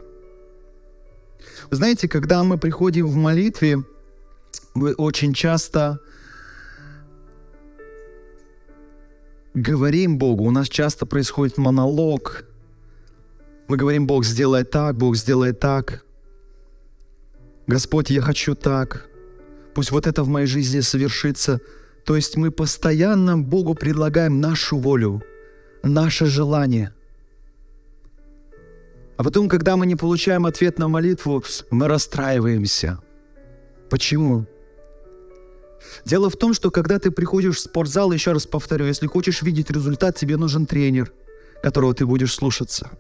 Знаете, 1.70 2.08
когда 2.08 2.44
мы 2.44 2.58
приходим 2.58 3.06
в 3.06 3.16
молитве, 3.16 3.84
мы 4.74 4.94
очень 4.94 5.34
часто 5.34 6.00
говорим 9.54 10.18
Богу, 10.18 10.46
у 10.46 10.52
нас 10.52 10.68
часто 10.68 11.06
происходит 11.06 11.58
монолог. 11.58 12.46
Мы 13.68 13.78
говорим, 13.78 14.08
Бог, 14.08 14.26
сделай 14.26 14.64
так, 14.64 14.98
Бог, 14.98 15.16
сделай 15.16 15.54
так. 15.54 16.04
Господь, 17.68 18.10
я 18.10 18.22
хочу 18.22 18.56
так. 18.56 19.10
Пусть 19.74 19.92
вот 19.92 20.08
это 20.08 20.24
в 20.24 20.28
моей 20.28 20.48
жизни 20.48 20.82
совершится. 20.82 21.62
То 22.06 22.16
есть 22.16 22.36
мы 22.36 22.52
постоянно 22.52 23.38
Богу 23.38 23.76
предлагаем 23.76 24.42
нашу 24.42 24.78
волю, 24.78 25.24
наше 25.84 26.26
желание. 26.26 26.94
А 29.16 29.24
потом, 29.24 29.48
когда 29.48 29.78
мы 29.78 29.86
не 29.86 29.96
получаем 29.96 30.46
ответ 30.46 30.80
на 30.80 30.88
молитву, 30.88 31.44
мы 31.70 31.88
расстраиваемся. 31.88 33.00
Почему? 33.90 34.48
Дело 36.06 36.30
в 36.30 36.36
том, 36.36 36.54
что 36.54 36.72
когда 36.72 37.00
ты 37.00 37.12
приходишь 37.12 37.58
в 37.58 37.60
спортзал, 37.60 38.12
еще 38.12 38.32
раз 38.34 38.46
повторю, 38.46 38.86
если 38.86 39.08
хочешь 39.08 39.42
видеть 39.42 39.70
результат, 39.70 40.18
тебе 40.18 40.38
нужен 40.38 40.66
тренер, 40.66 41.12
которого 41.62 41.94
ты 41.94 42.06
будешь 42.06 42.34
слушаться. 42.34 42.92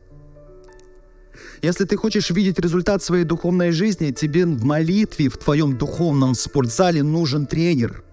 Если 1.61 1.85
ты 1.85 1.95
хочешь 1.95 2.29
видеть 2.29 2.59
результат 2.59 3.03
своей 3.03 3.23
духовной 3.23 3.71
жизни, 3.71 4.11
тебе 4.11 4.45
в 4.45 4.63
молитве, 4.63 5.29
в 5.29 5.37
твоем 5.37 5.77
духовном 5.77 6.35
спортзале 6.35 7.03
нужен 7.03 7.45
тренер. 7.45 8.03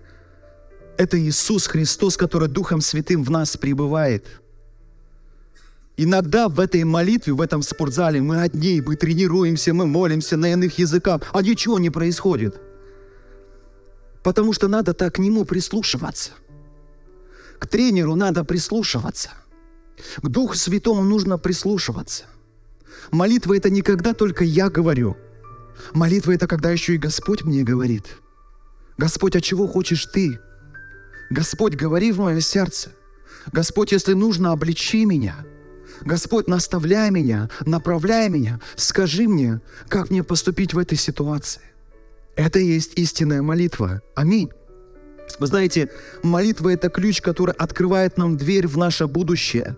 Это 0.97 1.19
Иисус 1.19 1.67
Христос, 1.67 2.17
который 2.17 2.49
Духом 2.49 2.81
Святым 2.81 3.25
в 3.25 3.31
нас 3.31 3.57
пребывает. 3.57 4.25
Иногда 5.97 6.49
в 6.49 6.61
этой 6.61 6.85
молитве, 6.85 7.33
в 7.33 7.41
этом 7.41 7.63
спортзале 7.63 8.21
мы 8.21 8.41
одни, 8.43 8.81
мы 8.81 8.97
тренируемся, 8.97 9.75
мы 9.75 9.87
молимся 9.87 10.37
на 10.37 10.53
иных 10.53 10.79
языках, 10.79 11.23
а 11.33 11.43
ничего 11.43 11.79
не 11.79 11.91
происходит– 11.91 12.61
Потому 14.23 14.53
что 14.53 14.69
надо 14.69 14.93
так 14.95 15.15
к 15.15 15.19
нему 15.19 15.45
прислушиваться. 15.45 16.33
К 17.59 17.67
тренеру 17.67 18.15
надо 18.15 18.45
прислушиваться. 18.45 19.31
К 20.23 20.29
Духу 20.29 20.55
Святому 20.55 21.03
нужно 21.03 21.39
прислушиваться. 21.39 22.25
Молитва— 23.11 23.57
это 23.57 23.71
не 23.71 23.83
когда 23.83 24.15
только 24.15 24.45
я 24.45 24.71
говорю. 24.71 25.17
Молитва— 25.93 26.33
это 26.35 26.47
когда 26.47 26.71
еще 26.71 26.95
и 26.95 26.99
Господь 26.99 27.45
мне 27.45 27.63
говорит. 27.63 28.17
Господь, 28.99 29.37
а 29.37 29.41
чего 29.41 29.67
хочешь 29.67 30.07
ты? 30.07 30.39
Господь, 31.31 31.75
говори 31.75 32.13
в 32.13 32.19
мое 32.19 32.41
сердце. 32.41 32.93
Господь, 33.53 33.93
если 33.93 34.13
нужно, 34.13 34.53
обличи 34.53 35.05
меня. 35.05 35.45
Господь, 36.03 36.49
наставляй 36.49 37.11
меня, 37.11 37.49
направляй 37.67 38.29
меня. 38.29 38.61
Скажи 38.77 39.29
мне, 39.29 39.61
как 39.89 40.11
мне 40.11 40.23
поступить 40.23 40.75
в 40.75 40.79
этой 40.79 40.97
ситуации. 40.97 41.63
Это 42.41 42.59
и 42.59 42.65
есть 42.65 42.93
истинная 42.97 43.43
молитва. 43.43 44.01
Аминь. 44.15 44.49
Вы 45.39 45.47
знаете, 45.47 45.91
молитва– 46.23 46.71
это 46.73 46.89
ключ, 46.89 47.21
который 47.21 47.55
открывает 47.55 48.17
нам 48.17 48.39
дверь 48.39 48.67
в 48.67 48.79
наше 48.79 49.07
будущее. 49.07 49.77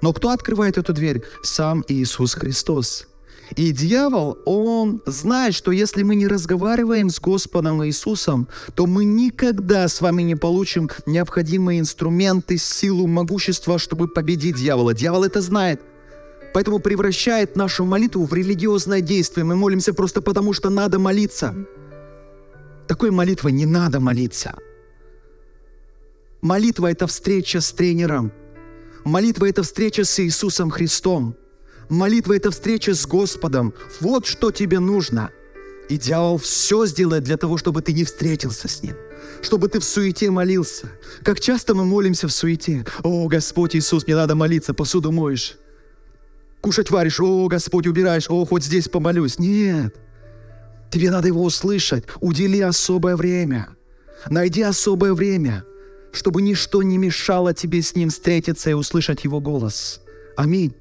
Но 0.00 0.14
кто 0.14 0.30
открывает 0.30 0.78
эту 0.78 0.94
дверь? 0.94 1.22
Сам 1.42 1.84
Иисус 1.88 2.32
Христос. 2.32 3.06
И 3.54 3.70
дьявол, 3.72 4.38
он 4.46 5.02
знает, 5.04 5.54
что 5.54 5.72
если 5.72 6.02
мы 6.02 6.14
не 6.14 6.26
разговариваем 6.26 7.10
с 7.10 7.20
Господом 7.20 7.84
Иисусом, 7.84 8.48
то 8.74 8.86
мы 8.86 9.04
никогда 9.04 9.86
с 9.86 10.00
вами 10.00 10.22
не 10.22 10.36
получим 10.36 10.88
необходимые 11.04 11.80
инструменты, 11.80 12.56
силу, 12.56 13.08
могущество, 13.08 13.78
чтобы 13.78 14.08
победить 14.08 14.56
дьявола. 14.56 14.94
Дьявол 14.94 15.24
это 15.24 15.42
знает. 15.42 15.82
Поэтому 16.54 16.78
превращает 16.78 17.56
нашу 17.56 17.84
молитву 17.84 18.24
в 18.24 18.32
религиозное 18.32 19.02
действие. 19.02 19.44
Мы 19.44 19.54
молимся 19.54 19.92
просто 19.92 20.22
потому, 20.22 20.54
что 20.54 20.70
надо 20.70 20.98
молиться. 20.98 21.54
Такой 22.88 23.10
молитвой 23.10 23.52
не 23.52 23.66
надо 23.66 24.00
молиться. 24.00 24.54
Молитва– 26.42 26.90
это 26.90 27.06
встреча 27.06 27.60
с 27.60 27.72
тренером. 27.72 28.32
Молитва– 29.04 29.48
это 29.48 29.62
встреча 29.62 30.04
с 30.04 30.20
Иисусом 30.20 30.70
Христом. 30.70 31.36
Молитва– 31.88 32.32
это 32.36 32.50
встреча 32.50 32.94
с 32.94 33.06
Господом. 33.06 33.74
Вот 34.00 34.26
что 34.26 34.50
тебе 34.50 34.78
нужно. 34.78 35.30
И 35.88 35.98
дьявол 35.98 36.38
все 36.38 36.86
сделает 36.86 37.24
для 37.24 37.36
того, 37.36 37.58
чтобы 37.58 37.82
ты 37.82 37.92
не 37.92 38.04
встретился 38.04 38.68
с 38.68 38.82
ним. 38.82 38.94
Чтобы 39.42 39.68
ты 39.68 39.80
в 39.80 39.84
суете 39.84 40.30
молился. 40.30 40.88
Как 41.24 41.40
часто 41.40 41.74
мы 41.74 41.84
молимся 41.84 42.28
в 42.28 42.32
суете. 42.32 42.86
О, 43.02 43.26
Господь 43.26 43.74
Иисус, 43.74 44.06
мне 44.06 44.14
надо 44.14 44.34
молиться, 44.34 44.72
посуду 44.72 45.10
моешь. 45.10 45.58
Кушать 46.60 46.90
варишь, 46.90 47.20
о, 47.20 47.48
Господь, 47.48 47.86
убираешь, 47.86 48.30
о, 48.30 48.44
хоть 48.44 48.64
здесь 48.64 48.88
помолюсь. 48.88 49.38
Нет. 49.38 49.96
Тебе 50.90 51.10
надо 51.10 51.28
его 51.28 51.44
услышать. 51.44 52.04
Удели 52.20 52.60
особое 52.60 53.16
время. 53.16 53.68
Найди 54.28 54.62
особое 54.62 55.14
время, 55.14 55.64
чтобы 56.12 56.42
ничто 56.42 56.82
не 56.82 56.98
мешало 56.98 57.54
тебе 57.54 57.80
с 57.80 57.94
ним 57.94 58.10
встретиться 58.10 58.70
и 58.70 58.74
услышать 58.74 59.24
его 59.24 59.40
голос. 59.40 60.02
Аминь. 60.36 60.74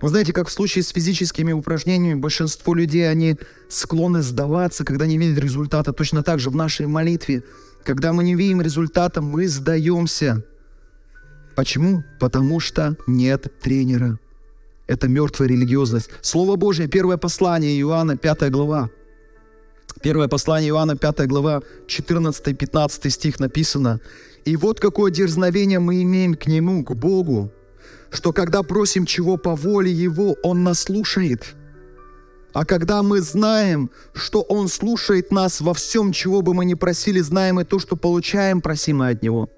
Вы 0.00 0.08
знаете, 0.08 0.32
как 0.32 0.48
в 0.48 0.52
случае 0.52 0.82
с 0.82 0.88
физическими 0.88 1.52
упражнениями, 1.52 2.18
большинство 2.18 2.74
людей, 2.74 3.08
они 3.08 3.36
склонны 3.68 4.20
сдаваться, 4.20 4.84
когда 4.84 5.06
не 5.06 5.16
видят 5.16 5.38
результата. 5.38 5.92
Точно 5.92 6.22
так 6.22 6.40
же 6.40 6.50
в 6.50 6.56
нашей 6.56 6.86
молитве, 6.86 7.42
когда 7.84 8.12
мы 8.12 8.24
не 8.24 8.34
видим 8.34 8.60
результата, 8.60 9.22
мы 9.22 9.48
сдаемся. 9.48 10.44
Почему? 11.56 12.04
Потому 12.18 12.60
что 12.60 12.96
нет 13.06 13.60
тренера. 13.60 14.18
Это 14.86 15.08
мертвая 15.08 15.48
религиозность. 15.48 16.10
Слово 16.20 16.56
Божье, 16.56 16.88
первое 16.88 17.16
послание 17.16 17.80
Иоанна, 17.80 18.16
5 18.16 18.50
глава. 18.50 18.90
Первое 20.02 20.28
послание 20.28 20.70
Иоанна, 20.70 20.96
5 20.96 21.26
глава, 21.26 21.62
14-15 21.86 23.10
стих 23.10 23.40
написано. 23.40 24.00
«И 24.44 24.56
вот 24.56 24.80
какое 24.80 25.10
дерзновение 25.10 25.78
мы 25.78 26.02
имеем 26.02 26.34
к 26.34 26.46
Нему, 26.46 26.84
к 26.84 26.94
Богу, 26.94 27.50
что 28.10 28.32
когда 28.32 28.62
просим 28.62 29.06
чего 29.06 29.36
по 29.36 29.54
воле 29.54 29.90
Его, 29.90 30.36
Он 30.42 30.62
нас 30.62 30.80
слушает. 30.80 31.54
А 32.52 32.64
когда 32.64 33.02
мы 33.02 33.20
знаем, 33.20 33.90
что 34.12 34.42
Он 34.42 34.68
слушает 34.68 35.32
нас 35.32 35.60
во 35.60 35.74
всем, 35.74 36.12
чего 36.12 36.42
бы 36.42 36.54
мы 36.54 36.64
ни 36.64 36.74
просили, 36.74 37.20
знаем 37.20 37.60
и 37.60 37.64
то, 37.64 37.78
что 37.78 37.96
получаем, 37.96 38.60
просим 38.60 38.98
мы 38.98 39.08
от 39.08 39.22
Него. 39.22 39.48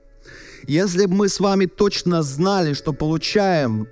Если 0.66 1.06
бы 1.06 1.14
мы 1.14 1.28
с 1.28 1.40
вами 1.40 1.66
точно 1.66 2.22
знали, 2.22 2.72
что 2.72 2.92
получаем 2.92 3.88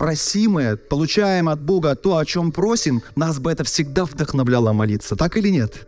просимое, 0.00 0.76
получаем 0.76 1.50
от 1.50 1.60
Бога 1.60 1.94
то, 1.94 2.16
о 2.16 2.24
чем 2.24 2.52
просим, 2.52 3.02
нас 3.16 3.38
бы 3.38 3.52
это 3.52 3.64
всегда 3.64 4.06
вдохновляло 4.06 4.72
молиться. 4.72 5.14
Так 5.14 5.36
или 5.36 5.50
нет? 5.50 5.86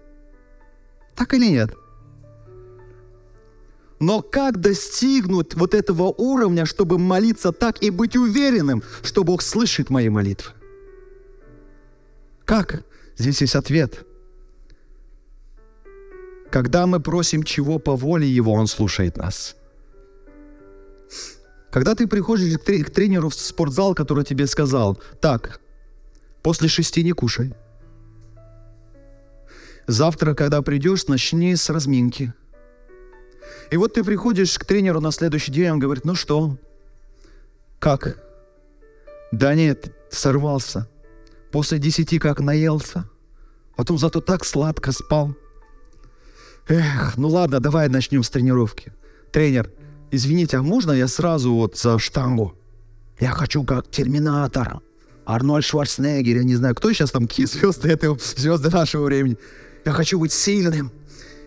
Так 1.14 1.32
или 1.32 1.46
нет? 1.46 1.74
Но 4.00 4.20
как 4.20 4.60
достигнуть 4.60 5.54
вот 5.54 5.72
этого 5.72 6.14
уровня, 6.18 6.66
чтобы 6.66 6.98
молиться 6.98 7.52
так 7.52 7.82
и 7.82 7.88
быть 7.88 8.14
уверенным, 8.14 8.82
что 9.02 9.24
Бог 9.24 9.40
слышит 9.40 9.88
мои 9.88 10.10
молитвы? 10.10 10.52
Как? 12.44 12.84
Здесь 13.16 13.40
есть 13.40 13.56
ответ. 13.56 14.04
Когда 16.50 16.86
мы 16.86 17.00
просим 17.00 17.44
чего 17.44 17.78
по 17.78 17.96
воле 17.96 18.28
Его, 18.28 18.52
Он 18.52 18.66
слушает 18.66 19.16
нас. 19.16 19.56
Когда 21.72 21.96
ты 21.96 22.06
приходишь 22.06 22.56
к 22.58 22.90
тренеру 22.90 23.30
в 23.30 23.34
спортзал, 23.34 23.94
который 23.94 24.24
тебе 24.24 24.46
сказал, 24.46 25.00
так, 25.20 25.60
после 26.42 26.68
шести 26.68 27.02
не 27.02 27.12
кушай. 27.12 27.54
Завтра, 29.88 30.34
когда 30.34 30.62
придешь, 30.62 31.08
начни 31.08 31.56
с 31.56 31.68
разминки– 31.70 32.32
и 33.72 33.76
вот 33.78 33.94
ты 33.94 34.04
приходишь 34.04 34.58
к 34.58 34.66
тренеру 34.66 35.00
на 35.00 35.10
следующий 35.12 35.50
день, 35.50 35.70
он 35.70 35.78
говорит, 35.78 36.04
ну 36.04 36.14
что, 36.14 36.58
как? 37.78 38.18
Да 39.30 39.54
нет, 39.54 39.96
сорвался. 40.10 40.88
После 41.50 41.78
десяти 41.78 42.18
как 42.18 42.40
наелся. 42.40 43.08
Потом 43.74 43.96
зато 43.96 44.20
так 44.20 44.44
сладко 44.44 44.92
спал. 44.92 45.34
Эх, 46.68 47.16
ну 47.16 47.28
ладно, 47.28 47.60
давай 47.60 47.88
начнем 47.88 48.22
с 48.22 48.28
тренировки. 48.28 48.92
Тренер, 49.32 49.70
извините, 50.12 50.58
а 50.58 50.62
можно 50.62 50.92
я 50.92 51.08
сразу 51.08 51.52
вот 51.52 51.76
за 51.76 51.98
штангу? 51.98 52.54
Я 53.18 53.30
хочу 53.30 53.64
как 53.64 53.90
терминатор. 53.90 54.80
Арнольд 55.26 55.64
Шварценеггер, 55.64 56.36
я 56.36 56.44
не 56.44 56.54
знаю, 56.54 56.74
кто 56.76 56.92
сейчас 56.92 57.10
там 57.10 57.26
какие 57.26 57.46
звезды, 57.46 57.88
это 57.88 58.16
звезды 58.36 58.70
нашего 58.70 59.06
времени. 59.06 59.36
Я 59.84 59.92
хочу 59.92 60.20
быть 60.20 60.32
сильным. 60.32 60.92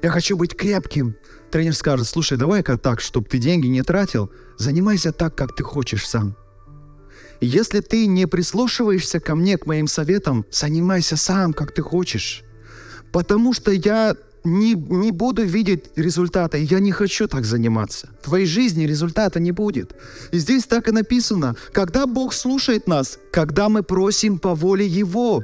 Я 0.01 0.09
хочу 0.09 0.35
быть 0.35 0.55
крепким 0.55 1.15
тренер 1.55 1.73
скажет, 1.73 2.05
слушай, 2.05 2.37
давай-ка 2.37 2.77
так, 2.77 2.99
чтобы 2.99 3.29
ты 3.29 3.37
деньги 3.37 3.67
не 3.67 3.81
тратил, 3.81 4.29
занимайся 4.57 5.13
так, 5.13 5.35
как 5.35 5.55
ты 5.55 5.63
хочешь 5.63 6.05
сам. 6.05 6.35
Если 7.39 7.79
ты 7.79 8.07
не 8.07 8.27
прислушиваешься 8.27 9.21
ко 9.21 9.35
мне, 9.35 9.57
к 9.57 9.65
моим 9.65 9.87
советам, 9.87 10.45
занимайся 10.51 11.15
сам, 11.15 11.53
как 11.53 11.73
ты 11.73 11.81
хочешь. 11.81 12.43
Потому 13.13 13.53
что 13.53 13.71
я 13.71 14.17
не, 14.45 14.73
не 14.73 15.11
буду 15.11 15.43
видеть 15.43 15.85
результата, 15.95 16.57
я 16.57 16.79
не 16.79 16.91
хочу 16.91 17.27
так 17.27 17.45
заниматься. 17.45 18.09
В 18.21 18.25
твоей 18.25 18.45
жизни 18.45 18.85
результата 18.85 19.39
не 19.39 19.51
будет. 19.51 19.95
И 20.31 20.37
здесь 20.37 20.65
так 20.65 20.87
и 20.87 20.91
написано, 20.91 21.55
когда 21.73 22.05
Бог 22.05 22.33
слушает 22.33 22.87
нас, 22.87 23.19
когда 23.31 23.69
мы 23.69 23.83
просим 23.83 24.39
по 24.39 24.55
воле 24.55 24.85
Его. 24.85 25.43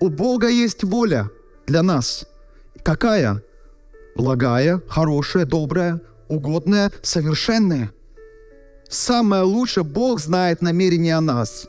У 0.00 0.08
Бога 0.08 0.48
есть 0.48 0.84
воля 0.84 1.30
для 1.66 1.82
нас. 1.82 2.26
Какая? 2.82 3.42
благая, 4.14 4.80
хорошая, 4.88 5.46
добрая, 5.46 6.00
угодная, 6.28 6.92
совершенная. 7.02 7.92
Самое 8.88 9.42
лучшее, 9.42 9.84
Бог 9.84 10.20
знает 10.20 10.62
намерения 10.62 11.16
о 11.16 11.20
нас. 11.20 11.66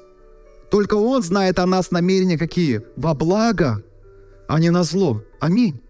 Только 0.69 0.95
Он 0.95 1.21
знает 1.21 1.59
о 1.59 1.65
нас 1.65 1.91
намерения 1.91 2.37
какие? 2.37 2.81
Во 2.95 3.13
благо, 3.13 3.83
а 4.47 4.59
не 4.59 4.69
на 4.69 4.83
зло. 4.83 5.23
Аминь. 5.39 5.81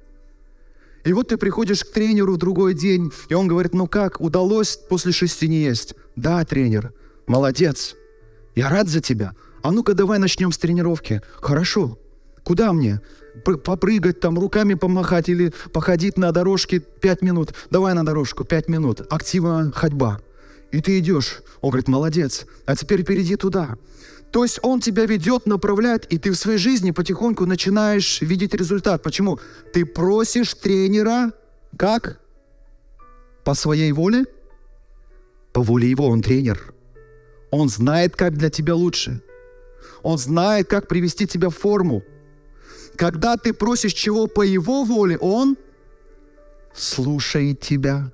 И 1.06 1.14
вот 1.14 1.28
ты 1.28 1.38
приходишь 1.38 1.84
к 1.84 1.91
тренеру 1.91 2.34
в 2.34 2.38
другой 2.38 2.74
день, 2.74 3.12
и 3.30 3.36
он 3.36 3.47
говорит, 3.47 3.74
ну 3.74 3.88
как, 3.88 4.20
удалось 4.20 4.76
после 4.76 5.12
шести 5.12 5.47
не 5.47 5.64
есть? 5.64 5.95
Да, 6.16 6.43
тренер, 6.43 6.93
молодец. 7.28 7.95
Я 8.56 8.70
рад 8.70 8.88
за 8.88 9.01
тебя. 9.01 9.34
А 9.62 9.72
ну-ка 9.72 9.93
давай 9.93 10.18
начнем 10.18 10.51
с 10.51 10.58
тренировки. 10.58 11.22
Хорошо. 11.41 11.97
Куда 12.43 12.74
мне? 12.74 13.01
попрыгать, 13.43 14.22
там 14.22 14.39
руками 14.39 14.76
помахать 14.76 15.28
или 15.28 15.53
походить 15.74 16.18
на 16.18 16.32
дорожке 16.32 16.80
5 16.80 17.22
минут. 17.22 17.53
Давай 17.70 17.93
на 17.93 18.06
дорожку 18.06 18.45
5 18.45 18.70
минут. 18.70 19.01
Активная 19.10 19.72
ходьба. 19.72 20.22
И 20.72 20.82
ты 20.82 20.99
идешь. 20.99 21.41
Он 21.62 21.72
говорит, 21.72 21.88
молодец. 21.88 22.45
А 22.66 22.76
теперь 22.76 23.03
перейди 23.03 23.36
туда. 23.36 23.78
То 24.36 24.43
есть 24.43 24.59
он 24.63 24.81
тебя 24.81 25.05
ведет, 25.05 25.45
направляет, 25.45 26.11
и 26.11 26.17
ты 26.17 26.29
в 26.29 26.36
своей 26.36 26.57
жизни 26.57 26.91
потихоньку 26.91 27.45
начинаешь 27.45 28.19
видеть 28.19 28.53
результат. 28.53 29.01
Почему? 29.01 29.39
Ты 29.71 29.86
просишь 29.86 30.53
тренера 30.55 31.31
как? 31.77 32.19
По 33.45 33.53
своей 33.53 33.93
воле? 33.93 34.25
По 35.53 35.61
воле 35.61 35.89
его, 35.89 36.09
он 36.09 36.21
тренер. 36.21 36.73
Он 37.49 37.69
знает, 37.69 38.17
как 38.17 38.38
для 38.38 38.49
тебя 38.49 38.75
лучше. 38.75 39.21
Он 40.03 40.17
знает, 40.17 40.67
как 40.67 40.89
привести 40.89 41.25
тебя 41.27 41.47
в 41.47 41.55
форму. 41.55 42.03
Когда 42.97 43.38
ты 43.38 43.53
просишь 43.53 43.93
чего 43.93 44.27
по 44.27 44.41
Его 44.41 44.83
воле, 44.83 45.17
Он 45.17 45.55
слушает 46.73 47.61
тебя. 47.61 48.11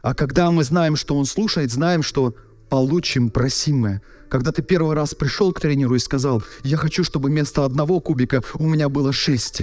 А 0.00 0.14
когда 0.14 0.52
мы 0.52 0.62
знаем, 0.62 0.94
что 0.94 1.16
Он 1.16 1.24
слушает, 1.24 1.72
знаем, 1.72 2.04
что 2.04 2.36
получим 2.70 3.30
просимое. 3.30 4.00
Когда 4.30 4.52
ты 4.52 4.62
первый 4.62 4.94
раз 4.94 5.14
пришел 5.14 5.52
к 5.52 5.60
тренеру 5.60 5.96
и 5.96 5.98
сказал, 5.98 6.42
я 6.62 6.76
хочу, 6.76 7.04
чтобы 7.04 7.28
вместо 7.28 7.64
одного 7.64 8.00
кубика 8.00 8.42
у 8.54 8.66
меня 8.66 8.88
было 8.88 9.12
шесть. 9.12 9.62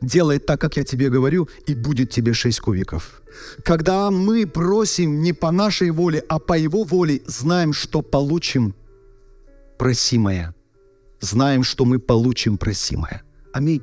Делай 0.00 0.38
так, 0.38 0.60
как 0.60 0.76
я 0.76 0.84
тебе 0.84 1.10
говорю, 1.10 1.48
и 1.66 1.74
будет 1.74 2.10
тебе 2.10 2.32
шесть 2.32 2.60
кубиков. 2.60 3.22
Когда 3.64 4.10
мы 4.10 4.46
просим 4.46 5.20
не 5.20 5.32
по 5.32 5.50
нашей 5.50 5.90
воле, 5.90 6.22
а 6.28 6.38
по 6.38 6.56
его 6.56 6.84
воле, 6.84 7.20
знаем, 7.26 7.72
что 7.72 8.02
получим 8.02 8.74
просимое. 9.78 10.54
Знаем, 11.20 11.64
что 11.64 11.84
мы 11.84 11.98
получим 11.98 12.56
просимое. 12.56 13.22
Аминь. 13.52 13.82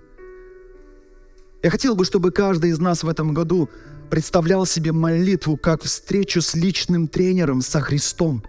Я 1.64 1.70
хотел 1.70 1.96
бы, 1.96 2.06
чтобы 2.06 2.32
каждый 2.32 2.70
из 2.70 2.80
нас 2.80 3.04
в 3.04 3.10
этом 3.10 3.34
году 3.34 3.70
представлял 4.12 4.66
себе 4.66 4.92
молитву 4.92 5.58
как 5.58 5.84
встречу 5.84 6.42
с 6.42 6.54
личным 6.54 7.08
тренером, 7.08 7.62
со 7.62 7.80
Христом, 7.80 8.44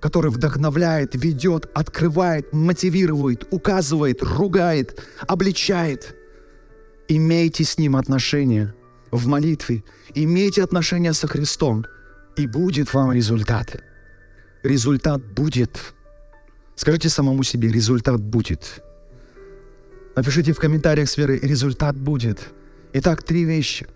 который 0.00 0.30
вдохновляет, 0.30 1.14
ведет, 1.14 1.70
открывает, 1.74 2.52
мотивирует, 2.52 3.46
указывает, 3.50 4.22
ругает, 4.22 4.98
обличает. 5.28 6.16
Имейте 7.08 7.64
с 7.64 7.76
Ним 7.76 7.94
отношения 7.94 8.74
в 9.10 9.26
молитве, 9.26 9.84
имейте 10.14 10.64
отношения 10.64 11.12
со 11.12 11.28
Христом, 11.28 11.84
и 12.36 12.46
будет 12.46 12.94
вам 12.94 13.12
результат. 13.12 13.76
Результат 14.62 15.22
будет. 15.34 15.78
Скажите 16.74 17.10
самому 17.10 17.42
себе, 17.42 17.68
результат 17.68 18.20
будет. 18.22 18.82
Напишите 20.16 20.52
в 20.52 20.58
комментариях 20.58 21.08
сферы 21.10 21.38
«Результат 21.38 21.96
будет». 21.96 22.48
Итак, 22.94 23.22
три 23.22 23.44
вещи. 23.44 23.86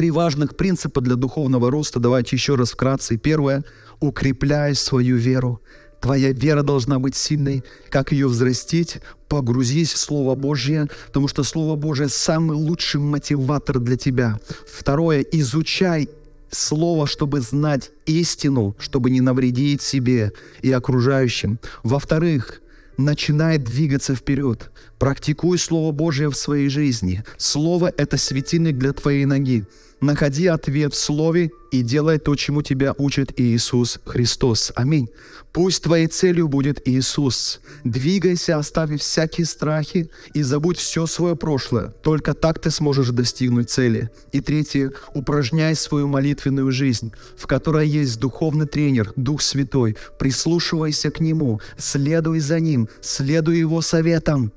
Три 0.00 0.10
важных 0.10 0.56
принципа 0.56 1.02
для 1.02 1.14
духовного 1.14 1.70
роста. 1.70 2.00
Давайте 2.00 2.34
еще 2.34 2.54
раз 2.54 2.70
вкратце. 2.70 3.18
Первое– 3.18 3.64
укрепляй 4.00 4.74
свою 4.74 5.18
веру. 5.18 5.60
Твоя 6.00 6.32
вера 6.32 6.62
должна 6.62 6.98
быть 6.98 7.14
сильной. 7.14 7.64
Как 7.90 8.10
ее 8.10 8.26
взрастить? 8.26 8.96
Погрузись 9.28 9.92
в 9.92 9.98
Слово 9.98 10.36
Божье, 10.36 10.88
потому 11.08 11.28
что 11.28 11.42
Слово 11.42 11.76
Божье– 11.76 12.08
самый 12.08 12.56
лучший 12.56 12.98
мотиватор 12.98 13.78
для 13.78 13.98
тебя. 13.98 14.40
Второе– 14.66 15.20
изучай 15.32 16.08
Слово, 16.50 17.06
чтобы 17.06 17.42
знать 17.42 17.90
истину, 18.06 18.74
чтобы 18.78 19.10
не 19.10 19.20
навредить 19.20 19.82
себе 19.82 20.32
и 20.62 20.72
окружающим. 20.72 21.58
Во-вторых, 21.82 22.62
начинай 22.96 23.58
двигаться 23.58 24.14
вперед. 24.14 24.70
Практикуй 24.98 25.58
Слово 25.58 25.92
Божье 25.92 26.30
в 26.30 26.36
своей 26.36 26.70
жизни. 26.70 27.22
Слово— 27.36 27.92
это 27.98 28.16
светильник 28.16 28.78
для 28.78 28.94
твоей 28.94 29.26
ноги. 29.26 29.66
Находи 30.00 30.46
ответ 30.46 30.94
в 30.94 30.98
Слове 30.98 31.50
и 31.70 31.82
делай 31.82 32.18
то, 32.18 32.34
чему 32.34 32.62
тебя 32.62 32.94
учит 32.96 33.38
Иисус 33.38 34.00
Христос. 34.06 34.72
Аминь. 34.74 35.10
Пусть 35.52 35.82
твоей 35.82 36.06
целью 36.06 36.48
будет 36.48 36.80
Иисус. 36.88 37.60
Двигайся, 37.84 38.56
оставив 38.56 39.02
всякие 39.02 39.46
страхи 39.46 40.10
и 40.32 40.42
забудь 40.42 40.78
все 40.78 41.06
свое 41.06 41.36
прошлое. 41.36 41.88
Только 42.02 42.32
так 42.32 42.60
ты 42.60 42.70
сможешь 42.70 43.10
достигнуть 43.10 43.68
цели. 43.68 44.10
И 44.32 44.40
третье, 44.40 44.92
упражняй 45.12 45.74
свою 45.74 46.08
молитвенную 46.08 46.72
жизнь, 46.72 47.12
в 47.36 47.46
которой 47.46 47.86
есть 47.86 48.18
духовный 48.18 48.66
тренер, 48.66 49.12
Дух 49.16 49.42
Святой. 49.42 49.96
Прислушивайся 50.18 51.10
к 51.10 51.20
Нему, 51.20 51.60
следуй 51.76 52.40
за 52.40 52.58
Ним, 52.58 52.88
следуй 53.02 53.58
Его 53.58 53.82
советам. 53.82 54.52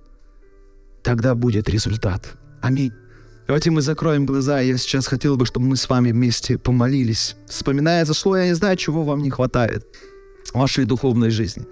Тогда 1.03 1.35
будет 1.35 1.67
результат. 1.67 2.37
Аминь. 2.61 2.93
Давайте 3.45 3.71
мы 3.71 3.81
закроем 3.81 4.25
глаза. 4.25 4.61
Я 4.61 4.77
сейчас 4.77 5.07
хотел 5.07 5.35
бы, 5.35 5.45
чтобы 5.45 5.65
мы 5.67 5.75
с 5.75 5.89
вами 5.89 6.11
вместе 6.11 6.57
помолились. 6.57 7.35
Вспоминая 7.45 8.05
за 8.05 8.13
слово, 8.13 8.37
я 8.37 8.45
не 8.45 8.55
знаю, 8.55 8.77
чего 8.77 9.03
вам 9.03 9.21
не 9.21 9.29
хватает 9.29 9.85
в 10.45 10.57
вашей 10.57 10.85
духовной 10.85 11.29
жизни. 11.29 11.65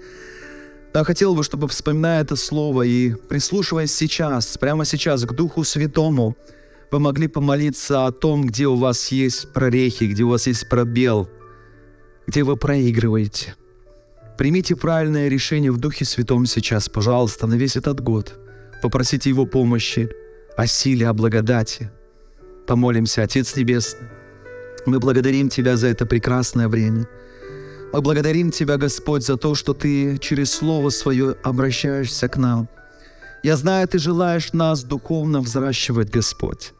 Я 0.93 1.05
хотел 1.05 1.34
бы, 1.34 1.43
чтобы, 1.43 1.69
вспоминая 1.69 2.24
это 2.24 2.36
слово 2.36 2.82
и 2.82 3.13
прислушиваясь 3.13 3.95
сейчас, 3.95 4.57
прямо 4.57 4.84
сейчас 4.84 5.24
к 5.24 5.34
Духу 5.34 5.63
Святому, 5.63 6.36
вы 6.91 6.99
могли 6.99 7.30
помолиться 7.30 8.05
о 8.05 8.11
том, 8.11 8.45
где 8.45 8.67
у 8.67 8.76
вас 8.76 9.07
есть 9.13 9.53
прорехи, 9.53 10.03
где 10.03 10.24
у 10.24 10.30
вас 10.30 10.47
есть 10.47 10.67
пробел, 10.67 11.30
где 12.28 12.43
вы 12.43 12.57
проигрываете. 12.57 13.55
Примите 14.38 14.76
правильное 14.76 15.30
решение 15.30 15.72
в 15.72 15.78
Духе 15.78 16.03
Святом 16.03 16.45
сейчас, 16.47 16.89
пожалуйста, 16.89 17.47
на 17.47 17.53
весь 17.53 17.78
этот 17.78 18.01
год. 18.01 18.38
Попросите 18.82 19.30
Его 19.30 19.45
помощи– 19.45 20.09
о 20.58 20.68
силе, 20.68 21.08
о 21.08 21.14
благодати. 21.14 21.89
Помолимся, 22.68 23.24
Отец 23.24 23.56
Небесный. 23.56 24.08
Мы 24.86 24.99
благодарим 24.99 25.49
Тебя 25.49 25.78
за 25.78 25.88
это 25.88 26.06
прекрасное 26.06 26.68
время. 26.68 27.08
Мы 27.93 28.02
благодарим 28.02 28.52
Тебя, 28.52 28.78
Господь, 28.78 29.24
за 29.24 29.38
то, 29.38 29.56
что 29.56 29.74
Ты 29.74 30.18
через 30.18 30.52
Слово 30.52 30.89
Свое 30.89 31.36
обращаешься 31.43 32.28
к 32.28 32.38
нам. 32.38 32.68
Я 33.43 33.58
знаю, 33.58 33.88
Ты 33.88 33.99
желаешь 33.99 34.54
нас 34.54 34.84
духовно 34.84 35.41
взращивать, 35.41 36.10
Господь. 36.10 36.74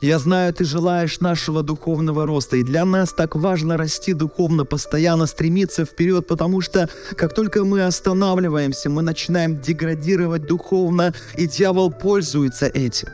Я 0.00 0.18
знаю, 0.18 0.54
Ты 0.54 0.64
желаешь 0.64 1.20
нашего 1.20 1.62
духовного 1.62 2.24
роста, 2.26 2.56
и 2.56 2.62
для 2.62 2.86
нас 2.86 3.12
так 3.12 3.36
важно 3.36 3.76
расти 3.76 4.14
духовно, 4.14 4.64
постоянно 4.64 5.26
стремиться 5.26 5.84
вперед, 5.84 6.26
потому 6.26 6.62
что 6.62 6.88
как 7.16 7.34
только 7.34 7.64
мы 7.64 7.82
останавливаемся, 7.82 8.88
мы 8.88 9.02
начинаем 9.02 9.60
деградировать 9.60 10.46
духовно, 10.46 11.12
и 11.36 11.46
дьявол 11.46 11.92
пользуется 11.92 12.66
этим. 12.66 13.08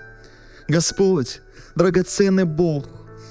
Господь, 0.68 1.40
драгоценный 1.74 2.44
Бог, 2.44 2.86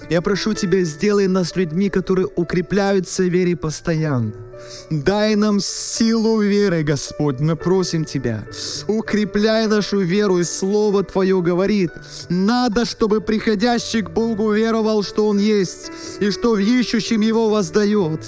я 0.10 0.22
прошу 0.22 0.54
Тебя, 0.54 0.84
сделай 0.84 1.28
нас 1.28 1.56
людьми, 1.56 1.90
которые 1.90 2.28
укрепляются 2.36 3.24
в 3.24 3.30
вере 3.30 3.56
постоянно. 3.56 4.34
Дай 4.90 5.36
нам 5.36 5.60
силу 5.60 6.42
веры, 6.42 6.84
Господь, 6.84 7.40
мы 7.40 7.56
просим 7.56 8.06
Тебя. 8.06 8.46
Укрепляй 8.88 9.68
нашу 9.68 10.00
веру, 10.00 10.40
и 10.40 10.44
Слово 10.44 11.04
Твое 11.04 11.42
говорит. 11.42 11.92
Надо, 12.30 12.86
чтобы 12.86 13.22
приходящий 13.22 14.02
к 14.02 14.12
Богу 14.12 14.52
веровал, 14.52 15.04
что 15.04 15.28
Он 15.28 15.40
есть, 15.40 15.92
и 16.20 16.30
что 16.30 16.54
в 16.56 16.60
ищущем 16.60 17.22
Его 17.22 17.50
воздает. 17.50 18.22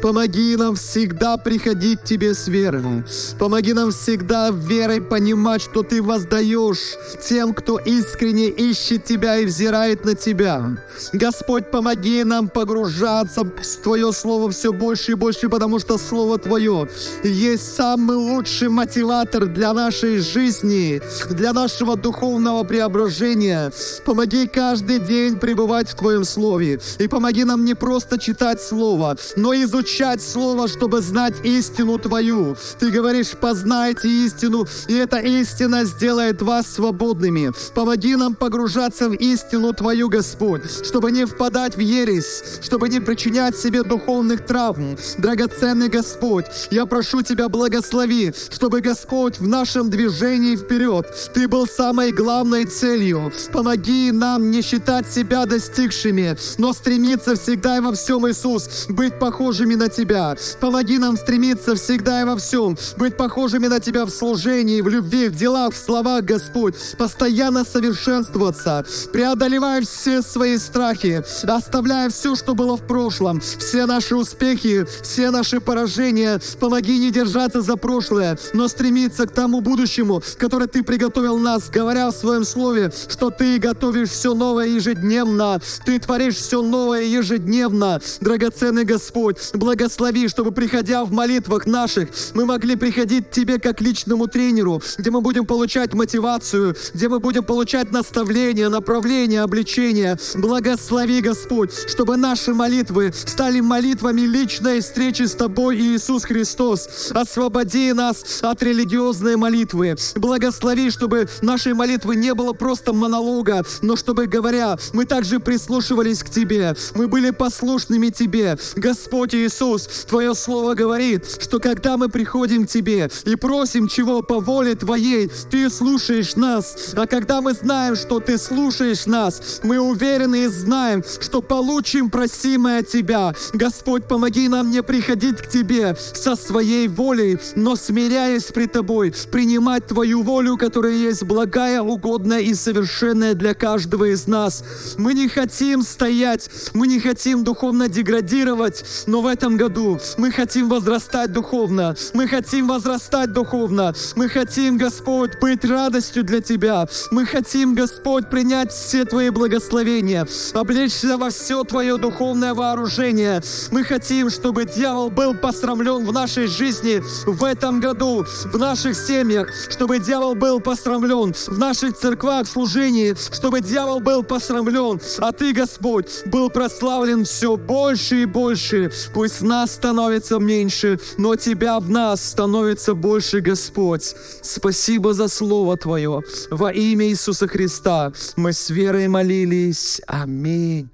Помоги 0.00 0.56
нам 0.56 0.76
всегда 0.76 1.36
приходить 1.36 2.00
к 2.00 2.04
Тебе 2.04 2.34
с 2.34 2.48
верой. 2.48 3.04
Помоги 3.38 3.72
нам 3.72 3.90
всегда 3.90 4.50
верой 4.50 5.00
понимать, 5.00 5.62
что 5.62 5.82
Ты 5.82 6.02
воздаешь 6.02 6.96
тем, 7.26 7.52
кто 7.52 7.78
искренне 7.78 8.48
ищет 8.48 9.04
Тебя 9.04 9.38
и 9.38 9.46
взирает 9.46 10.04
на 10.04 10.14
Тебя. 10.14 10.76
Господь, 11.12 11.70
помоги 11.70 12.22
нам 12.24 12.48
погружаться 12.48 13.42
в 13.42 13.82
Твое 13.82 14.12
Слово 14.12 14.50
все 14.50 14.72
больше 14.72 15.12
и 15.12 15.14
больше, 15.14 15.48
потому 15.48 15.75
потому 15.76 15.98
что 15.98 16.08
Слово 16.08 16.38
Твое 16.38 16.88
есть 17.22 17.76
самый 17.76 18.16
лучший 18.16 18.68
мотиватор 18.68 19.46
для 19.46 19.74
нашей 19.74 20.18
жизни, 20.18 21.02
для 21.30 21.52
нашего 21.52 21.96
духовного 21.96 22.64
преображения. 22.64 23.70
Помоги 24.06 24.46
каждый 24.46 25.00
день 25.00 25.38
пребывать 25.38 25.90
в 25.90 25.94
Твоем 25.94 26.24
Слове. 26.24 26.80
И 26.98 27.08
помоги 27.08 27.44
нам 27.44 27.64
не 27.64 27.74
просто 27.74 28.18
читать 28.18 28.62
Слово, 28.62 29.16
но 29.36 29.52
изучать 29.54 30.22
Слово, 30.22 30.68
чтобы 30.68 31.02
знать 31.02 31.34
истину 31.44 31.98
Твою. 31.98 32.56
Ты 32.78 32.90
говоришь, 32.90 33.32
познайте 33.38 34.08
истину, 34.08 34.66
и 34.88 34.94
эта 34.94 35.18
истина 35.18 35.84
сделает 35.84 36.40
вас 36.40 36.68
свободными. 36.68 37.52
Помоги 37.74 38.16
нам 38.16 38.34
погружаться 38.34 39.10
в 39.10 39.14
истину 39.14 39.74
Твою, 39.74 40.08
Господь, 40.08 40.62
чтобы 40.86 41.12
не 41.12 41.26
впадать 41.26 41.76
в 41.76 41.80
ересь, 41.80 42.60
чтобы 42.62 42.88
не 42.88 43.00
причинять 43.00 43.58
себе 43.58 43.82
духовных 43.82 44.46
травм. 44.46 44.96
Драгоценный 45.18 45.55
драгоценный 45.56 45.88
Господь, 45.88 46.46
я 46.70 46.86
прошу 46.86 47.22
Тебя, 47.22 47.48
благослови, 47.48 48.32
чтобы, 48.50 48.80
Господь, 48.80 49.38
в 49.38 49.46
нашем 49.46 49.90
движении 49.90 50.56
вперед 50.56 51.06
Ты 51.34 51.48
был 51.48 51.66
самой 51.66 52.12
главной 52.12 52.66
целью. 52.66 53.32
Помоги 53.52 54.12
нам 54.12 54.50
не 54.50 54.62
считать 54.62 55.10
себя 55.10 55.46
достигшими, 55.46 56.36
но 56.58 56.72
стремиться 56.72 57.36
всегда 57.36 57.78
и 57.78 57.80
во 57.80 57.92
всем, 57.92 58.28
Иисус, 58.28 58.86
быть 58.88 59.18
похожими 59.18 59.74
на 59.74 59.88
Тебя. 59.88 60.36
Помоги 60.60 60.98
нам 60.98 61.16
стремиться 61.16 61.74
всегда 61.74 62.22
и 62.22 62.24
во 62.24 62.36
всем, 62.36 62.76
быть 62.98 63.16
похожими 63.16 63.66
на 63.66 63.80
Тебя 63.80 64.04
в 64.04 64.10
служении, 64.10 64.80
в 64.80 64.88
любви, 64.88 65.28
в 65.28 65.36
делах, 65.36 65.72
в 65.72 65.78
словах, 65.78 66.24
Господь, 66.24 66.74
постоянно 66.98 67.64
совершенствоваться, 67.64 68.84
преодолевая 69.12 69.82
все 69.82 70.22
свои 70.22 70.58
страхи, 70.58 71.24
оставляя 71.46 72.10
все, 72.10 72.34
что 72.36 72.54
было 72.54 72.76
в 72.76 72.86
прошлом, 72.86 73.40
все 73.40 73.86
наши 73.86 74.16
успехи, 74.16 74.86
все 75.02 75.30
наши 75.30 75.45
наше 75.46 75.60
поражение. 75.60 76.40
Помоги 76.58 76.98
не 76.98 77.12
держаться 77.12 77.62
за 77.62 77.76
прошлое, 77.76 78.36
но 78.52 78.66
стремиться 78.66 79.28
к 79.28 79.30
тому 79.30 79.60
будущему, 79.60 80.20
которое 80.38 80.66
Ты 80.66 80.82
приготовил 80.82 81.38
нас, 81.38 81.70
говоря 81.70 82.10
в 82.10 82.16
Своем 82.16 82.44
Слове, 82.44 82.90
что 83.08 83.30
Ты 83.30 83.58
готовишь 83.58 84.08
все 84.08 84.34
новое 84.34 84.66
ежедневно. 84.66 85.60
Ты 85.84 86.00
творишь 86.00 86.34
все 86.34 86.62
новое 86.62 87.02
ежедневно. 87.02 88.00
Драгоценный 88.20 88.84
Господь, 88.84 89.38
благослови, 89.54 90.26
чтобы, 90.26 90.50
приходя 90.50 91.04
в 91.04 91.12
молитвах 91.12 91.66
наших, 91.66 92.08
мы 92.34 92.44
могли 92.44 92.74
приходить 92.74 93.28
к 93.28 93.30
Тебе 93.30 93.60
как 93.60 93.80
личному 93.80 94.26
тренеру, 94.26 94.82
где 94.98 95.12
мы 95.12 95.20
будем 95.20 95.46
получать 95.46 95.94
мотивацию, 95.94 96.74
где 96.92 97.08
мы 97.08 97.20
будем 97.20 97.44
получать 97.44 97.92
наставление, 97.92 98.68
направление, 98.68 99.42
обличение. 99.42 100.18
Благослови, 100.34 101.20
Господь, 101.20 101.72
чтобы 101.88 102.16
наши 102.16 102.52
молитвы 102.52 103.12
стали 103.14 103.60
молитвами 103.60 104.22
личной 104.22 104.80
встречи 104.80 105.22
с 105.22 105.35
Тобой, 105.36 105.76
Иисус 105.78 106.24
Христос. 106.24 107.10
Освободи 107.12 107.92
нас 107.92 108.40
от 108.42 108.62
религиозной 108.62 109.36
молитвы. 109.36 109.96
Благослови, 110.14 110.90
чтобы 110.90 111.28
нашей 111.42 111.74
молитвы 111.74 112.16
не 112.16 112.34
было 112.34 112.52
просто 112.52 112.92
монолога, 112.92 113.64
но 113.82 113.96
чтобы, 113.96 114.26
говоря, 114.26 114.78
мы 114.92 115.04
также 115.04 115.38
прислушивались 115.38 116.22
к 116.22 116.30
Тебе, 116.30 116.74
мы 116.94 117.06
были 117.06 117.30
послушными 117.30 118.08
Тебе. 118.08 118.58
Господь 118.76 119.34
Иисус, 119.34 120.06
Твое 120.08 120.34
Слово 120.34 120.74
говорит, 120.74 121.26
что 121.40 121.60
когда 121.60 121.96
мы 121.96 122.08
приходим 122.08 122.66
к 122.66 122.70
Тебе 122.70 123.10
и 123.24 123.36
просим 123.36 123.88
чего 123.88 124.22
по 124.22 124.40
воле 124.40 124.74
Твоей, 124.74 125.30
Ты 125.50 125.68
слушаешь 125.68 126.36
нас. 126.36 126.94
А 126.96 127.06
когда 127.06 127.40
мы 127.40 127.52
знаем, 127.52 127.94
что 127.96 128.20
Ты 128.20 128.38
слушаешь 128.38 129.06
нас, 129.06 129.60
мы 129.62 129.78
уверены 129.78 130.44
и 130.44 130.46
знаем, 130.46 131.04
что 131.20 131.42
получим 131.42 132.08
просимое 132.08 132.80
от 132.80 132.88
Тебя. 132.88 133.34
Господь, 133.52 134.08
помоги 134.08 134.48
нам 134.48 134.70
не 134.70 134.82
приходить 134.82 135.25
к 135.34 135.48
Тебе 135.48 135.96
со 136.14 136.36
своей 136.36 136.88
волей, 136.88 137.38
но 137.54 137.76
смиряясь 137.76 138.44
пред 138.44 138.72
Тобой, 138.72 139.12
принимать 139.30 139.86
Твою 139.86 140.22
волю, 140.22 140.56
которая 140.56 140.94
есть 140.94 141.24
благая, 141.24 141.82
угодная 141.82 142.40
и 142.40 142.54
совершенная 142.54 143.34
для 143.34 143.54
каждого 143.54 144.04
из 144.04 144.26
нас. 144.26 144.64
Мы 144.96 145.14
не 145.14 145.28
хотим 145.28 145.82
стоять, 145.82 146.48
мы 146.74 146.86
не 146.86 147.00
хотим 147.00 147.44
духовно 147.44 147.88
деградировать, 147.88 148.84
но 149.06 149.20
в 149.20 149.26
этом 149.26 149.56
году 149.56 149.98
мы 150.18 150.30
хотим 150.30 150.68
возрастать 150.68 151.32
духовно, 151.32 151.96
мы 152.14 152.28
хотим 152.28 152.68
возрастать 152.68 153.32
духовно, 153.32 153.94
мы 154.14 154.28
хотим, 154.28 154.76
Господь, 154.76 155.40
быть 155.40 155.64
радостью 155.64 156.24
для 156.24 156.40
Тебя, 156.40 156.86
мы 157.10 157.26
хотим, 157.26 157.74
Господь, 157.74 158.28
принять 158.30 158.72
все 158.72 159.04
Твои 159.04 159.30
благословения, 159.30 160.26
облечься 160.54 161.16
во 161.16 161.30
все 161.30 161.64
Твое 161.64 161.96
духовное 161.96 162.54
вооружение. 162.54 163.42
Мы 163.70 163.84
хотим, 163.84 164.30
чтобы 164.30 164.64
дьявол 164.64 165.10
был 165.16 165.34
посрамлен 165.34 166.06
в 166.06 166.12
нашей 166.12 166.46
жизни 166.46 167.02
в 167.26 167.42
этом 167.42 167.80
году, 167.80 168.24
в 168.52 168.58
наших 168.58 168.94
семьях, 168.94 169.48
чтобы 169.70 169.98
дьявол 169.98 170.34
был 170.34 170.60
посрамлен 170.60 171.32
в 171.32 171.58
наших 171.58 171.96
церквах, 171.96 172.46
служении, 172.46 173.16
чтобы 173.32 173.60
дьявол 173.62 174.00
был 174.00 174.22
посрамлен, 174.22 175.00
а 175.18 175.32
Ты, 175.32 175.52
Господь, 175.52 176.22
был 176.26 176.50
прославлен 176.50 177.24
все 177.24 177.56
больше 177.56 178.22
и 178.22 178.24
больше. 178.26 178.92
Пусть 179.14 179.40
нас 179.40 179.72
становится 179.72 180.38
меньше, 180.38 181.00
но 181.16 181.34
Тебя 181.34 181.80
в 181.80 181.88
нас 181.88 182.22
становится 182.22 182.94
больше, 182.94 183.40
Господь. 183.40 184.14
Спасибо 184.42 185.14
за 185.14 185.28
Слово 185.28 185.76
Твое. 185.78 186.22
Во 186.50 186.70
имя 186.70 187.06
Иисуса 187.06 187.48
Христа 187.48 188.12
мы 188.36 188.52
с 188.52 188.68
верой 188.68 189.08
молились. 189.08 190.02
Аминь. 190.06 190.90